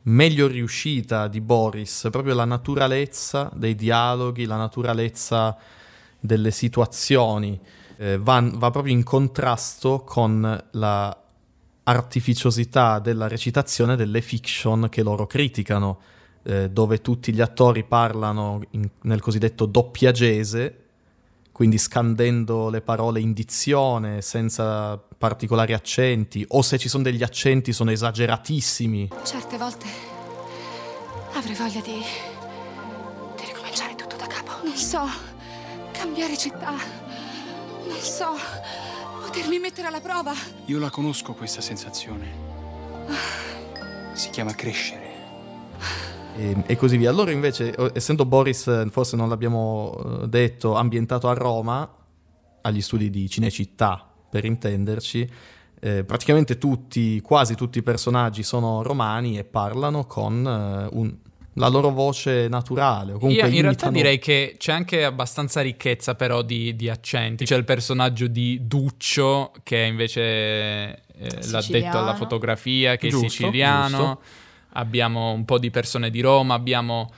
meglio 0.02 0.46
riuscita 0.46 1.26
di 1.26 1.40
Boris, 1.40 2.06
proprio 2.12 2.34
la 2.34 2.44
naturalezza 2.44 3.50
dei 3.54 3.74
dialoghi, 3.74 4.44
la 4.44 4.54
naturalezza 4.54 5.56
delle 6.20 6.52
situazioni, 6.52 7.58
eh, 7.96 8.16
va, 8.16 8.40
va 8.40 8.70
proprio 8.70 8.94
in 8.94 9.02
contrasto 9.02 10.04
con 10.04 10.64
la 10.70 11.22
artificiosità 11.82 13.00
della 13.00 13.26
recitazione 13.26 13.96
delle 13.96 14.20
fiction 14.20 14.88
che 14.88 15.02
loro 15.02 15.26
criticano, 15.26 16.00
eh, 16.48 16.70
dove 16.70 17.02
tutti 17.02 17.32
gli 17.34 17.42
attori 17.42 17.84
parlano 17.84 18.62
in- 18.70 18.88
nel 19.02 19.20
cosiddetto 19.20 19.66
doppiagese, 19.66 20.84
quindi 21.52 21.76
scandendo 21.76 22.70
le 22.70 22.80
parole 22.80 23.20
in 23.20 23.34
dizione, 23.34 24.22
senza 24.22 24.96
particolari 24.96 25.74
accenti, 25.74 26.44
o 26.48 26.62
se 26.62 26.78
ci 26.78 26.88
sono 26.88 27.02
degli 27.02 27.22
accenti 27.22 27.74
sono 27.74 27.90
esageratissimi. 27.90 29.11
Certe 29.24 29.58
volte 29.58 29.87
avrei 31.34 31.54
voglia 31.54 31.80
di. 31.80 32.00
di 33.37 33.44
ricominciare 33.44 33.94
tutto 33.94 34.16
da 34.16 34.26
capo. 34.26 34.52
Non 34.64 34.76
so, 34.76 35.02
cambiare 35.92 36.34
città. 36.37 36.72
Non 37.87 37.98
so, 38.00 38.37
potermi 39.20 39.58
mettere 39.58 39.88
alla 39.88 40.00
prova. 40.00 40.32
Io 40.66 40.78
la 40.78 40.88
conosco 40.88 41.34
questa 41.34 41.61
sensazione. 41.61 42.46
Si 44.14 44.30
chiama 44.30 44.54
crescere. 44.54 45.06
E, 46.36 46.56
e 46.66 46.76
così 46.76 46.96
via. 46.96 47.10
Loro 47.10 47.30
invece, 47.30 47.74
essendo 47.94 48.24
Boris, 48.24 48.66
eh, 48.66 48.86
forse 48.90 49.16
non 49.16 49.28
l'abbiamo 49.28 50.20
eh, 50.22 50.28
detto, 50.28 50.74
ambientato 50.74 51.28
a 51.28 51.32
Roma, 51.34 51.88
agli 52.62 52.80
studi 52.80 53.10
di 53.10 53.28
Cinecittà, 53.28 54.06
per 54.30 54.44
intenderci, 54.44 55.28
eh, 55.80 56.04
praticamente 56.04 56.58
tutti, 56.58 57.20
quasi 57.20 57.54
tutti 57.54 57.78
i 57.78 57.82
personaggi 57.82 58.42
sono 58.42 58.82
romani 58.82 59.38
e 59.38 59.44
parlano 59.44 60.04
con 60.06 60.44
eh, 60.46 60.96
un- 60.96 61.16
la 61.54 61.68
loro 61.68 61.90
voce 61.90 62.46
naturale. 62.48 63.12
Io 63.12 63.28
in 63.28 63.36
realtà 63.38 63.56
imitano- 63.58 63.90
direi 63.90 64.18
che 64.20 64.54
c'è 64.58 64.70
anche 64.70 65.04
abbastanza 65.04 65.60
ricchezza 65.60 66.14
però 66.14 66.42
di, 66.42 66.76
di 66.76 66.88
accenti. 66.88 67.44
C'è 67.46 67.56
il 67.56 67.64
personaggio 67.64 68.28
di 68.28 68.60
Duccio 68.62 69.52
che 69.64 69.82
è 69.82 69.86
invece 69.86 70.20
eh, 70.22 71.48
l'ha 71.50 71.64
detto 71.68 71.98
alla 71.98 72.14
fotografia, 72.14 72.94
che 72.96 73.08
Giusto, 73.08 73.26
è 73.26 73.28
siciliano. 73.30 73.88
giusto. 73.88 74.20
Abbiamo 74.78 75.32
un 75.32 75.44
po' 75.44 75.58
di 75.58 75.70
persone 75.70 76.10
di 76.10 76.20
Roma, 76.20 76.54
abbiamo 76.54 77.10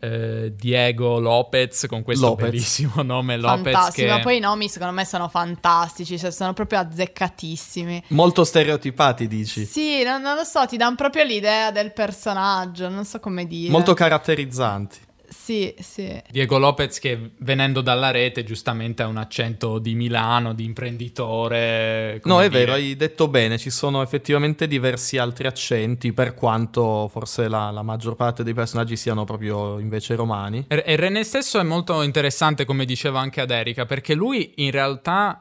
eh, 0.00 0.52
Diego 0.54 1.18
Lopez 1.18 1.86
con 1.86 2.02
questo 2.02 2.26
Lopez. 2.26 2.50
bellissimo 2.50 3.02
nome 3.02 3.36
Lopez 3.36 3.72
Fantastici, 3.72 4.06
che 4.06 4.12
ma 4.12 4.20
poi 4.20 4.36
i 4.36 4.40
nomi 4.40 4.68
secondo 4.68 4.94
me 4.94 5.04
sono 5.04 5.28
fantastici, 5.28 6.18
cioè 6.18 6.30
sono 6.30 6.52
proprio 6.52 6.78
azzeccatissimi. 6.80 8.04
Molto 8.08 8.44
stereotipati, 8.44 9.26
dici. 9.26 9.64
Sì, 9.64 10.02
non, 10.04 10.22
non 10.22 10.36
lo 10.36 10.44
so, 10.44 10.66
ti 10.66 10.76
danno 10.76 10.94
proprio 10.94 11.24
l'idea 11.24 11.70
del 11.72 11.92
personaggio, 11.92 12.88
non 12.88 13.04
so 13.04 13.18
come 13.18 13.46
dire. 13.46 13.70
Molto 13.70 13.94
caratterizzanti. 13.94 15.06
Sì, 15.28 15.74
sì. 15.78 16.20
Diego 16.30 16.58
Lopez 16.58 16.98
che 16.98 17.32
venendo 17.38 17.80
dalla 17.80 18.10
rete 18.10 18.44
giustamente 18.44 19.02
ha 19.02 19.06
un 19.06 19.18
accento 19.18 19.78
di 19.78 19.94
Milano, 19.94 20.54
di 20.54 20.64
imprenditore. 20.64 22.18
come 22.22 22.34
No, 22.34 22.40
è 22.40 22.48
dire. 22.48 22.60
vero, 22.60 22.72
hai 22.72 22.96
detto 22.96 23.28
bene, 23.28 23.58
ci 23.58 23.70
sono 23.70 24.02
effettivamente 24.02 24.66
diversi 24.66 25.18
altri 25.18 25.46
accenti, 25.46 26.12
per 26.12 26.34
quanto 26.34 27.08
forse 27.08 27.48
la, 27.48 27.70
la 27.70 27.82
maggior 27.82 28.16
parte 28.16 28.42
dei 28.42 28.54
personaggi 28.54 28.96
siano 28.96 29.24
proprio 29.24 29.78
invece 29.78 30.14
romani. 30.14 30.64
E 30.68 30.82
e 30.86 30.96
René 30.96 31.22
stesso 31.24 31.58
è 31.58 31.62
molto 31.62 32.02
interessante, 32.02 32.64
come 32.64 32.84
diceva 32.84 33.20
anche 33.20 33.40
ad 33.40 33.50
Erika, 33.50 33.84
perché 33.84 34.14
lui 34.14 34.52
in 34.56 34.70
realtà 34.70 35.40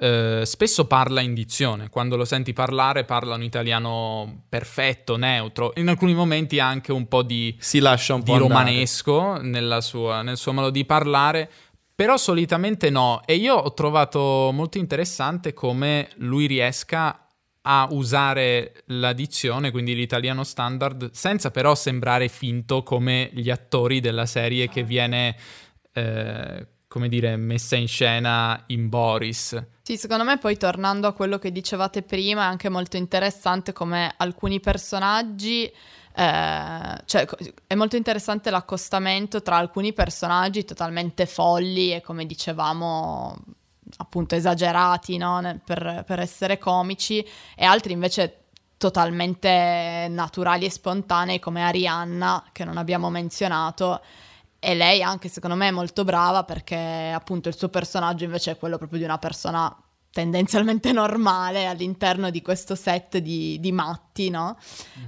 eh, 0.00 0.42
spesso 0.44 0.86
parla 0.86 1.20
in 1.20 1.34
dizione. 1.34 1.88
Quando 1.88 2.16
lo 2.16 2.24
senti 2.24 2.52
parlare, 2.52 3.04
parla 3.04 3.34
un 3.34 3.42
italiano 3.42 4.44
perfetto, 4.48 5.16
neutro. 5.16 5.72
In 5.76 5.88
alcuni 5.88 6.14
momenti 6.14 6.58
ha 6.58 6.66
anche 6.66 6.92
un 6.92 7.08
po' 7.08 7.22
di, 7.22 7.54
Si 7.58 7.78
lascia 7.80 8.14
un 8.14 8.22
po' 8.22 8.36
di 8.36 8.42
andare. 8.42 8.48
romanesco 8.48 9.38
nella 9.40 9.80
sua- 9.80 10.22
nel 10.22 10.36
suo 10.36 10.52
modo 10.52 10.70
di 10.70 10.84
parlare. 10.84 11.50
Però 11.94 12.16
solitamente 12.16 12.90
no, 12.90 13.22
e 13.26 13.34
io 13.34 13.56
ho 13.56 13.74
trovato 13.74 14.50
molto 14.52 14.78
interessante 14.78 15.52
come 15.52 16.10
lui 16.18 16.46
riesca 16.46 17.26
a 17.62 17.88
usare 17.90 18.84
la 18.86 19.12
dizione, 19.12 19.72
quindi 19.72 19.96
l'italiano 19.96 20.44
standard, 20.44 21.10
senza 21.10 21.50
però 21.50 21.74
sembrare 21.74 22.28
finto 22.28 22.84
come 22.84 23.30
gli 23.32 23.50
attori 23.50 23.98
della 23.98 24.26
serie 24.26 24.68
che 24.68 24.84
viene, 24.84 25.36
eh, 25.92 26.66
come 26.98 27.08
dire, 27.08 27.36
messa 27.36 27.76
in 27.76 27.86
scena 27.86 28.60
in 28.66 28.88
Boris. 28.88 29.64
Sì, 29.82 29.96
secondo 29.96 30.24
me 30.24 30.36
poi 30.36 30.56
tornando 30.56 31.06
a 31.06 31.12
quello 31.12 31.38
che 31.38 31.52
dicevate 31.52 32.02
prima 32.02 32.42
è 32.42 32.46
anche 32.46 32.68
molto 32.68 32.96
interessante 32.96 33.72
come 33.72 34.12
alcuni 34.16 34.58
personaggi, 34.58 35.64
eh, 35.64 37.00
cioè 37.04 37.26
è 37.68 37.74
molto 37.76 37.94
interessante 37.94 38.50
l'accostamento 38.50 39.42
tra 39.42 39.56
alcuni 39.56 39.92
personaggi 39.92 40.64
totalmente 40.64 41.24
folli 41.26 41.94
e 41.94 42.00
come 42.00 42.26
dicevamo 42.26 43.36
appunto 43.98 44.34
esagerati 44.34 45.16
no? 45.18 45.60
Per, 45.64 46.02
per 46.04 46.18
essere 46.18 46.58
comici 46.58 47.24
e 47.54 47.64
altri 47.64 47.92
invece 47.92 48.46
totalmente 48.76 50.08
naturali 50.10 50.64
e 50.64 50.70
spontanei 50.70 51.38
come 51.38 51.62
Arianna 51.62 52.44
che 52.50 52.64
non 52.64 52.76
abbiamo 52.76 53.08
menzionato 53.08 54.00
e 54.60 54.74
lei 54.74 55.02
anche 55.02 55.28
secondo 55.28 55.56
me 55.56 55.68
è 55.68 55.72
molto 55.72 56.04
brava 56.04 56.44
perché 56.44 57.12
appunto 57.14 57.48
il 57.48 57.56
suo 57.56 57.68
personaggio 57.68 58.24
invece 58.24 58.52
è 58.52 58.56
quello 58.56 58.76
proprio 58.76 58.98
di 58.98 59.04
una 59.04 59.18
persona 59.18 59.74
tendenzialmente 60.10 60.90
normale 60.92 61.66
all'interno 61.66 62.30
di 62.30 62.42
questo 62.42 62.74
set 62.74 63.18
di, 63.18 63.58
di 63.60 63.72
matti, 63.72 64.30
no? 64.30 64.56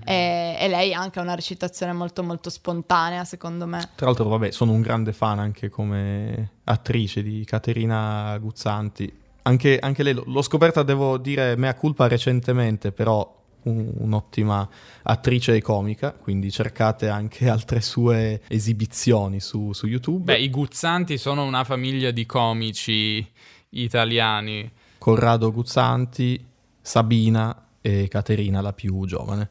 E, 0.04 0.56
e 0.58 0.68
lei 0.68 0.94
ha 0.94 1.00
anche 1.00 1.18
una 1.18 1.34
recitazione 1.34 1.92
molto 1.92 2.22
molto 2.22 2.50
spontanea 2.50 3.24
secondo 3.24 3.66
me. 3.66 3.90
Tra 3.96 4.06
l'altro, 4.06 4.28
vabbè, 4.28 4.50
sono 4.52 4.72
un 4.72 4.82
grande 4.82 5.12
fan 5.12 5.38
anche 5.38 5.68
come 5.68 6.52
attrice 6.64 7.22
di 7.22 7.44
Caterina 7.44 8.36
Guzzanti. 8.38 9.12
anche, 9.42 9.78
anche 9.80 10.02
lei 10.02 10.14
l'ho 10.14 10.42
scoperta, 10.42 10.82
devo 10.82 11.18
dire, 11.18 11.56
mea 11.56 11.74
culpa 11.74 12.06
recentemente, 12.06 12.92
però 12.92 13.38
un'ottima 13.62 14.68
attrice 15.02 15.54
e 15.54 15.62
comica, 15.62 16.12
quindi 16.12 16.50
cercate 16.50 17.08
anche 17.08 17.48
altre 17.48 17.80
sue 17.80 18.42
esibizioni 18.48 19.40
su, 19.40 19.72
su, 19.72 19.86
YouTube. 19.86 20.32
Beh, 20.32 20.38
i 20.38 20.50
Guzzanti 20.50 21.18
sono 21.18 21.44
una 21.44 21.64
famiglia 21.64 22.10
di 22.10 22.26
comici 22.26 23.26
italiani. 23.70 24.70
Corrado 24.98 25.52
Guzzanti, 25.52 26.44
Sabina 26.80 27.68
e 27.80 28.08
Caterina, 28.08 28.60
la 28.60 28.72
più 28.72 29.04
giovane. 29.06 29.50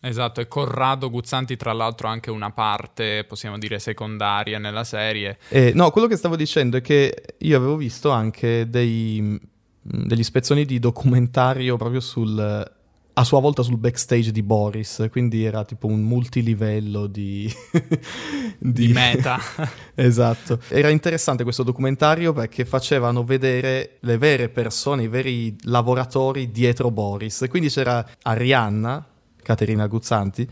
Esatto, 0.00 0.42
e 0.42 0.48
Corrado 0.48 1.08
Guzzanti 1.08 1.56
tra 1.56 1.72
l'altro 1.72 2.08
ha 2.08 2.10
anche 2.10 2.30
una 2.30 2.50
parte, 2.50 3.24
possiamo 3.24 3.56
dire, 3.56 3.78
secondaria 3.78 4.58
nella 4.58 4.84
serie. 4.84 5.38
Eh, 5.48 5.72
no, 5.74 5.90
quello 5.90 6.06
che 6.06 6.16
stavo 6.16 6.36
dicendo 6.36 6.76
è 6.76 6.82
che 6.82 7.36
io 7.38 7.56
avevo 7.56 7.76
visto 7.76 8.10
anche 8.10 8.68
dei, 8.68 9.40
degli 9.80 10.22
spezzoni 10.22 10.66
di 10.66 10.78
documentario 10.78 11.78
proprio 11.78 12.00
sul 12.00 12.70
a 13.16 13.22
sua 13.22 13.38
volta 13.38 13.62
sul 13.62 13.78
backstage 13.78 14.32
di 14.32 14.42
Boris, 14.42 15.06
quindi 15.10 15.44
era 15.44 15.64
tipo 15.64 15.86
un 15.86 16.02
multilivello 16.02 17.06
di... 17.06 17.52
di... 18.58 18.86
di 18.86 18.92
meta. 18.92 19.38
esatto. 19.94 20.58
Era 20.68 20.88
interessante 20.88 21.44
questo 21.44 21.62
documentario 21.62 22.32
perché 22.32 22.64
facevano 22.64 23.22
vedere 23.22 23.98
le 24.00 24.18
vere 24.18 24.48
persone, 24.48 25.04
i 25.04 25.08
veri 25.08 25.56
lavoratori 25.62 26.50
dietro 26.50 26.90
Boris. 26.90 27.46
Quindi 27.48 27.68
c'era 27.68 28.04
Arianna, 28.22 29.06
Caterina 29.42 29.86
Guzzanti, 29.86 30.48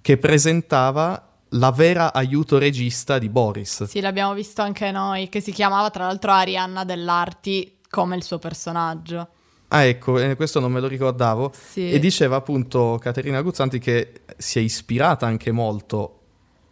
che 0.00 0.16
presentava 0.16 1.34
la 1.50 1.70
vera 1.70 2.12
aiuto 2.12 2.58
regista 2.58 3.18
di 3.18 3.28
Boris. 3.28 3.84
Sì, 3.84 4.00
l'abbiamo 4.00 4.34
visto 4.34 4.60
anche 4.60 4.90
noi, 4.90 5.28
che 5.28 5.40
si 5.40 5.52
chiamava 5.52 5.90
tra 5.90 6.06
l'altro 6.06 6.32
Arianna 6.32 6.84
dell'Arti 6.84 7.78
come 7.88 8.16
il 8.16 8.24
suo 8.24 8.40
personaggio. 8.40 9.28
Ah, 9.68 9.84
ecco, 9.84 10.18
eh, 10.18 10.36
questo 10.36 10.60
non 10.60 10.70
me 10.70 10.80
lo 10.80 10.86
ricordavo. 10.86 11.52
Sì. 11.52 11.90
E 11.90 11.98
diceva 11.98 12.36
appunto 12.36 12.98
Caterina 13.00 13.42
Guzzanti 13.42 13.78
che 13.78 14.20
si 14.36 14.58
è 14.58 14.62
ispirata 14.62 15.26
anche 15.26 15.50
molto, 15.50 16.20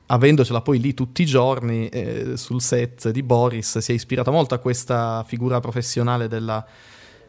avendocela 0.07 0.61
poi 0.61 0.78
lì 0.78 0.94
tutti 0.94 1.22
i 1.22 1.26
giorni 1.26 1.88
eh, 1.88 2.37
sul 2.37 2.61
set 2.61 3.11
di 3.11 3.22
Boris, 3.22 3.78
si 3.78 3.92
è 3.92 3.94
ispirata 3.94 4.30
molto 4.30 4.54
a 4.54 4.59
questa 4.59 5.24
figura 5.26 5.61
professionale 5.61 6.28
della, 6.28 6.64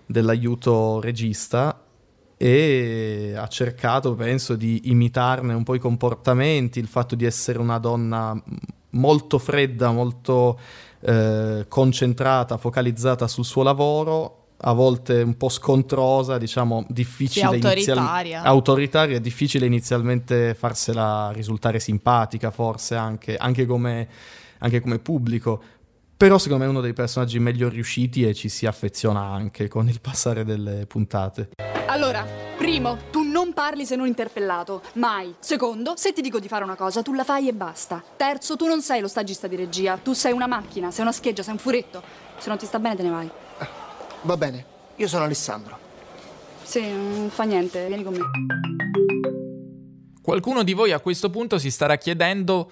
dell'aiuto 0.06 1.00
regista 1.02 1.82
e 2.38 3.34
ha 3.36 3.48
cercato, 3.48 4.14
penso, 4.14 4.56
di 4.56 4.82
imitarne 4.86 5.54
un 5.54 5.64
po' 5.64 5.74
i 5.74 5.80
comportamenti, 5.80 6.80
il 6.80 6.88
fatto 6.88 7.16
di 7.16 7.26
essere 7.26 7.60
una 7.60 7.80
donna 7.80 8.40
molto 8.92 9.40
fredda, 9.40 9.92
molto 9.92 10.60
eh, 11.00 11.66
concentrata, 11.68 12.58
focalizzata 12.58 13.28
sul 13.28 13.46
suo 13.46 13.64
lavoro 13.64 14.45
a 14.68 14.74
volte 14.74 15.22
un 15.22 15.38
po' 15.38 15.50
scontrosa, 15.50 16.38
diciamo 16.38 16.86
difficile 16.90 17.48
sì, 17.48 17.54
autoritaria. 17.54 18.22
Inizial- 18.22 18.46
autoritaria, 18.46 19.20
difficile 19.20 19.66
inizialmente 19.68 20.56
farsela 20.56 21.32
risultare 21.32 21.80
simpatica, 21.80 22.50
forse 22.50 22.96
anche, 22.96 23.38
anche, 23.38 23.66
come, 23.66 24.08
anche 24.60 24.82
come 24.82 25.00
pubblico. 25.00 25.62
Però 26.18 26.38
secondo 26.38 26.64
me 26.64 26.70
è 26.70 26.72
uno 26.72 26.82
dei 26.82 26.94
personaggi 26.94 27.38
meglio 27.40 27.70
riusciti 27.70 28.24
e 28.26 28.34
ci 28.34 28.50
si 28.50 28.66
affeziona 28.66 29.22
anche 29.22 29.68
con 29.68 29.88
il 29.88 30.02
passare 30.02 30.44
delle 30.44 30.86
puntate. 30.88 31.50
Allora, 31.88 32.26
primo, 32.58 32.98
tu 33.12 33.22
non 33.22 33.54
parli 33.54 33.86
se 33.86 33.96
non 33.96 34.08
interpellato, 34.08 34.82
mai. 34.94 35.36
Secondo, 35.40 35.94
se 35.96 36.14
ti 36.14 36.22
dico 36.22 36.40
di 36.40 36.48
fare 36.48 36.64
una 36.64 36.76
cosa, 36.76 37.04
tu 37.04 37.14
la 37.14 37.24
fai 37.24 37.50
e 37.50 37.54
basta. 37.54 38.04
Terzo, 38.18 38.56
tu 38.56 38.66
non 38.66 38.82
sei 38.82 39.02
lo 39.02 39.08
stagista 39.08 39.48
di 39.48 39.56
regia, 39.56 39.98
tu 39.98 40.14
sei 40.14 40.32
una 40.32 40.48
macchina, 40.48 40.90
sei 40.90 41.04
una 41.04 41.12
scheggia, 41.12 41.44
sei 41.44 41.54
un 41.54 41.60
furetto. 41.60 42.02
Se 42.38 42.50
non 42.50 42.58
ti 42.58 42.66
sta 42.66 42.80
bene 42.80 42.96
te 42.96 43.04
ne 43.04 43.10
vai. 43.10 43.30
Va 44.26 44.38
bene, 44.38 44.66
io 44.96 45.08
sono 45.08 45.26
Alessandro. 45.26 45.78
Sì, 46.64 46.82
non 46.82 47.30
fa 47.32 47.44
niente, 47.44 47.86
vieni 47.86 48.02
con 48.02 48.14
me. 48.14 48.24
Qualcuno 50.20 50.64
di 50.64 50.74
voi 50.74 50.92
a 50.92 51.00
questo 51.00 51.30
punto 51.30 51.60
si 51.60 51.70
starà 51.70 51.98
chiedendo 51.98 52.72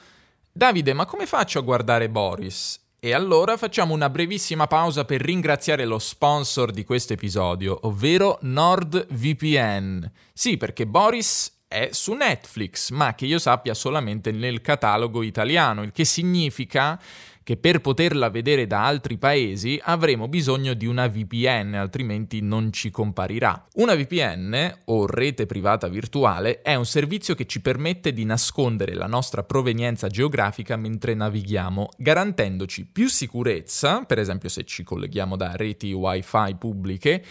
Davide, 0.52 0.94
ma 0.94 1.06
come 1.06 1.28
faccio 1.28 1.60
a 1.60 1.62
guardare 1.62 2.10
Boris? 2.10 2.82
E 3.00 3.14
allora 3.14 3.56
facciamo 3.56 3.94
una 3.94 4.10
brevissima 4.10 4.66
pausa 4.66 5.06
per 5.06 5.22
ringraziare 5.22 5.86
lo 5.86 6.00
sponsor 6.00 6.72
di 6.72 6.84
questo 6.84 7.14
episodio, 7.14 7.78
ovvero 7.84 8.40
NordVPN. 8.42 10.12
Sì, 10.34 10.58
perché 10.58 10.88
Boris 10.88 11.52
è 11.68 11.90
su 11.92 12.14
Netflix, 12.14 12.90
ma 12.90 13.14
che 13.14 13.28
io 13.28 13.38
sappia 13.38 13.76
solamente 13.76 14.32
nel 14.32 14.62
catalogo 14.62 15.22
italiano, 15.22 15.84
il 15.84 15.92
che 15.92 16.06
significa 16.06 17.00
che 17.44 17.58
per 17.58 17.82
poterla 17.82 18.30
vedere 18.30 18.66
da 18.68 18.86
altri 18.86 19.18
paesi 19.18 19.80
avremo 19.84 20.28
bisogno 20.28 20.74
di 20.74 20.86
una 20.86 21.08
VPN, 21.08 21.74
altrimenti 21.76 22.42
non 22.42 22.72
ci 22.72 22.90
comparirà. 22.90 23.68
Una 23.76 23.96
VPN, 23.96 24.80
o 24.86 25.06
rete 25.06 25.46
privata 25.46 25.88
virtuale, 25.88 26.62
è 26.62 26.76
un 26.76 26.86
servizio 26.86 27.36
che 27.36 27.46
ci 27.46 27.62
permette 27.62 28.14
di 28.14 28.24
nascondere 28.26 28.94
la 28.94 29.08
nostra 29.08 29.44
provenienza 29.44 30.08
geografica 30.08 30.78
mentre 30.78 31.14
navighiamo, 31.14 31.90
garantendoci 31.98 32.86
più 32.86 33.08
sicurezza, 33.08 34.04
per 34.04 34.20
esempio 34.20 34.50
se 34.50 34.64
ci 34.64 34.84
colleghiamo 34.84 35.36
da 35.36 35.56
reti 35.56 35.92
wifi 35.92 36.56
pubbliche, 36.58 37.24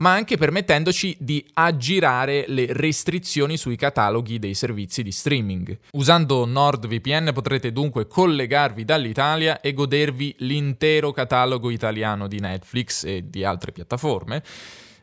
ma 0.00 0.12
anche 0.12 0.36
permettendoci 0.36 1.16
di 1.18 1.44
aggirare 1.54 2.44
le 2.48 2.66
restrizioni 2.70 3.56
sui 3.56 3.76
cataloghi 3.76 4.38
dei 4.38 4.54
servizi 4.54 5.02
di 5.02 5.12
streaming. 5.12 5.78
Usando 5.92 6.44
NordVPN 6.44 7.30
potrete 7.32 7.72
dunque 7.72 8.06
collegarvi 8.06 8.84
dall'Italia 8.84 9.60
e 9.60 9.72
godervi 9.72 10.36
l'intero 10.38 11.12
catalogo 11.12 11.70
italiano 11.70 12.26
di 12.26 12.40
Netflix 12.40 13.04
e 13.04 13.28
di 13.28 13.44
altre 13.44 13.72
piattaforme 13.72 14.42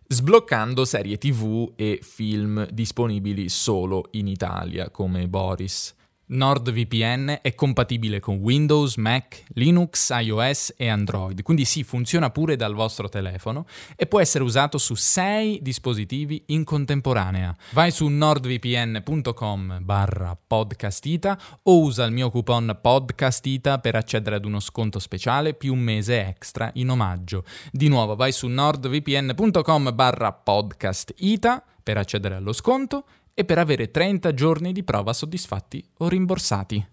sbloccando 0.10 0.86
serie 0.86 1.17
tv 1.17 1.73
e 1.75 1.99
film 2.01 2.65
disponibili 2.71 3.49
solo 3.49 4.05
in 4.12 4.27
Italia, 4.27 4.89
come 4.89 5.27
Boris. 5.27 5.93
NordVPN 6.30 7.40
è 7.42 7.56
compatibile 7.56 8.20
con 8.20 8.36
Windows, 8.36 8.98
Mac, 8.98 9.44
Linux, 9.54 10.10
iOS 10.10 10.74
e 10.76 10.90
Android, 10.90 11.42
quindi 11.42 11.63
sì, 11.63 11.84
funziona 11.84 12.30
pure 12.32 12.58
dal 12.58 12.74
vostro 12.74 13.08
telefono 13.08 13.66
e 13.96 14.08
può 14.08 14.20
essere 14.20 14.44
usato 14.44 14.78
su 14.78 14.94
6 14.94 15.60
dispositivi 15.62 16.44
in 16.48 16.66
contemporanea. 16.66 17.56
Vai 17.72 17.92
su 17.92 18.08
nordvpn.com 18.08 19.80
barra 19.82 20.36
podcastita 20.36 21.40
o 21.63 21.80
usa 21.80 22.04
il 22.04 22.12
mio 22.12 22.30
coupon 22.30 22.78
podcastita 22.82 23.80
per 23.80 23.96
accedere 23.96 24.36
ad 24.36 24.44
uno 24.44 24.60
sconto 24.60 25.00
speciale 25.00 25.54
più 25.54 25.74
un 25.74 25.80
mese 25.80 26.26
extra 26.26 26.70
in 26.74 26.90
omaggio. 26.90 27.46
Di 27.72 27.88
nuovo 27.88 28.18
vai 28.18 28.34
su 28.34 28.48
nordvpn.com 28.48 29.96
barra 29.96 30.34
podcastita 30.34 31.63
per 31.82 31.96
accedere 31.96 32.36
allo 32.36 32.52
sconto 32.52 33.06
e 33.39 33.45
per 33.45 33.60
avere 33.60 33.91
30 33.91 34.34
giorni 34.34 34.71
di 34.71 34.84
prova 34.84 35.13
soddisfatti 35.13 35.88
o 36.00 36.08
rimborsati. 36.08 36.88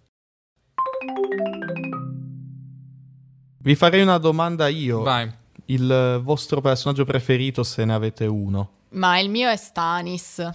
Vi 3.61 3.74
farei 3.74 4.02
una 4.02 4.18
domanda 4.18 4.68
io. 4.68 5.00
Vai. 5.00 5.33
Il 5.66 6.20
vostro 6.22 6.61
personaggio 6.61 7.07
preferito 7.07 7.62
se 7.62 7.87
ne 7.87 7.94
avete 7.94 8.26
uno? 8.26 8.72
Ma 8.90 9.18
il 9.18 9.30
mio 9.30 9.48
è 9.48 9.57
Stanis. 9.57 10.46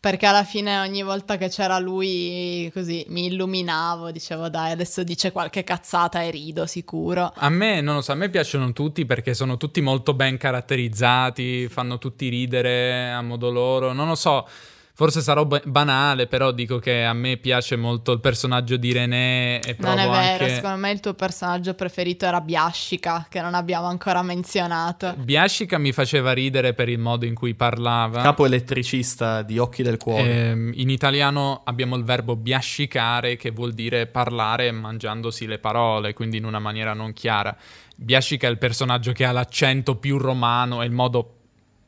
Perché 0.00 0.24
alla 0.24 0.44
fine 0.44 0.78
ogni 0.80 1.02
volta 1.02 1.36
che 1.36 1.50
c'era 1.50 1.78
lui 1.78 2.70
così 2.72 3.04
mi 3.08 3.26
illuminavo, 3.26 4.10
dicevo 4.12 4.48
dai 4.48 4.70
adesso 4.70 5.02
dice 5.02 5.32
qualche 5.32 5.64
cazzata 5.64 6.22
e 6.22 6.30
rido 6.30 6.64
sicuro. 6.64 7.30
A 7.34 7.50
me, 7.50 7.82
non 7.82 7.96
lo 7.96 8.00
so, 8.00 8.12
a 8.12 8.14
me 8.14 8.30
piacciono 8.30 8.72
tutti 8.72 9.04
perché 9.04 9.34
sono 9.34 9.58
tutti 9.58 9.82
molto 9.82 10.14
ben 10.14 10.38
caratterizzati, 10.38 11.68
fanno 11.68 11.98
tutti 11.98 12.30
ridere 12.30 13.10
a 13.10 13.20
modo 13.20 13.50
loro, 13.50 13.92
non 13.92 14.08
lo 14.08 14.14
so 14.14 14.48
Forse 14.98 15.20
sarò 15.20 15.44
ba- 15.44 15.60
banale, 15.62 16.26
però 16.26 16.52
dico 16.52 16.78
che 16.78 17.04
a 17.04 17.12
me 17.12 17.36
piace 17.36 17.76
molto 17.76 18.12
il 18.12 18.20
personaggio 18.20 18.78
di 18.78 18.92
René 18.92 19.60
e 19.60 19.74
provo 19.74 19.94
Non 19.94 19.98
è 19.98 20.08
vero, 20.08 20.44
anche... 20.44 20.54
secondo 20.54 20.78
me 20.78 20.90
il 20.90 21.00
tuo 21.00 21.12
personaggio 21.12 21.74
preferito 21.74 22.24
era 22.24 22.40
Biascica, 22.40 23.26
che 23.28 23.42
non 23.42 23.52
abbiamo 23.52 23.88
ancora 23.88 24.22
menzionato. 24.22 25.12
Biascica 25.18 25.76
mi 25.76 25.92
faceva 25.92 26.32
ridere 26.32 26.72
per 26.72 26.88
il 26.88 26.98
modo 26.98 27.26
in 27.26 27.34
cui 27.34 27.54
parlava. 27.54 28.22
Capo 28.22 28.46
elettricista 28.46 29.42
di 29.42 29.58
Occhi 29.58 29.82
del 29.82 29.98
Cuore. 29.98 30.22
Eh, 30.22 30.70
in 30.72 30.88
italiano 30.88 31.60
abbiamo 31.66 31.96
il 31.96 32.02
verbo 32.02 32.34
biascicare 32.34 33.36
che 33.36 33.50
vuol 33.50 33.74
dire 33.74 34.06
parlare 34.06 34.72
mangiandosi 34.72 35.46
le 35.46 35.58
parole, 35.58 36.14
quindi 36.14 36.38
in 36.38 36.46
una 36.46 36.58
maniera 36.58 36.94
non 36.94 37.12
chiara. 37.12 37.54
Biascica 37.94 38.46
è 38.46 38.50
il 38.50 38.56
personaggio 38.56 39.12
che 39.12 39.26
ha 39.26 39.32
l'accento 39.32 39.96
più 39.96 40.16
romano 40.16 40.80
e 40.80 40.86
il 40.86 40.92
modo 40.92 41.35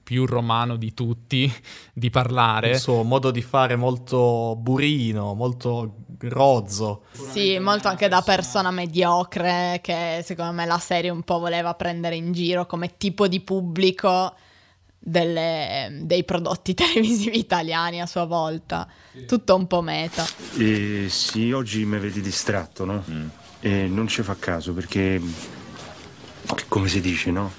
più 0.08 0.24
romano 0.24 0.76
di 0.76 0.94
tutti 0.94 1.52
di 1.92 2.08
parlare. 2.08 2.70
Il 2.70 2.78
suo 2.78 3.02
modo 3.02 3.30
di 3.30 3.42
fare 3.42 3.76
molto 3.76 4.56
burino, 4.56 5.34
molto 5.34 5.96
rozzo. 6.20 7.02
Sì, 7.12 7.58
molto 7.58 7.88
anche 7.88 8.08
da 8.08 8.22
persona 8.22 8.70
mediocre 8.70 9.80
che 9.82 10.22
secondo 10.24 10.52
me 10.52 10.64
la 10.64 10.78
serie 10.78 11.10
un 11.10 11.24
po' 11.24 11.38
voleva 11.38 11.74
prendere 11.74 12.16
in 12.16 12.32
giro 12.32 12.64
come 12.64 12.96
tipo 12.96 13.28
di 13.28 13.40
pubblico 13.40 14.34
delle, 14.98 16.00
dei 16.00 16.24
prodotti 16.24 16.72
televisivi 16.72 17.36
italiani 17.40 18.00
a 18.00 18.06
sua 18.06 18.24
volta. 18.24 18.88
Sì. 19.12 19.26
Tutto 19.26 19.56
un 19.56 19.66
po' 19.66 19.82
meta. 19.82 20.26
Eh, 20.56 21.08
sì, 21.10 21.52
oggi 21.52 21.84
mi 21.84 21.98
vedi 21.98 22.22
distratto, 22.22 22.86
no? 22.86 23.04
Mm. 23.10 23.28
E 23.60 23.86
non 23.88 24.08
ci 24.08 24.22
fa 24.22 24.36
caso 24.38 24.72
perché, 24.72 25.20
come 26.66 26.88
si 26.88 27.02
dice, 27.02 27.30
no? 27.30 27.52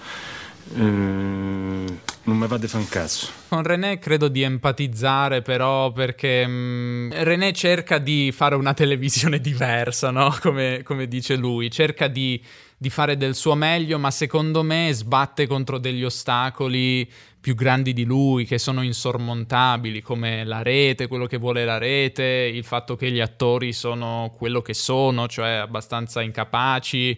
Ehm, 0.75 1.99
non 2.29 2.37
mi 2.37 2.47
va 2.47 2.57
di 2.57 2.67
fan 2.67 2.87
cazzo. 2.87 3.27
Con 3.49 3.63
René 3.63 3.97
credo 3.97 4.27
di 4.27 4.43
empatizzare 4.43 5.41
però 5.41 5.91
perché 5.91 6.47
mm, 6.47 7.11
René 7.11 7.51
cerca 7.51 7.97
di 7.97 8.31
fare 8.31 8.55
una 8.55 8.73
televisione 8.73 9.39
diversa, 9.41 10.11
no? 10.11 10.35
Come, 10.39 10.81
come 10.83 11.07
dice 11.07 11.35
lui, 11.35 11.69
cerca 11.71 12.07
di, 12.07 12.41
di 12.77 12.89
fare 12.89 13.17
del 13.17 13.35
suo 13.35 13.55
meglio, 13.55 13.97
ma 13.97 14.11
secondo 14.11 14.63
me 14.63 14.91
sbatte 14.93 15.47
contro 15.47 15.79
degli 15.79 16.03
ostacoli 16.03 17.09
più 17.41 17.55
grandi 17.55 17.93
di 17.93 18.03
lui, 18.03 18.45
che 18.45 18.59
sono 18.59 18.83
insormontabili, 18.83 20.01
come 20.01 20.43
la 20.43 20.61
rete, 20.61 21.07
quello 21.07 21.25
che 21.25 21.37
vuole 21.37 21.65
la 21.65 21.77
rete, 21.77 22.23
il 22.23 22.63
fatto 22.63 22.95
che 22.95 23.09
gli 23.11 23.21
attori 23.21 23.73
sono 23.73 24.33
quello 24.37 24.61
che 24.61 24.73
sono, 24.73 25.27
cioè 25.27 25.51
abbastanza 25.51 26.21
incapaci. 26.21 27.17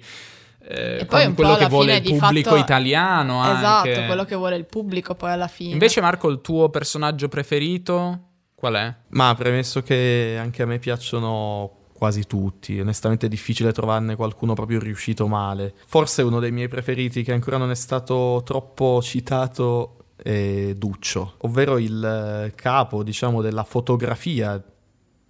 Eh, 0.63 1.00
E 1.02 1.06
poi 1.06 1.26
un 1.26 1.34
quello 1.34 1.56
che 1.56 1.67
vuole 1.67 1.95
il 1.97 2.17
pubblico 2.17 2.50
fatto- 2.50 2.62
italiano 2.62 3.39
anche. 3.39 3.89
Esatto, 3.89 4.06
quello 4.06 4.26
che 4.26 4.36
vuole 4.36 4.56
il 4.56 4.65
pubblico 4.65 5.15
poi 5.15 5.32
alla 5.32 5.47
fine. 5.47 5.74
Invece 5.74 6.02
Marco, 6.02 6.30
il 6.30 6.41
tuo 6.41 6.69
personaggio 6.69 7.28
preferito 7.28 8.19
qual 8.56 8.76
è? 8.76 8.95
Ma 9.10 9.34
premesso 9.34 9.82
che 9.82 10.38
anche 10.39 10.62
a 10.62 10.67
me 10.67 10.78
piacciono 10.78 11.78
quasi 11.93 12.26
tutti, 12.26 12.80
onestamente 12.80 13.26
è 13.26 13.30
difficile 13.30 13.71
trovarne 13.71 14.15
qualcuno 14.15 14.54
proprio 14.54 14.80
riuscito 14.80 15.28
male. 15.28 15.74
Forse 15.88 16.21
uno 16.21 16.39
dei 16.39 16.52
miei 16.52 16.67
preferiti 16.67 17.24
che 17.24 17.32
ancora 17.32 17.58
non 17.58 17.71
è 17.71 17.76
stato 17.76 18.41
troppo 18.45 19.02
citato 19.02 19.97
è 20.15 20.74
Duccio, 20.76 21.36
ovvero 21.39 21.80
il 21.80 22.04
eh, 22.04 22.54
capo, 22.56 23.02
diciamo, 23.02 23.41
della 23.41 23.63
fotografia 23.63 24.63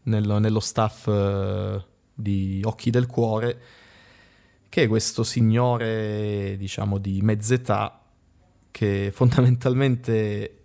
nello, 0.04 0.39
nello 0.39 0.60
staff 0.60 1.08
eh, 1.08 1.86
di 2.13 2.62
Occhi 2.65 2.89
del 2.89 3.06
Cuore, 3.06 3.60
che 4.71 4.84
è 4.84 4.88
questo 4.88 5.23
signore, 5.23 6.55
diciamo, 6.57 6.97
di 6.97 7.19
mezz'età 7.21 7.99
che 8.71 9.12
fondamentalmente 9.13 10.60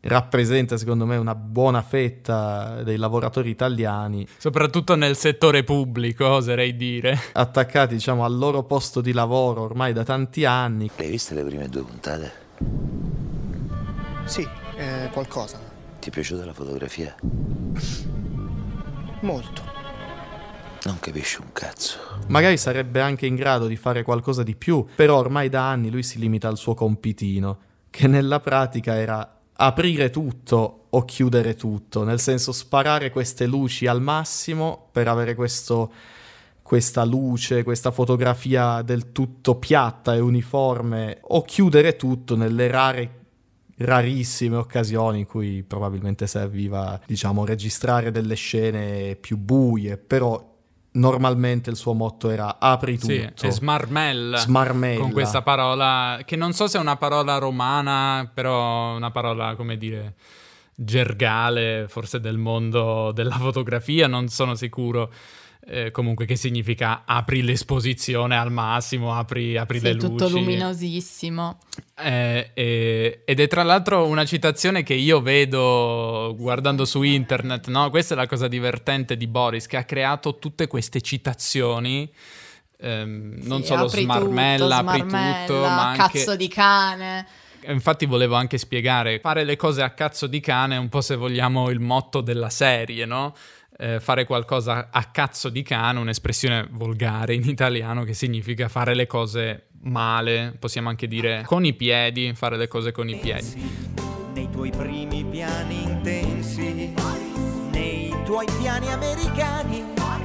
rappresenta 0.00 0.76
secondo 0.76 1.06
me 1.06 1.16
una 1.16 1.34
buona 1.34 1.80
fetta 1.80 2.82
dei 2.82 2.98
lavoratori 2.98 3.48
italiani 3.48 4.28
Soprattutto 4.36 4.94
nel 4.94 5.16
settore 5.16 5.64
pubblico, 5.64 6.28
oserei 6.28 6.76
dire. 6.76 7.18
attaccati 7.32 7.94
diciamo 7.94 8.26
al 8.26 8.36
loro 8.36 8.62
posto 8.64 9.00
di 9.00 9.12
lavoro 9.12 9.62
ormai 9.62 9.94
da 9.94 10.04
tanti 10.04 10.44
anni 10.44 10.90
Le 10.94 11.04
hai 11.04 11.10
viste 11.10 11.34
le 11.34 11.42
prime 11.42 11.68
due 11.70 11.82
puntate? 11.82 12.32
Sì, 14.26 14.46
eh, 14.76 15.08
qualcosa. 15.12 15.58
Ti 15.98 16.10
è 16.10 16.12
piaciuta 16.12 16.44
la 16.44 16.52
fotografia? 16.52 17.16
Molto. 19.20 19.75
Non 20.86 21.00
capisci 21.00 21.40
un 21.40 21.52
cazzo. 21.52 21.98
magari 22.28 22.56
sarebbe 22.56 23.00
anche 23.00 23.26
in 23.26 23.34
grado 23.34 23.66
di 23.66 23.76
fare 23.76 24.02
qualcosa 24.02 24.42
di 24.42 24.54
più 24.54 24.84
però 24.94 25.18
ormai 25.18 25.48
da 25.48 25.68
anni 25.68 25.90
lui 25.90 26.02
si 26.02 26.18
limita 26.18 26.48
al 26.48 26.56
suo 26.56 26.74
compitino 26.74 27.58
che 27.90 28.06
nella 28.06 28.40
pratica 28.40 28.96
era 28.96 29.40
aprire 29.52 30.10
tutto 30.10 30.86
o 30.90 31.04
chiudere 31.04 31.54
tutto 31.54 32.04
nel 32.04 32.20
senso 32.20 32.52
sparare 32.52 33.10
queste 33.10 33.46
luci 33.46 33.86
al 33.86 34.00
massimo 34.00 34.88
per 34.92 35.08
avere 35.08 35.34
questo 35.34 35.92
questa 36.66 37.04
luce, 37.04 37.62
questa 37.62 37.92
fotografia 37.92 38.82
del 38.82 39.12
tutto 39.12 39.54
piatta 39.54 40.16
e 40.16 40.18
uniforme, 40.18 41.18
o 41.20 41.42
chiudere 41.42 41.94
tutto 41.94 42.34
nelle 42.34 42.66
rare, 42.66 43.10
rarissime 43.76 44.56
occasioni 44.56 45.20
in 45.20 45.26
cui 45.26 45.62
probabilmente 45.62 46.26
serviva, 46.26 47.00
diciamo, 47.06 47.44
registrare 47.44 48.10
delle 48.10 48.34
scene 48.34 49.14
più 49.14 49.36
buie, 49.36 49.96
però 49.96 50.55
normalmente 50.96 51.70
il 51.70 51.76
suo 51.76 51.92
motto 51.92 52.30
era 52.30 52.58
apri 52.58 52.98
tutto. 52.98 53.12
Sì, 53.34 53.46
è 53.46 53.50
smarmella. 53.50 54.38
Smarmella. 54.38 55.00
Con 55.00 55.12
questa 55.12 55.42
parola, 55.42 56.20
che 56.24 56.36
non 56.36 56.52
so 56.52 56.66
se 56.66 56.78
è 56.78 56.80
una 56.80 56.96
parola 56.96 57.38
romana, 57.38 58.30
però 58.32 58.96
una 58.96 59.10
parola, 59.10 59.54
come 59.54 59.76
dire, 59.76 60.14
gergale, 60.74 61.86
forse 61.88 62.20
del 62.20 62.38
mondo 62.38 63.12
della 63.12 63.36
fotografia, 63.36 64.06
non 64.06 64.28
sono 64.28 64.54
sicuro. 64.54 65.12
Eh, 65.68 65.90
comunque 65.90 66.26
che 66.26 66.36
significa 66.36 67.02
apri 67.04 67.42
l'esposizione 67.42 68.36
al 68.36 68.52
massimo, 68.52 69.12
apri, 69.14 69.56
apri 69.56 69.78
Sì, 69.80 69.84
le 69.86 69.96
tutto 69.96 70.28
luci. 70.28 70.38
luminosissimo. 70.38 71.58
Eh, 71.98 72.50
eh, 72.54 73.22
ed 73.24 73.40
è 73.40 73.48
tra 73.48 73.64
l'altro 73.64 74.06
una 74.06 74.24
citazione 74.24 74.84
che 74.84 74.94
io 74.94 75.20
vedo 75.20 76.36
guardando 76.38 76.84
su 76.84 77.02
internet, 77.02 77.66
no? 77.66 77.90
Questa 77.90 78.14
è 78.14 78.16
la 78.16 78.28
cosa 78.28 78.46
divertente 78.46 79.16
di 79.16 79.26
Boris, 79.26 79.66
che 79.66 79.76
ha 79.76 79.82
creato 79.84 80.38
tutte 80.38 80.68
queste 80.68 81.00
citazioni. 81.00 82.08
ehm, 82.78 83.38
non 83.44 83.62
Sì, 83.62 83.66
solo 83.68 83.86
apri 83.86 84.02
smarmella, 84.02 84.78
tutto, 84.78 84.90
apri 84.90 84.98
smarmella, 85.08 85.46
tutto, 85.46 85.60
ma 85.60 85.88
anche... 85.88 86.18
cazzo 86.18 86.36
di 86.36 86.48
cane. 86.48 87.26
Infatti 87.68 88.06
volevo 88.06 88.36
anche 88.36 88.58
spiegare, 88.58 89.18
fare 89.18 89.42
le 89.42 89.56
cose 89.56 89.82
a 89.82 89.90
cazzo 89.90 90.28
di 90.28 90.38
cane 90.38 90.76
è 90.76 90.78
un 90.78 90.88
po' 90.88 91.00
se 91.00 91.16
vogliamo 91.16 91.70
il 91.70 91.80
motto 91.80 92.20
della 92.20 92.50
serie, 92.50 93.04
no? 93.06 93.34
Eh, 93.78 94.00
fare 94.00 94.24
qualcosa 94.24 94.88
a 94.90 95.04
cazzo 95.04 95.50
di 95.50 95.62
cane, 95.62 95.98
un'espressione 95.98 96.66
volgare 96.70 97.34
in 97.34 97.46
italiano 97.46 98.04
che 98.04 98.14
significa 98.14 98.68
fare 98.68 98.94
le 98.94 99.06
cose 99.06 99.66
male, 99.82 100.56
possiamo 100.58 100.88
anche 100.88 101.06
dire 101.06 101.42
con 101.44 101.64
i 101.64 101.74
piedi, 101.74 102.32
fare 102.34 102.56
le 102.56 102.68
cose 102.68 102.90
con 102.90 103.08
i 103.08 103.16
piedi. 103.16 103.94
nei 104.32 104.50
tuoi 104.50 104.70
primi 104.70 105.24
piani 105.24 105.82
intensi, 105.82 106.94
nei 107.70 108.14
tuoi 108.24 108.46
piani 108.58 108.92
americani, 108.92 109.84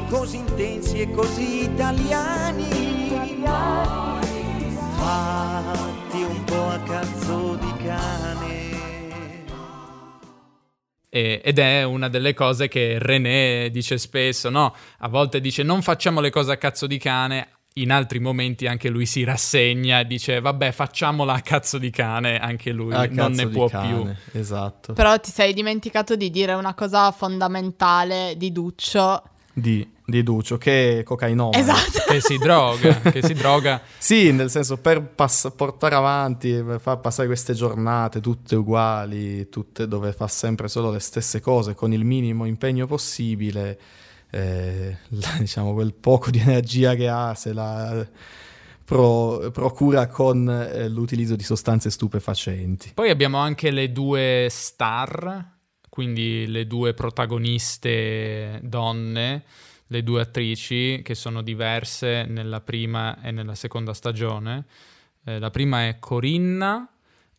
così 0.09 0.37
intensi 0.37 1.01
e 1.01 1.11
così 1.11 1.63
italiani. 1.63 3.09
Fatti 4.97 6.21
un 6.21 6.43
po' 6.43 6.67
a 6.67 6.79
cazzo 6.79 7.55
di 7.55 7.73
cane. 7.83 8.80
E- 11.13 11.41
ed 11.43 11.59
è 11.59 11.83
una 11.83 12.07
delle 12.07 12.33
cose 12.33 12.69
che 12.69 12.97
René 12.97 13.69
dice 13.69 13.97
spesso, 13.97 14.49
no? 14.49 14.73
A 14.99 15.09
volte 15.09 15.41
dice 15.41 15.61
non 15.61 15.81
facciamo 15.81 16.21
le 16.21 16.29
cose 16.29 16.53
a 16.53 16.57
cazzo 16.57 16.87
di 16.87 16.97
cane, 16.97 17.49
in 17.75 17.91
altri 17.91 18.19
momenti 18.19 18.67
anche 18.67 18.89
lui 18.89 19.05
si 19.05 19.23
rassegna 19.23 20.01
e 20.01 20.05
dice 20.05 20.39
vabbè 20.39 20.71
facciamola 20.71 21.33
a 21.33 21.41
cazzo 21.41 21.77
di 21.77 21.89
cane, 21.89 22.39
anche 22.39 22.71
lui 22.71 22.93
A 22.93 23.07
non 23.09 23.31
ne 23.33 23.47
può 23.47 23.67
cane, 23.67 24.17
più. 24.31 24.39
Esatto. 24.39 24.93
Però 24.93 25.17
ti 25.19 25.31
sei 25.31 25.53
dimenticato 25.53 26.15
di 26.15 26.29
dire 26.29 26.53
una 26.53 26.73
cosa 26.73 27.11
fondamentale 27.11 28.35
di 28.37 28.51
Duccio. 28.51 29.23
Di, 29.53 29.85
di 30.05 30.23
Duccio, 30.23 30.57
che 30.57 30.99
è 30.99 31.03
cocainomane. 31.03 31.57
Esatto. 31.61 32.03
Che 32.07 32.21
si 32.21 32.37
droga, 32.37 32.99
che 33.01 33.21
si 33.21 33.33
droga. 33.33 33.81
Sì, 33.97 34.31
nel 34.31 34.49
senso 34.49 34.77
per 34.77 35.01
pass- 35.01 35.51
portare 35.55 35.95
avanti, 35.95 36.51
per 36.63 36.79
far 36.79 36.99
passare 36.99 37.27
queste 37.27 37.53
giornate 37.53 38.19
tutte 38.19 38.55
uguali, 38.55 39.47
tutte 39.49 39.87
dove 39.87 40.11
fa 40.13 40.27
sempre 40.27 40.67
solo 40.67 40.89
le 40.91 40.99
stesse 40.99 41.39
cose 41.39 41.75
con 41.75 41.93
il 41.93 42.03
minimo 42.03 42.45
impegno 42.45 42.87
possibile, 42.87 43.79
eh, 44.31 44.97
la- 45.09 45.35
diciamo 45.39 45.73
quel 45.73 45.93
poco 45.93 46.29
di 46.31 46.39
energia 46.39 46.95
che 46.95 47.07
ha 47.09 47.33
se 47.35 47.53
la 47.53 48.05
pro- 48.85 49.49
procura 49.51 50.07
con 50.07 50.49
eh, 50.49 50.89
l'utilizzo 50.89 51.35
di 51.35 51.43
sostanze 51.43 51.89
stupefacenti. 51.89 52.91
Poi 52.93 53.09
abbiamo 53.09 53.37
anche 53.37 53.71
le 53.71 53.91
due 53.91 54.47
star, 54.49 55.50
quindi 55.91 56.47
le 56.47 56.67
due 56.67 56.93
protagoniste 56.93 58.61
donne, 58.63 59.43
le 59.87 60.03
due 60.03 60.21
attrici 60.21 61.01
che 61.03 61.15
sono 61.15 61.41
diverse 61.41 62.23
nella 62.23 62.61
prima 62.61 63.21
e 63.21 63.31
nella 63.31 63.55
seconda 63.55 63.93
stagione. 63.93 64.67
Eh, 65.25 65.37
la 65.37 65.49
prima 65.49 65.89
è 65.89 65.99
Corinna, 65.99 66.89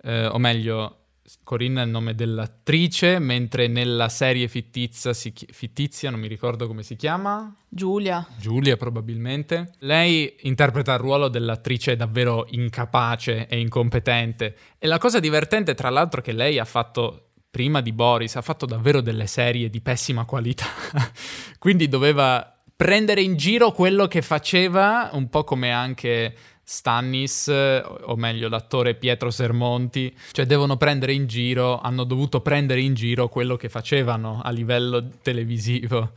eh, 0.02 0.26
o 0.26 0.36
meglio, 0.36 0.98
Corinna 1.44 1.80
è 1.80 1.84
il 1.86 1.90
nome 1.90 2.14
dell'attrice, 2.14 3.18
mentre 3.18 3.68
nella 3.68 4.10
serie 4.10 4.48
fittizia, 4.48 5.14
si 5.14 5.32
chi- 5.32 5.48
fittizia, 5.50 6.10
non 6.10 6.20
mi 6.20 6.28
ricordo 6.28 6.66
come 6.66 6.82
si 6.82 6.94
chiama, 6.94 7.56
Giulia. 7.66 8.26
Giulia 8.36 8.76
probabilmente. 8.76 9.72
Lei 9.78 10.34
interpreta 10.42 10.92
il 10.92 11.00
ruolo 11.00 11.28
dell'attrice 11.28 11.96
davvero 11.96 12.46
incapace 12.50 13.46
e 13.46 13.58
incompetente. 13.58 14.56
E 14.78 14.86
la 14.86 14.98
cosa 14.98 15.20
divertente, 15.20 15.72
tra 15.72 15.88
l'altro, 15.88 16.20
è 16.20 16.22
che 16.22 16.32
lei 16.32 16.58
ha 16.58 16.66
fatto, 16.66 17.30
prima 17.52 17.82
di 17.82 17.92
Boris, 17.92 18.34
ha 18.36 18.40
fatto 18.40 18.64
davvero 18.64 19.02
delle 19.02 19.26
serie 19.26 19.68
di 19.68 19.82
pessima 19.82 20.24
qualità. 20.24 20.64
Quindi 21.60 21.86
doveva 21.86 22.50
prendere 22.74 23.20
in 23.20 23.36
giro 23.36 23.72
quello 23.72 24.08
che 24.08 24.22
faceva, 24.22 25.10
un 25.12 25.28
po' 25.28 25.44
come 25.44 25.70
anche 25.70 26.34
Stannis, 26.64 27.48
eh, 27.48 27.84
o 27.84 28.16
meglio 28.16 28.48
l'attore 28.48 28.94
Pietro 28.94 29.30
Sermonti, 29.30 30.16
cioè 30.32 30.46
devono 30.46 30.78
prendere 30.78 31.12
in 31.12 31.26
giro, 31.26 31.78
hanno 31.78 32.04
dovuto 32.04 32.40
prendere 32.40 32.80
in 32.80 32.94
giro 32.94 33.28
quello 33.28 33.56
che 33.56 33.68
facevano 33.68 34.40
a 34.42 34.50
livello 34.50 35.10
televisivo. 35.20 36.12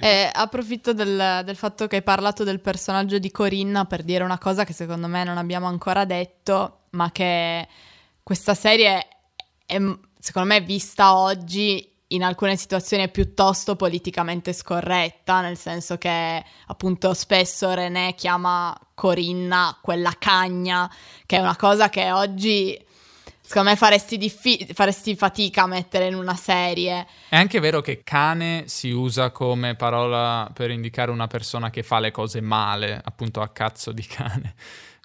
E 0.00 0.30
approfitto 0.32 0.94
del, 0.94 1.42
del 1.44 1.56
fatto 1.56 1.86
che 1.88 1.96
hai 1.96 2.02
parlato 2.02 2.42
del 2.42 2.60
personaggio 2.60 3.18
di 3.18 3.30
Corinna 3.30 3.84
per 3.84 4.02
dire 4.02 4.24
una 4.24 4.38
cosa 4.38 4.64
che 4.64 4.72
secondo 4.72 5.08
me 5.08 5.24
non 5.24 5.36
abbiamo 5.36 5.66
ancora 5.66 6.06
detto, 6.06 6.84
ma 6.90 7.12
che 7.12 7.68
questa 8.22 8.54
serie 8.54 9.06
è, 9.66 9.78
secondo 10.28 10.48
me 10.48 10.60
vista 10.60 11.16
oggi 11.16 11.90
in 12.08 12.22
alcune 12.22 12.54
situazioni 12.56 13.04
è 13.04 13.08
piuttosto 13.08 13.76
politicamente 13.76 14.52
scorretta, 14.52 15.40
nel 15.40 15.56
senso 15.56 15.96
che 15.96 16.44
appunto 16.66 17.14
spesso 17.14 17.72
René 17.72 18.14
chiama 18.14 18.78
Corinna 18.92 19.78
quella 19.80 20.14
cagna, 20.18 20.90
che 21.24 21.38
è 21.38 21.40
una 21.40 21.56
cosa 21.56 21.88
che 21.88 22.12
oggi 22.12 22.78
secondo 23.40 23.70
me 23.70 23.76
faresti, 23.76 24.18
diffi- 24.18 24.68
faresti 24.74 25.16
fatica 25.16 25.62
a 25.62 25.66
mettere 25.66 26.08
in 26.08 26.14
una 26.14 26.36
serie. 26.36 27.06
È 27.30 27.36
anche 27.36 27.58
vero 27.58 27.80
che 27.80 28.02
cane 28.04 28.64
si 28.66 28.90
usa 28.90 29.30
come 29.30 29.76
parola 29.76 30.50
per 30.52 30.70
indicare 30.70 31.10
una 31.10 31.26
persona 31.26 31.70
che 31.70 31.82
fa 31.82 32.00
le 32.00 32.10
cose 32.10 32.42
male, 32.42 33.00
appunto 33.02 33.40
a 33.40 33.48
cazzo 33.48 33.92
di 33.92 34.04
cane. 34.04 34.54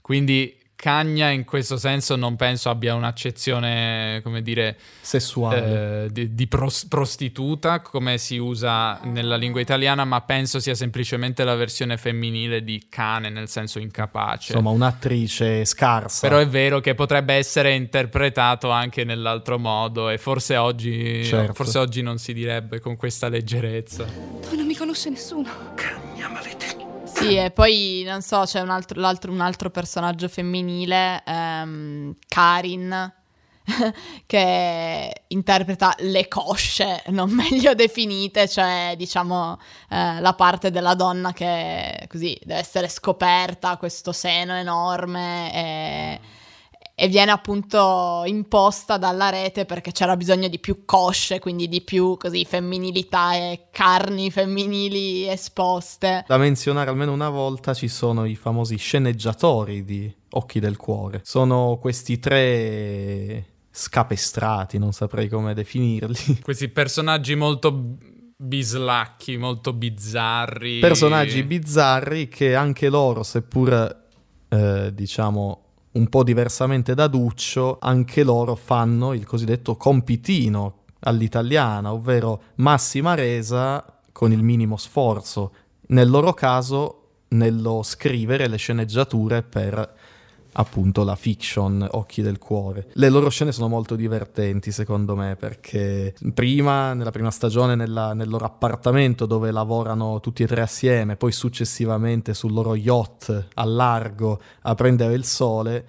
Quindi 0.02 0.54
cagna 0.84 1.30
in 1.30 1.46
questo 1.46 1.78
senso 1.78 2.18
non 2.18 2.36
penso 2.36 2.70
abbia 2.70 2.94
un'accezione, 2.94 4.20
come 4.22 4.42
dire, 4.42 4.76
sessuale 5.00 6.04
eh, 6.04 6.12
di, 6.12 6.36
di 6.36 6.46
pros- 6.46 6.88
prostituta 6.90 7.80
come 7.80 8.18
si 8.18 8.36
usa 8.36 9.00
nella 9.04 9.38
lingua 9.38 9.62
italiana, 9.62 10.04
ma 10.04 10.20
penso 10.20 10.60
sia 10.60 10.76
semplicemente 10.76 11.46
la 11.46 11.56
versione 11.56 11.96
femminile 11.96 12.66
di 12.66 12.88
cane 12.90 13.30
nel 13.30 13.48
senso 13.48 13.80
incapace. 13.80 14.52
Insomma, 14.52 14.72
un'attrice 14.72 15.64
scarsa. 15.64 16.28
Però 16.28 16.42
è 16.42 16.48
vero 16.50 16.82
che 16.82 16.96
potrebbe 16.96 17.36
essere 17.36 17.74
interpretato 17.76 18.70
anche 18.70 19.06
nell'altro 19.06 19.58
modo 19.58 20.10
e 20.10 20.18
forse 20.18 20.58
oggi, 20.58 21.24
Certo. 21.24 21.54
forse 21.54 21.78
oggi 21.78 22.02
non 22.02 22.18
si 22.18 22.34
direbbe 22.34 22.82
con 22.82 22.98
questa 22.98 23.30
leggerezza. 23.30 24.04
Dove 24.04 24.58
non 24.58 24.66
mi 24.66 24.76
conosce 24.76 25.10
nessuno. 25.10 25.50
Sì, 27.24 27.36
e 27.38 27.52
poi 27.52 28.04
non 28.06 28.22
so, 28.22 28.42
c'è 28.46 28.60
un 28.60 28.70
altro, 28.70 29.00
un 29.32 29.42
altro 29.42 29.70
personaggio 29.70 30.28
femminile, 30.28 31.24
ehm, 31.26 32.14
Karin, 32.28 33.14
che 34.26 35.24
interpreta 35.28 35.96
le 36.00 36.28
cosce 36.28 37.02
non 37.08 37.32
meglio 37.32 37.74
definite, 37.74 38.48
cioè 38.50 38.96
diciamo 38.98 39.58
eh, 39.90 40.20
la 40.20 40.34
parte 40.34 40.70
della 40.70 40.96
donna 40.96 41.32
che 41.32 42.06
così 42.10 42.38
deve 42.44 42.60
essere 42.60 42.90
scoperta, 42.90 43.78
questo 43.78 44.12
seno 44.12 44.54
enorme 44.56 45.54
e, 45.54 46.20
e 46.96 47.08
viene 47.08 47.32
appunto 47.32 48.24
imposta 48.26 48.98
dalla 48.98 49.30
rete 49.30 49.66
perché 49.66 49.92
c'era 49.92 50.16
bisogno 50.16 50.48
di 50.48 50.60
più 50.60 50.86
cosce, 50.86 51.40
quindi 51.40 51.68
di 51.68 51.82
più 51.82 52.18
così 52.18 52.46
femminilità 52.46 53.36
e 53.36 53.68
carni 53.72 54.30
femminili 54.30 55.28
esposte. 55.28 56.24
Da 56.28 56.38
menzionare 56.38 56.90
almeno 56.90 57.12
una 57.12 57.30
volta 57.30 57.74
ci 57.74 57.88
sono 57.88 58.26
i 58.26 58.36
famosi 58.36 58.78
sceneggiatori 58.78 59.84
di 59.84 60.14
Occhi 60.32 60.60
del 60.60 60.78
Cuore. 60.78 61.22
Sono 61.24 61.78
questi 61.82 62.20
tre 62.20 63.46
scapestrati, 63.72 64.78
non 64.78 64.94
saprei 64.94 65.28
come 65.28 65.56
definirli. 65.56 66.42
Questi 66.44 66.70
personaggi 66.70 67.34
molto 67.34 67.98
bislacchi, 68.38 69.38
molto 69.38 69.74
bizzarri. 69.74 70.78
Personaggi 70.80 71.42
bizzarri 71.44 72.28
che 72.28 72.54
anche 72.54 72.90
loro, 72.90 73.24
seppur 73.24 74.02
eh, 74.48 74.94
diciamo 74.94 75.63
un 75.94 76.08
po' 76.10 76.24
diversamente 76.24 76.94
da 76.96 77.08
Duccio, 77.08 77.78
anche 77.80 78.24
loro 78.24 78.56
fanno 78.56 79.14
il 79.14 79.26
cosiddetto 79.26 79.76
compitino 79.76 80.82
all'italiana, 81.02 81.94
ovvero 81.94 82.42
massima 82.56 83.14
resa 83.14 83.86
con 84.12 84.32
il 84.32 84.42
minimo 84.42 84.78
sforzo. 84.78 85.54
Nel 85.88 86.10
loro 86.10 86.34
caso, 86.34 87.00
nello 87.30 87.82
scrivere 87.84 88.48
le 88.48 88.58
sceneggiature 88.58 89.44
per 89.44 89.96
appunto 90.54 91.04
la 91.04 91.16
fiction 91.16 91.88
Occhi 91.92 92.22
del 92.22 92.38
Cuore. 92.38 92.88
Le 92.94 93.10
loro 93.10 93.30
scene 93.30 93.52
sono 93.52 93.68
molto 93.68 93.96
divertenti 93.96 94.72
secondo 94.72 95.16
me 95.16 95.36
perché 95.36 96.14
prima, 96.34 96.94
nella 96.94 97.12
prima 97.12 97.32
stagione, 97.32 97.76
nella- 97.76 98.14
nel 98.14 98.30
loro 98.30 98.46
appartamento 98.46 99.26
dove 99.26 99.52
lavorano 99.52 100.20
tutti 100.20 100.44
e 100.44 100.48
tre 100.48 100.62
assieme, 100.62 101.16
poi 101.16 101.32
successivamente 101.32 102.34
sul 102.34 102.54
loro 102.54 102.76
yacht 102.76 103.48
al 103.54 103.74
largo 103.74 104.40
a 104.62 104.76
prendere 104.76 105.14
il 105.14 105.26
sole, 105.26 105.86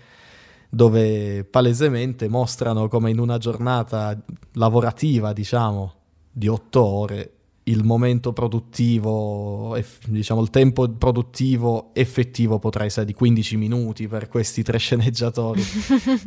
dove 0.68 1.44
palesemente 1.44 2.28
mostrano 2.28 2.88
come 2.88 3.10
in 3.10 3.20
una 3.20 3.38
giornata 3.38 4.18
lavorativa, 4.52 5.32
diciamo, 5.32 5.92
di 6.32 6.48
otto 6.48 6.82
ore, 6.82 7.33
il 7.64 7.82
momento 7.82 8.32
produttivo, 8.32 9.78
diciamo 10.06 10.42
il 10.42 10.50
tempo 10.50 10.86
produttivo 10.88 11.90
effettivo 11.94 12.58
potrà 12.58 12.84
essere 12.84 13.06
di 13.06 13.14
15 13.14 13.56
minuti 13.56 14.06
per 14.06 14.28
questi 14.28 14.62
tre 14.62 14.76
sceneggiatori 14.84 15.64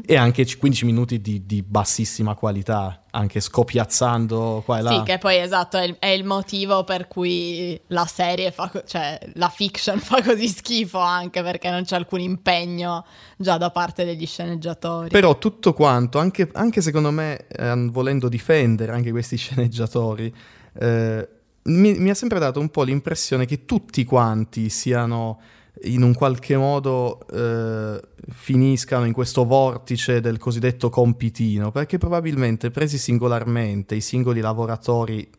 e 0.05 0.15
anche 0.15 0.45
c- 0.45 0.57
15 0.57 0.85
minuti 0.85 1.21
di, 1.21 1.45
di 1.45 1.61
bassissima 1.61 2.33
qualità, 2.33 3.03
anche 3.11 3.39
scopiazzando 3.39 4.63
qua 4.65 4.79
e 4.79 4.81
là. 4.81 4.89
Sì, 4.89 5.03
che 5.03 5.19
poi 5.19 5.37
esatto, 5.37 5.77
è 5.77 5.83
il, 5.83 5.95
è 5.99 6.07
il 6.07 6.23
motivo 6.23 6.83
per 6.83 7.07
cui 7.07 7.79
la 7.87 8.05
serie 8.05 8.51
fa, 8.51 8.69
co- 8.69 8.83
cioè 8.83 9.19
la 9.33 9.49
fiction 9.49 9.99
fa 10.01 10.23
così 10.23 10.47
schifo 10.47 10.97
anche 10.97 11.43
perché 11.43 11.69
non 11.69 11.83
c'è 11.83 11.97
alcun 11.97 12.19
impegno 12.19 13.05
già 13.37 13.57
da 13.57 13.69
parte 13.69 14.05
degli 14.05 14.25
sceneggiatori. 14.25 15.09
Però 15.09 15.37
tutto 15.37 15.73
quanto, 15.73 16.17
anche, 16.17 16.49
anche 16.53 16.81
secondo 16.81 17.11
me, 17.11 17.45
eh, 17.47 17.75
volendo 17.91 18.27
difendere 18.27 18.91
anche 18.91 19.11
questi 19.11 19.37
sceneggiatori, 19.37 20.33
eh, 20.79 21.27
mi, 21.63 21.97
mi 21.99 22.09
ha 22.09 22.13
sempre 22.13 22.39
dato 22.39 22.59
un 22.59 22.69
po' 22.69 22.83
l'impressione 22.83 23.45
che 23.45 23.65
tutti 23.65 24.03
quanti 24.03 24.69
siano 24.69 25.39
in 25.83 26.01
un 26.01 26.13
qualche 26.13 26.57
modo 26.57 27.27
eh, 27.27 28.01
finiscano 28.29 29.05
in 29.05 29.13
questo 29.13 29.45
vortice 29.45 30.21
del 30.21 30.37
cosiddetto 30.37 30.89
compitino, 30.89 31.71
perché 31.71 31.97
probabilmente 31.97 32.71
presi 32.71 32.97
singolarmente 32.97 33.95
i 33.95 34.01
singoli 34.01 34.39
lavoratori 34.39 35.29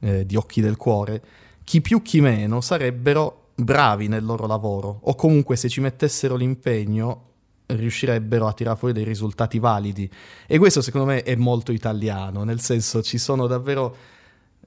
eh, 0.00 0.24
di 0.24 0.36
occhi 0.36 0.60
del 0.60 0.76
cuore, 0.76 1.22
chi 1.64 1.80
più 1.80 2.02
chi 2.02 2.20
meno 2.20 2.60
sarebbero 2.60 3.48
bravi 3.54 4.06
nel 4.08 4.24
loro 4.24 4.46
lavoro, 4.46 5.00
o 5.02 5.14
comunque 5.14 5.56
se 5.56 5.68
ci 5.68 5.80
mettessero 5.80 6.36
l'impegno 6.36 7.24
riuscirebbero 7.66 8.46
a 8.46 8.52
tirare 8.52 8.78
fuori 8.78 8.94
dei 8.94 9.04
risultati 9.04 9.58
validi. 9.58 10.10
E 10.46 10.58
questo 10.58 10.80
secondo 10.80 11.06
me 11.06 11.22
è 11.22 11.34
molto 11.34 11.72
italiano, 11.72 12.44
nel 12.44 12.60
senso 12.60 13.02
ci 13.02 13.18
sono 13.18 13.46
davvero 13.46 13.96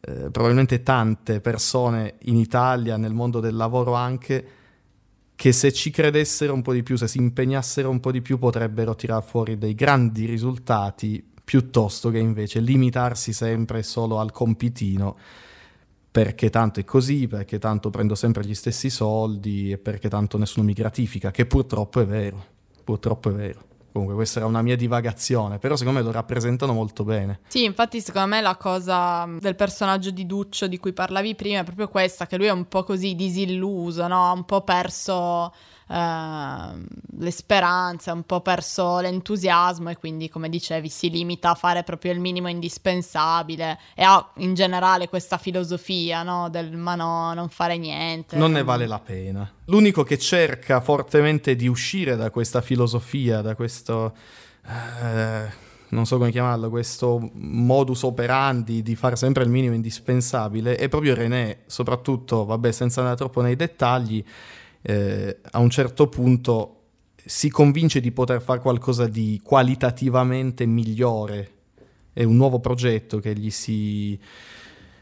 eh, 0.01 0.31
probabilmente 0.31 0.83
tante 0.83 1.39
persone 1.41 2.15
in 2.23 2.35
Italia, 2.35 2.97
nel 2.97 3.13
mondo 3.13 3.39
del 3.39 3.55
lavoro 3.55 3.93
anche, 3.93 4.47
che 5.35 5.51
se 5.51 5.71
ci 5.71 5.89
credessero 5.89 6.53
un 6.53 6.61
po' 6.61 6.73
di 6.73 6.83
più, 6.83 6.97
se 6.97 7.07
si 7.07 7.17
impegnassero 7.17 7.89
un 7.89 7.99
po' 7.99 8.11
di 8.11 8.21
più, 8.21 8.37
potrebbero 8.37 8.95
tirare 8.95 9.23
fuori 9.23 9.57
dei 9.57 9.75
grandi 9.75 10.25
risultati 10.25 11.23
piuttosto 11.43 12.09
che 12.09 12.19
invece 12.19 12.59
limitarsi 12.59 13.33
sempre 13.33 13.83
solo 13.83 14.19
al 14.19 14.31
compitino 14.31 15.17
perché 16.11 16.49
tanto 16.49 16.81
è 16.81 16.83
così, 16.83 17.27
perché 17.27 17.57
tanto 17.57 17.89
prendo 17.89 18.15
sempre 18.15 18.45
gli 18.45 18.53
stessi 18.53 18.89
soldi 18.89 19.71
e 19.71 19.77
perché 19.77 20.09
tanto 20.09 20.37
nessuno 20.37 20.65
mi 20.65 20.73
gratifica, 20.73 21.31
che 21.31 21.45
purtroppo 21.45 22.01
è 22.01 22.05
vero, 22.05 22.45
purtroppo 22.83 23.29
è 23.29 23.33
vero. 23.33 23.70
Comunque 23.91 24.15
questa 24.15 24.39
era 24.39 24.47
una 24.47 24.61
mia 24.61 24.77
divagazione, 24.77 25.59
però 25.59 25.75
secondo 25.75 25.99
me 25.99 26.05
lo 26.05 26.11
rappresentano 26.11 26.71
molto 26.71 27.03
bene. 27.03 27.41
Sì, 27.47 27.65
infatti 27.65 27.99
secondo 27.99 28.29
me 28.29 28.41
la 28.41 28.55
cosa 28.55 29.27
del 29.39 29.55
personaggio 29.55 30.11
di 30.11 30.25
Duccio 30.25 30.67
di 30.67 30.77
cui 30.77 30.93
parlavi 30.93 31.35
prima 31.35 31.59
è 31.59 31.63
proprio 31.63 31.89
questa, 31.89 32.25
che 32.25 32.37
lui 32.37 32.45
è 32.45 32.51
un 32.51 32.67
po' 32.67 32.83
così 32.83 33.15
disilluso, 33.15 34.07
no? 34.07 34.31
Un 34.31 34.45
po' 34.45 34.61
perso 34.61 35.53
le 35.93 37.31
speranze, 37.31 38.11
un 38.11 38.23
po' 38.23 38.39
perso 38.41 38.99
l'entusiasmo 38.99 39.89
e 39.89 39.97
quindi, 39.97 40.29
come 40.29 40.47
dicevi, 40.47 40.87
si 40.87 41.09
limita 41.09 41.49
a 41.49 41.55
fare 41.55 41.83
proprio 41.83 42.13
il 42.13 42.19
minimo 42.19 42.47
indispensabile 42.47 43.77
e 43.93 44.03
ha 44.03 44.31
in 44.37 44.53
generale 44.53 45.09
questa 45.09 45.37
filosofia, 45.37 46.23
no? 46.23 46.49
Del 46.49 46.77
ma 46.77 46.95
no, 46.95 47.33
non 47.33 47.49
fare 47.49 47.77
niente. 47.77 48.37
Non 48.37 48.53
ne 48.53 48.63
vale 48.63 48.87
la 48.87 48.99
pena. 48.99 49.51
L'unico 49.65 50.03
che 50.03 50.17
cerca 50.17 50.79
fortemente 50.79 51.55
di 51.55 51.67
uscire 51.67 52.15
da 52.15 52.29
questa 52.29 52.61
filosofia, 52.61 53.41
da 53.41 53.55
questo... 53.55 54.15
eh, 54.65 55.69
non 55.89 56.05
so 56.05 56.17
come 56.17 56.31
chiamarlo, 56.31 56.69
questo 56.69 57.31
modus 57.33 58.03
operandi 58.03 58.81
di 58.81 58.95
fare 58.95 59.17
sempre 59.17 59.43
il 59.43 59.49
minimo 59.49 59.73
indispensabile, 59.73 60.77
è 60.77 60.87
proprio 60.87 61.13
René, 61.13 61.63
soprattutto, 61.65 62.45
vabbè, 62.45 62.71
senza 62.71 63.01
andare 63.01 63.17
troppo 63.17 63.41
nei 63.41 63.57
dettagli, 63.57 64.23
eh, 64.81 65.39
a 65.51 65.59
un 65.59 65.69
certo 65.69 66.07
punto 66.07 66.75
si 67.23 67.49
convince 67.49 67.99
di 67.99 68.11
poter 68.11 68.41
fare 68.41 68.59
qualcosa 68.59 69.07
di 69.07 69.39
qualitativamente 69.43 70.65
migliore. 70.65 71.51
È 72.13 72.23
un 72.23 72.35
nuovo 72.35 72.59
progetto 72.59 73.19
che 73.19 73.33
gli 73.33 73.51
si, 73.51 74.19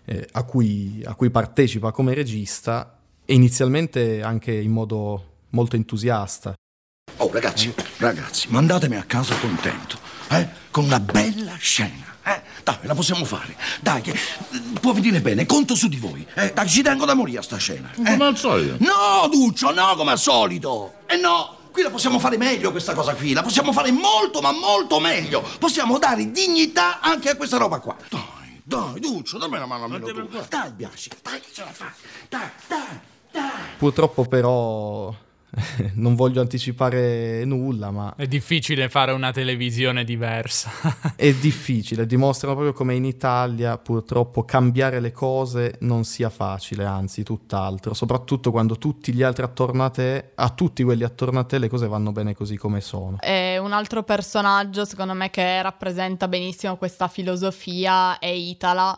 eh, 0.06 0.28
a, 0.32 0.44
cui, 0.44 1.02
a 1.06 1.16
cui 1.16 1.30
partecipa 1.30 1.92
come 1.92 2.14
regista 2.14 3.00
e 3.26 3.34
inizialmente 3.34 4.22
anche 4.22 4.52
in 4.54 4.72
modo 4.72 5.38
molto 5.50 5.76
entusiasta. 5.76 6.54
Oh, 7.18 7.32
ragazzi, 7.32 7.74
ragazzi, 7.98 8.48
mandatemi 8.50 8.96
a 8.96 9.04
casa 9.04 9.36
contento, 9.38 9.98
eh? 10.32 10.48
Con 10.72 10.86
una 10.86 11.00
bella 11.00 11.56
scena? 11.56 12.18
Dai, 12.64 12.78
la 12.82 12.93
possiamo 12.95 13.26
fare. 13.26 13.55
Dai, 13.82 14.01
che 14.01 14.12
eh, 14.12 14.18
può 14.80 14.93
venire 14.93 15.22
bene, 15.22 15.45
conto 15.45 15.76
su 15.76 15.88
di 15.88 15.97
voi. 15.97 16.26
Eh? 16.36 16.51
Dai, 16.53 16.68
ci 16.70 16.82
tengo 16.82 17.05
da 17.05 17.14
morire 17.14 17.39
a 17.39 17.41
sta 17.41 17.57
scena. 17.57 17.91
eh? 17.91 18.03
Come 18.03 18.26
al 18.26 18.38
solito. 18.38 18.76
No, 18.80 19.28
Duccio, 19.30 19.74
no, 19.74 19.95
come 19.95 20.12
al 20.12 20.20
solito. 20.20 20.93
Eh 21.07 21.18
no, 21.18 21.57
qui 21.72 21.82
la 21.84 21.89
possiamo 21.89 22.20
fare 22.20 22.38
meglio 22.38 22.72
questa 22.72 22.93
cosa 22.93 23.14
qui. 23.16 23.34
La 23.34 23.41
possiamo 23.43 23.72
fare 23.72 23.91
molto, 23.91 24.41
ma 24.41 24.51
molto 24.51 24.99
meglio. 24.99 25.41
Possiamo 25.60 25.97
dare 25.97 26.32
dignità 26.32 26.99
anche 26.99 27.30
a 27.30 27.36
questa 27.36 27.57
roba 27.57 27.80
qua. 27.80 27.95
Dai, 28.10 28.62
Dai, 28.64 28.99
Duccio, 28.99 29.38
dammi 29.38 29.55
una 29.55 29.66
mano 29.66 29.86
almeno 29.86 30.05
tu. 30.05 30.28
Dai, 30.47 30.72
Biasci, 30.72 31.10
dai, 31.22 31.39
che 31.39 31.47
ce 31.53 31.64
la 31.64 31.72
fai. 31.72 31.89
Dai, 32.30 32.49
dai, 32.68 32.99
dai. 33.32 33.51
Purtroppo 33.78 34.26
però 34.26 35.14
non 35.95 36.16
voglio 36.16 36.41
anticipare 36.41 37.43
nulla, 37.45 37.91
ma 37.91 38.14
È 38.16 38.28
difficile 38.28 38.89
fare 38.89 39.12
una 39.12 39.32
televisione 39.32 40.03
diversa. 40.03 40.72
è 41.16 41.34
difficile. 41.34 42.05
Dimostrano 42.05 42.53
proprio 42.53 42.74
come 42.74 42.95
in 42.95 43.05
Italia 43.05 43.78
purtroppo 43.78 44.43
cambiare 44.43 44.99
le 44.99 45.12
cose 45.12 45.76
non 45.82 46.03
sia 46.03 46.30
facile, 46.30 46.86
anzi 46.86 47.24
tutt'altro. 47.24 47.93
Soprattutto 47.93 48.51
quando 48.51 48.78
tutti 48.78 49.14
gli 49.14 49.24
altri 49.24 49.43
attorno 49.43 49.84
a 49.84 49.89
te, 49.89 50.32
a 50.36 50.49
tutti 50.49 50.84
quelli 50.84 51.03
attorno 51.03 51.39
a 51.39 51.43
te, 51.43 51.57
le 51.57 51.70
cose 51.70 51.88
vanno 51.88 52.12
bene 52.12 52.34
così 52.34 52.57
come 52.57 52.82
sono. 52.82 53.18
E 53.20 53.57
un 53.57 53.72
altro 53.74 54.03
personaggio, 54.03 54.86
secondo 54.86 55.14
me, 55.14 55.30
che 55.30 55.62
rappresenta 55.62 56.28
benissimo 56.28 56.78
questa 56.78 57.07
filosofia 57.07 58.20
è 58.20 58.28
Itala, 58.28 58.97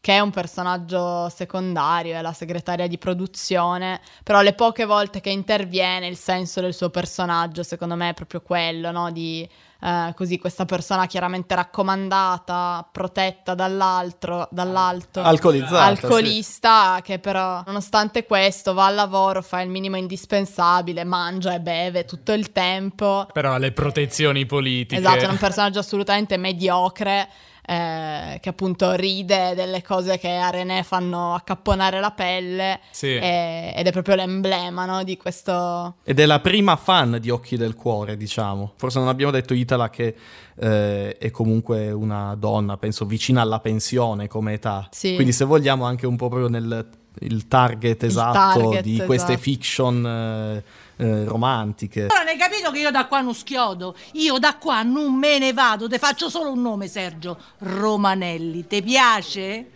che 0.00 0.14
è 0.14 0.20
un 0.20 0.30
personaggio 0.30 1.28
secondario, 1.28 2.16
è 2.16 2.22
la 2.22 2.32
segretaria 2.32 2.86
di 2.86 2.96
produzione, 2.96 4.00
però 4.24 4.40
le 4.40 4.54
poche 4.54 4.86
volte 4.86 5.20
che 5.20 5.28
interviene 5.28 6.06
il 6.06 6.16
senso 6.16 6.62
del 6.62 6.72
suo 6.72 6.88
personaggio, 6.88 7.62
secondo 7.62 7.96
me, 7.96 8.10
è 8.10 8.14
proprio 8.14 8.40
quello, 8.40 8.90
no? 8.92 9.10
Di 9.10 9.46
eh, 9.82 10.12
così 10.14 10.38
questa 10.38 10.64
persona 10.64 11.06
chiaramente 11.06 11.54
raccomandata, 11.54 12.88
protetta 12.90 13.54
dall'altro, 13.54 14.48
dall'alto, 14.50 15.20
Alcolizzata, 15.20 15.84
alcolista, 15.84 17.00
che 17.02 17.18
però, 17.18 17.62
nonostante 17.66 18.24
questo, 18.24 18.72
va 18.72 18.86
al 18.86 18.94
lavoro, 18.94 19.42
fa 19.42 19.60
il 19.60 19.68
minimo 19.68 19.96
indispensabile, 19.96 21.04
mangia 21.04 21.52
e 21.52 21.60
beve 21.60 22.06
tutto 22.06 22.32
il 22.32 22.52
tempo. 22.52 23.26
Però 23.32 23.58
le 23.58 23.72
protezioni 23.72 24.46
politiche. 24.46 24.98
Esatto, 24.98 25.24
è 25.24 25.28
un 25.28 25.36
personaggio 25.36 25.78
assolutamente 25.78 26.38
mediocre. 26.38 27.28
Eh, 27.66 28.38
che 28.40 28.48
appunto 28.48 28.92
ride 28.92 29.54
delle 29.54 29.82
cose 29.82 30.18
che 30.18 30.34
a 30.36 30.50
René 30.50 30.82
fanno 30.82 31.34
accapponare 31.34 32.00
la 32.00 32.10
pelle 32.10 32.80
Sì. 32.90 33.14
e- 33.14 33.72
ed 33.76 33.86
è 33.86 33.92
proprio 33.92 34.14
l'emblema 34.14 34.84
no, 34.86 35.02
di 35.04 35.16
questo 35.16 35.96
Ed 36.04 36.18
è 36.18 36.26
la 36.26 36.40
prima 36.40 36.76
fan 36.76 37.18
di 37.20 37.30
Occhi 37.30 37.56
del 37.56 37.74
Cuore, 37.74 38.16
diciamo. 38.16 38.72
Forse 38.76 38.98
non 38.98 39.08
abbiamo 39.08 39.32
detto 39.32 39.54
Itala 39.54 39.90
che 39.90 40.14
eh, 40.58 41.16
è 41.16 41.30
comunque 41.30 41.90
una 41.90 42.34
donna, 42.36 42.76
penso, 42.76 43.04
vicina 43.04 43.40
alla 43.40 43.60
pensione 43.60 44.28
come 44.28 44.54
età. 44.54 44.88
Sì. 44.90 45.14
Quindi 45.14 45.32
se 45.32 45.44
vogliamo 45.44 45.84
anche 45.84 46.06
un 46.06 46.16
po' 46.16 46.28
proprio 46.28 46.48
nel 46.48 46.88
il 47.22 47.48
target 47.48 48.04
esatto 48.04 48.60
target, 48.60 48.82
di 48.82 48.98
queste 49.04 49.32
esatto. 49.32 49.38
fiction 49.42 50.06
eh, 50.06 50.64
eh, 51.00 51.24
romantiche. 51.24 52.04
Ora 52.04 52.22
ne 52.22 52.32
hai 52.32 52.38
capito 52.38 52.70
che 52.70 52.78
io 52.78 52.90
da 52.90 53.06
qua 53.06 53.20
non 53.20 53.34
schiodo? 53.34 53.96
Io 54.12 54.38
da 54.38 54.56
qua 54.56 54.82
non 54.82 55.14
me 55.14 55.38
ne 55.38 55.52
vado, 55.52 55.88
te 55.88 55.98
faccio 55.98 56.28
solo 56.28 56.52
un 56.52 56.62
nome, 56.62 56.88
Sergio. 56.88 57.38
Romanelli, 57.58 58.66
ti 58.66 58.82
piace? 58.82 59.70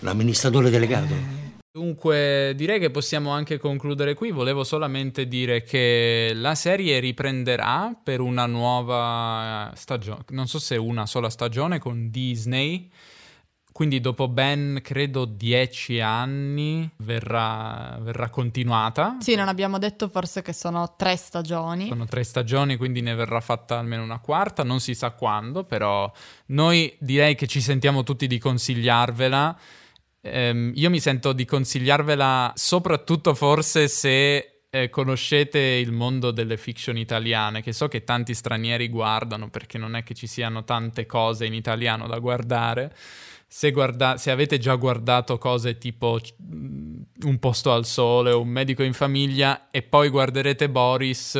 L'amministratore 0.00 0.70
delegato. 0.70 1.40
Dunque, 1.74 2.52
direi 2.54 2.78
che 2.78 2.90
possiamo 2.90 3.30
anche 3.30 3.58
concludere 3.58 4.12
qui. 4.12 4.30
Volevo 4.30 4.62
solamente 4.62 5.26
dire 5.26 5.62
che 5.62 6.32
la 6.34 6.54
serie 6.54 6.98
riprenderà 6.98 7.96
per 8.02 8.20
una 8.20 8.44
nuova 8.44 9.72
stagione, 9.74 10.24
non 10.28 10.46
so 10.48 10.58
se 10.58 10.76
una 10.76 11.06
sola 11.06 11.30
stagione 11.30 11.78
con 11.78 12.10
Disney. 12.10 12.90
Quindi 13.72 14.00
dopo 14.00 14.28
ben, 14.28 14.80
credo, 14.82 15.24
dieci 15.24 15.98
anni 15.98 16.88
verrà, 16.98 17.98
verrà 18.00 18.28
continuata. 18.28 19.16
sì 19.20 19.34
non 19.34 19.48
abbiamo 19.48 19.78
detto 19.78 20.08
forse 20.08 20.42
che 20.42 20.52
sono 20.52 20.94
tre 20.96 21.16
stagioni 21.16 21.88
Sono 21.88 22.04
tre 22.04 22.22
stagioni, 22.22 22.76
quindi 22.76 23.00
ne 23.00 23.14
verrà 23.14 23.40
fatta 23.40 23.78
almeno 23.78 24.02
una 24.02 24.18
quarta, 24.18 24.62
non 24.62 24.78
si 24.78 24.94
sa 24.94 25.10
quando, 25.10 25.64
però 25.64 26.10
noi 26.46 26.94
direi 26.98 27.34
che 27.34 27.46
ci 27.46 27.60
sentiamo 27.60 28.02
tutti 28.02 28.26
di 28.26 28.38
consigliarvela. 28.38 29.58
Ehm, 30.20 30.72
io 30.74 30.90
mi 30.90 31.00
sento 31.00 31.32
di 31.32 31.44
consigliarvela 31.44 32.52
soprattutto 32.54 33.34
forse 33.34 33.88
se 33.88 34.52
eh, 34.74 34.88
conoscete 34.88 35.58
il 35.58 35.92
mondo 35.92 36.30
delle 36.30 36.56
fiction 36.56 36.96
italiane, 36.96 37.60
che 37.60 37.72
so 37.72 37.88
che 37.88 38.04
tanti 38.04 38.32
stranieri 38.32 38.88
guardano 38.88 39.50
perché 39.50 39.76
non 39.76 39.96
è 39.96 40.02
che 40.02 40.14
ci 40.14 40.26
siano 40.26 40.64
tante 40.64 41.04
cose 41.04 41.44
in 41.44 41.54
italiano 41.54 42.06
da 42.06 42.18
guardare. 42.18 42.94
Se, 43.54 43.70
guarda- 43.70 44.16
se 44.16 44.30
avete 44.30 44.56
già 44.58 44.74
guardato 44.76 45.36
cose 45.36 45.76
tipo 45.76 46.18
Un 46.48 47.38
posto 47.38 47.70
al 47.70 47.84
sole 47.84 48.32
o 48.32 48.40
Un 48.40 48.48
medico 48.48 48.82
in 48.82 48.94
famiglia 48.94 49.68
e 49.70 49.82
poi 49.82 50.08
guarderete 50.08 50.70
Boris, 50.70 51.38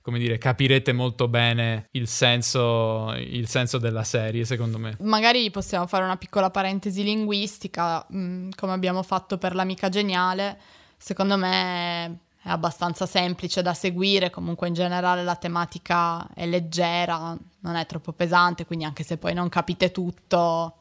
come 0.00 0.20
dire, 0.20 0.38
capirete 0.38 0.92
molto 0.92 1.26
bene 1.26 1.88
il 1.90 2.06
senso, 2.06 3.12
il 3.16 3.48
senso 3.48 3.78
della 3.78 4.04
serie, 4.04 4.44
secondo 4.44 4.78
me. 4.78 4.96
magari 5.00 5.50
possiamo 5.50 5.88
fare 5.88 6.04
una 6.04 6.16
piccola 6.16 6.50
parentesi 6.50 7.02
linguistica 7.02 8.06
mh, 8.08 8.50
come 8.54 8.72
abbiamo 8.72 9.02
fatto 9.02 9.36
per 9.36 9.56
l'amica 9.56 9.88
geniale 9.88 10.56
secondo 10.96 11.36
me 11.36 12.04
è 12.42 12.48
abbastanza 12.48 13.06
semplice 13.06 13.60
da 13.60 13.74
seguire 13.74 14.30
comunque 14.30 14.68
in 14.68 14.74
generale 14.74 15.24
la 15.24 15.34
tematica 15.36 16.26
è 16.32 16.46
leggera 16.46 17.36
non 17.60 17.74
è 17.74 17.84
troppo 17.86 18.12
pesante 18.12 18.64
quindi 18.64 18.84
anche 18.84 19.02
se 19.02 19.16
poi 19.18 19.34
non 19.34 19.48
capite 19.48 19.90
tutto 19.90 20.76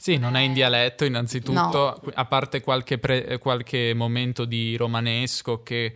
Sì, 0.00 0.16
non 0.16 0.34
è 0.34 0.40
in 0.40 0.54
dialetto 0.54 1.04
innanzitutto, 1.04 1.52
No. 1.52 2.00
a 2.14 2.24
parte 2.24 2.62
qualche, 2.62 2.96
pre- 2.96 3.36
qualche 3.36 3.92
momento 3.94 4.46
di 4.46 4.74
romanesco 4.74 5.62
che 5.62 5.94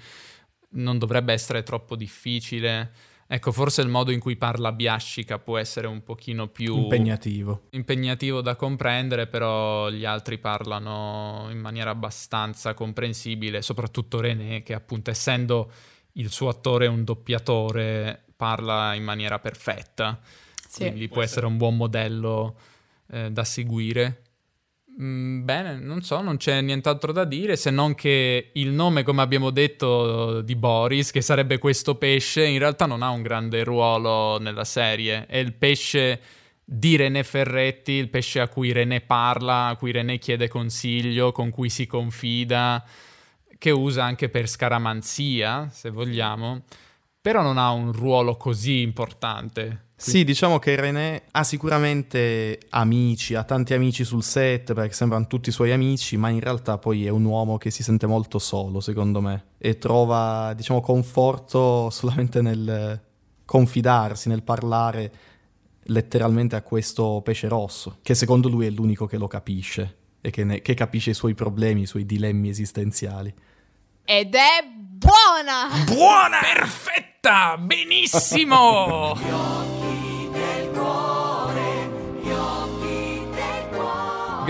non 0.73 0.99
dovrebbe 0.99 1.33
essere 1.33 1.63
troppo 1.63 1.97
difficile. 1.97 2.93
Ecco, 3.27 3.51
forse 3.51 3.81
il 3.81 3.89
modo 3.89 4.11
in 4.11 4.21
cui 4.21 4.37
parla 4.37 4.73
Biascica 4.73 5.39
può 5.39 5.57
essere 5.57 5.87
un 5.87 6.03
pochino 6.03 6.49
più 6.49 6.77
Impegnativo. 6.77 7.63
impegnativo 7.71 8.43
da 8.43 8.57
comprendere, 8.57 9.27
però 9.27 9.89
gli 9.89 10.05
altri 10.05 10.37
parlano 10.37 11.49
in 11.51 11.59
maniera 11.59 11.89
abbastanza 11.89 12.75
comprensibile, 12.75 13.63
soprattutto 13.63 14.21
René, 14.21 14.63
che 14.63 14.75
appunto 14.75 15.11
essendo 15.11 15.73
il 16.17 16.31
suo 16.31 16.51
attore 16.51 16.89
un 16.89 17.05
doppiatore, 17.05 18.25
parla 18.37 18.93
in 18.93 19.03
maniera 19.03 19.39
perfetta. 19.39 20.21
Sì. 20.69 20.81
Quindi 20.81 21.09
può 21.09 21.23
essere 21.23 21.47
un 21.47 21.57
buon 21.57 21.77
modello 21.79 22.57
eh, 23.11 23.31
da 23.31 23.45
seguire. 23.45 24.23
Mm, 25.01 25.45
bene, 25.45 25.77
non 25.79 26.03
so, 26.03 26.21
non 26.21 26.37
c'è 26.37 26.61
nient'altro 26.61 27.11
da 27.11 27.25
dire 27.25 27.57
se 27.57 27.71
non 27.71 27.95
che 27.95 28.51
il 28.55 28.71
nome, 28.71 29.03
come 29.03 29.23
abbiamo 29.23 29.51
detto, 29.51 30.41
di 30.41 30.55
Boris, 30.55 31.11
che 31.11 31.21
sarebbe 31.21 31.59
questo 31.59 31.97
pesce, 31.97 32.45
in 32.45 32.59
realtà 32.59 32.87
non 32.87 33.03
ha 33.03 33.11
un 33.11 33.23
grande 33.23 33.65
ruolo 33.65 34.39
nella 34.39 34.65
serie. 34.65 35.27
È 35.27 35.37
il 35.37 35.55
pesce 35.55 36.21
di 36.65 36.97
René 36.97 37.25
Ferretti, 37.25 37.93
il 37.93 38.09
pesce 38.09 38.41
a 38.41 38.49
cui 38.49 38.73
René 38.73 39.01
parla, 39.01 39.67
a 39.67 39.77
cui 39.77 39.91
René 39.91 40.19
chiede 40.19 40.49
consiglio, 40.49 41.33
con 41.33 41.51
cui 41.51 41.71
si 41.71 41.87
confida, 41.87 42.85
che 43.59 43.71
usa 43.71 44.05
anche 44.05 44.29
per 44.29 44.49
scaramanzia, 44.49 45.69
se 45.71 45.91
vogliamo, 45.91 46.63
però 47.21 47.43
non 47.43 47.59
ha 47.59 47.71
un 47.71 47.93
ruolo 47.93 48.37
così 48.37 48.81
importante. 48.81 49.84
Sì, 49.97 50.25
diciamo 50.25 50.59
che 50.59 50.77
René 50.77 51.23
ha 51.31 51.45
sicuramente 51.45 52.59
amici, 52.71 53.35
ha 53.35 53.45
tanti 53.45 53.75
amici 53.75 54.05
sul 54.05 54.23
set 54.23 54.75
perché 54.75 54.93
sembrano 54.93 55.27
tutti 55.27 55.51
suoi 55.51 55.73
amici, 55.73 56.17
ma 56.17 56.29
in 56.29 56.41
realtà 56.41 56.79
poi 56.79 57.07
è 57.07 57.11
un 57.11 57.25
uomo 57.25 57.57
che 57.59 57.71
si 57.71 57.83
sente 57.83 58.07
molto 58.07 58.39
solo, 58.39 58.81
secondo 58.81 59.21
me, 59.21 59.45
e 59.57 59.79
trova, 59.79 60.53
diciamo, 60.55 60.81
conforto 60.81 61.89
solamente 61.91 62.43
nel 62.43 63.01
confidarsi, 63.45 64.29
nel 64.29 64.43
parlare 64.43 65.13
letteralmente 65.85 66.57
a 66.57 66.63
questo 66.63 67.21
pesce 67.23 67.49
rosso, 67.49 67.99
che 68.03 68.15
secondo 68.15 68.49
lui 68.49 68.67
è 68.67 68.71
l'unico 68.71 69.07
che 69.07 69.17
lo 69.17 69.29
capisce 69.29 69.97
e 70.21 70.31
che, 70.31 70.45
ne- 70.45 70.61
che 70.63 70.75
capisce 70.75 71.11
i 71.11 71.15
suoi 71.15 71.35
problemi, 71.35 71.83
i 71.83 71.87
suoi 71.87 72.05
dilemmi 72.05 72.49
esistenziali. 72.49 73.33
ed 74.05 74.35
è 74.35 74.65
buona 74.67 75.69
Buona! 75.87 76.39
Perfetta! 76.41 77.57
Benissimo! 77.59 79.15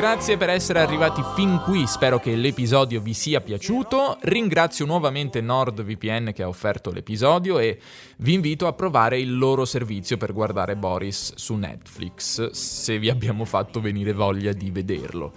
Grazie 0.05 0.37
per 0.37 0.51
essere 0.51 0.81
arrivati 0.81 1.23
fin 1.35 1.63
qui, 1.65 1.87
spero 1.87 2.21
che 2.21 2.37
l'episodio 2.37 3.01
vi 3.01 3.15
sia 3.15 3.41
piaciuto. 3.41 4.19
Ringrazio 4.21 4.85
nuovamente 4.85 5.41
NordVPN 5.41 6.33
che 6.35 6.43
ha 6.43 6.49
offerto 6.49 6.91
l'episodio 6.91 7.59
e 7.59 7.79
vi 8.19 8.35
invito 8.35 8.67
a 8.67 8.75
provare 8.75 9.19
il 9.19 9.35
loro 9.35 9.65
servizio 9.65 10.19
per 10.19 10.35
guardare 10.35 10.77
Boris 10.77 11.33
su 11.37 11.55
Netflix, 11.55 12.51
se 12.51 12.99
vi 12.99 13.09
abbiamo 13.09 13.47
fatto 13.47 13.81
venire 13.81 14.13
voglia 14.13 14.53
di 14.53 14.71
vederlo. 14.71 15.33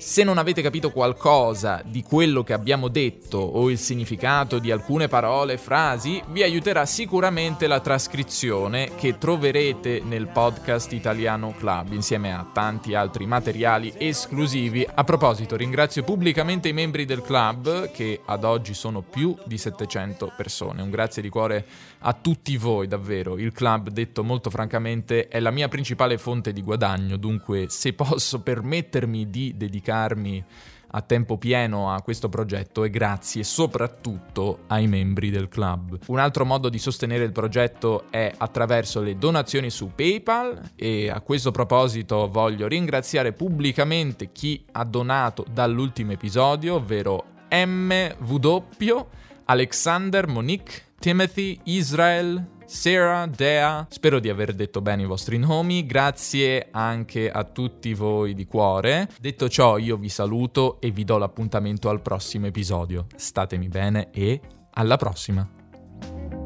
Se 0.00 0.24
non 0.24 0.38
avete 0.38 0.62
capito 0.62 0.90
qualcosa 0.90 1.82
di 1.84 2.02
quello 2.02 2.42
che 2.42 2.54
abbiamo 2.54 2.88
detto 2.88 3.36
o 3.36 3.68
il 3.68 3.76
significato 3.76 4.58
di 4.58 4.70
alcune 4.70 5.08
parole 5.08 5.52
e 5.52 5.58
frasi, 5.58 6.22
vi 6.28 6.42
aiuterà 6.42 6.86
sicuramente 6.86 7.66
la 7.66 7.80
trascrizione 7.80 8.92
che 8.96 9.18
troverete 9.18 10.00
nel 10.02 10.28
podcast 10.28 10.90
Italiano 10.94 11.52
Club 11.54 11.92
insieme 11.92 12.32
a 12.32 12.48
tanti 12.50 12.94
altri 12.94 13.26
materiali 13.26 13.92
esclusivi. 13.98 14.88
A 14.90 15.04
proposito, 15.04 15.54
ringrazio 15.54 16.02
pubblicamente 16.02 16.68
i 16.68 16.72
membri 16.72 17.04
del 17.04 17.20
club 17.20 17.90
che 17.90 18.22
ad 18.24 18.44
oggi 18.44 18.72
sono 18.72 19.02
più 19.02 19.36
di 19.44 19.58
700 19.58 20.32
persone. 20.34 20.80
Un 20.80 20.88
grazie 20.88 21.20
di 21.20 21.28
cuore 21.28 21.66
a 22.02 22.12
tutti 22.14 22.56
voi, 22.56 22.86
davvero. 22.86 23.38
Il 23.38 23.52
club, 23.52 23.90
detto 23.90 24.24
molto 24.24 24.50
francamente, 24.50 25.28
è 25.28 25.40
la 25.40 25.50
mia 25.50 25.68
principale 25.68 26.18
fonte 26.18 26.52
di 26.52 26.62
guadagno, 26.62 27.16
dunque 27.16 27.66
se 27.68 27.92
posso 27.92 28.40
permettermi 28.40 29.28
di 29.28 29.54
dedicarmi 29.56 30.44
a 30.92 31.02
tempo 31.02 31.36
pieno 31.36 31.92
a 31.92 32.02
questo 32.02 32.28
progetto 32.28 32.82
e 32.84 32.90
grazie 32.90 33.44
soprattutto 33.44 34.60
ai 34.68 34.86
membri 34.88 35.30
del 35.30 35.48
club. 35.48 35.98
Un 36.06 36.18
altro 36.18 36.44
modo 36.44 36.68
di 36.68 36.78
sostenere 36.78 37.24
il 37.24 37.32
progetto 37.32 38.06
è 38.10 38.32
attraverso 38.36 39.00
le 39.00 39.16
donazioni 39.16 39.70
su 39.70 39.92
PayPal 39.94 40.72
e 40.74 41.08
a 41.08 41.20
questo 41.20 41.50
proposito 41.52 42.28
voglio 42.28 42.66
ringraziare 42.66 43.32
pubblicamente 43.32 44.32
chi 44.32 44.64
ha 44.72 44.84
donato 44.84 45.44
dall'ultimo 45.48 46.12
episodio, 46.12 46.76
ovvero 46.76 47.24
MW, 47.50 49.06
Alexander, 49.44 50.26
Monique, 50.26 50.88
Timothy, 51.00 51.58
Israel, 51.64 52.46
Sarah, 52.66 53.26
Dea, 53.26 53.86
spero 53.88 54.20
di 54.20 54.28
aver 54.28 54.52
detto 54.52 54.82
bene 54.82 55.00
i 55.00 55.06
vostri 55.06 55.38
nomi, 55.38 55.86
grazie 55.86 56.68
anche 56.70 57.30
a 57.30 57.42
tutti 57.44 57.94
voi 57.94 58.34
di 58.34 58.44
cuore. 58.44 59.08
Detto 59.18 59.48
ciò 59.48 59.78
io 59.78 59.96
vi 59.96 60.10
saluto 60.10 60.78
e 60.78 60.90
vi 60.90 61.04
do 61.04 61.16
l'appuntamento 61.16 61.88
al 61.88 62.02
prossimo 62.02 62.48
episodio. 62.48 63.06
Statemi 63.16 63.68
bene 63.68 64.10
e 64.10 64.42
alla 64.72 64.98
prossima! 64.98 66.39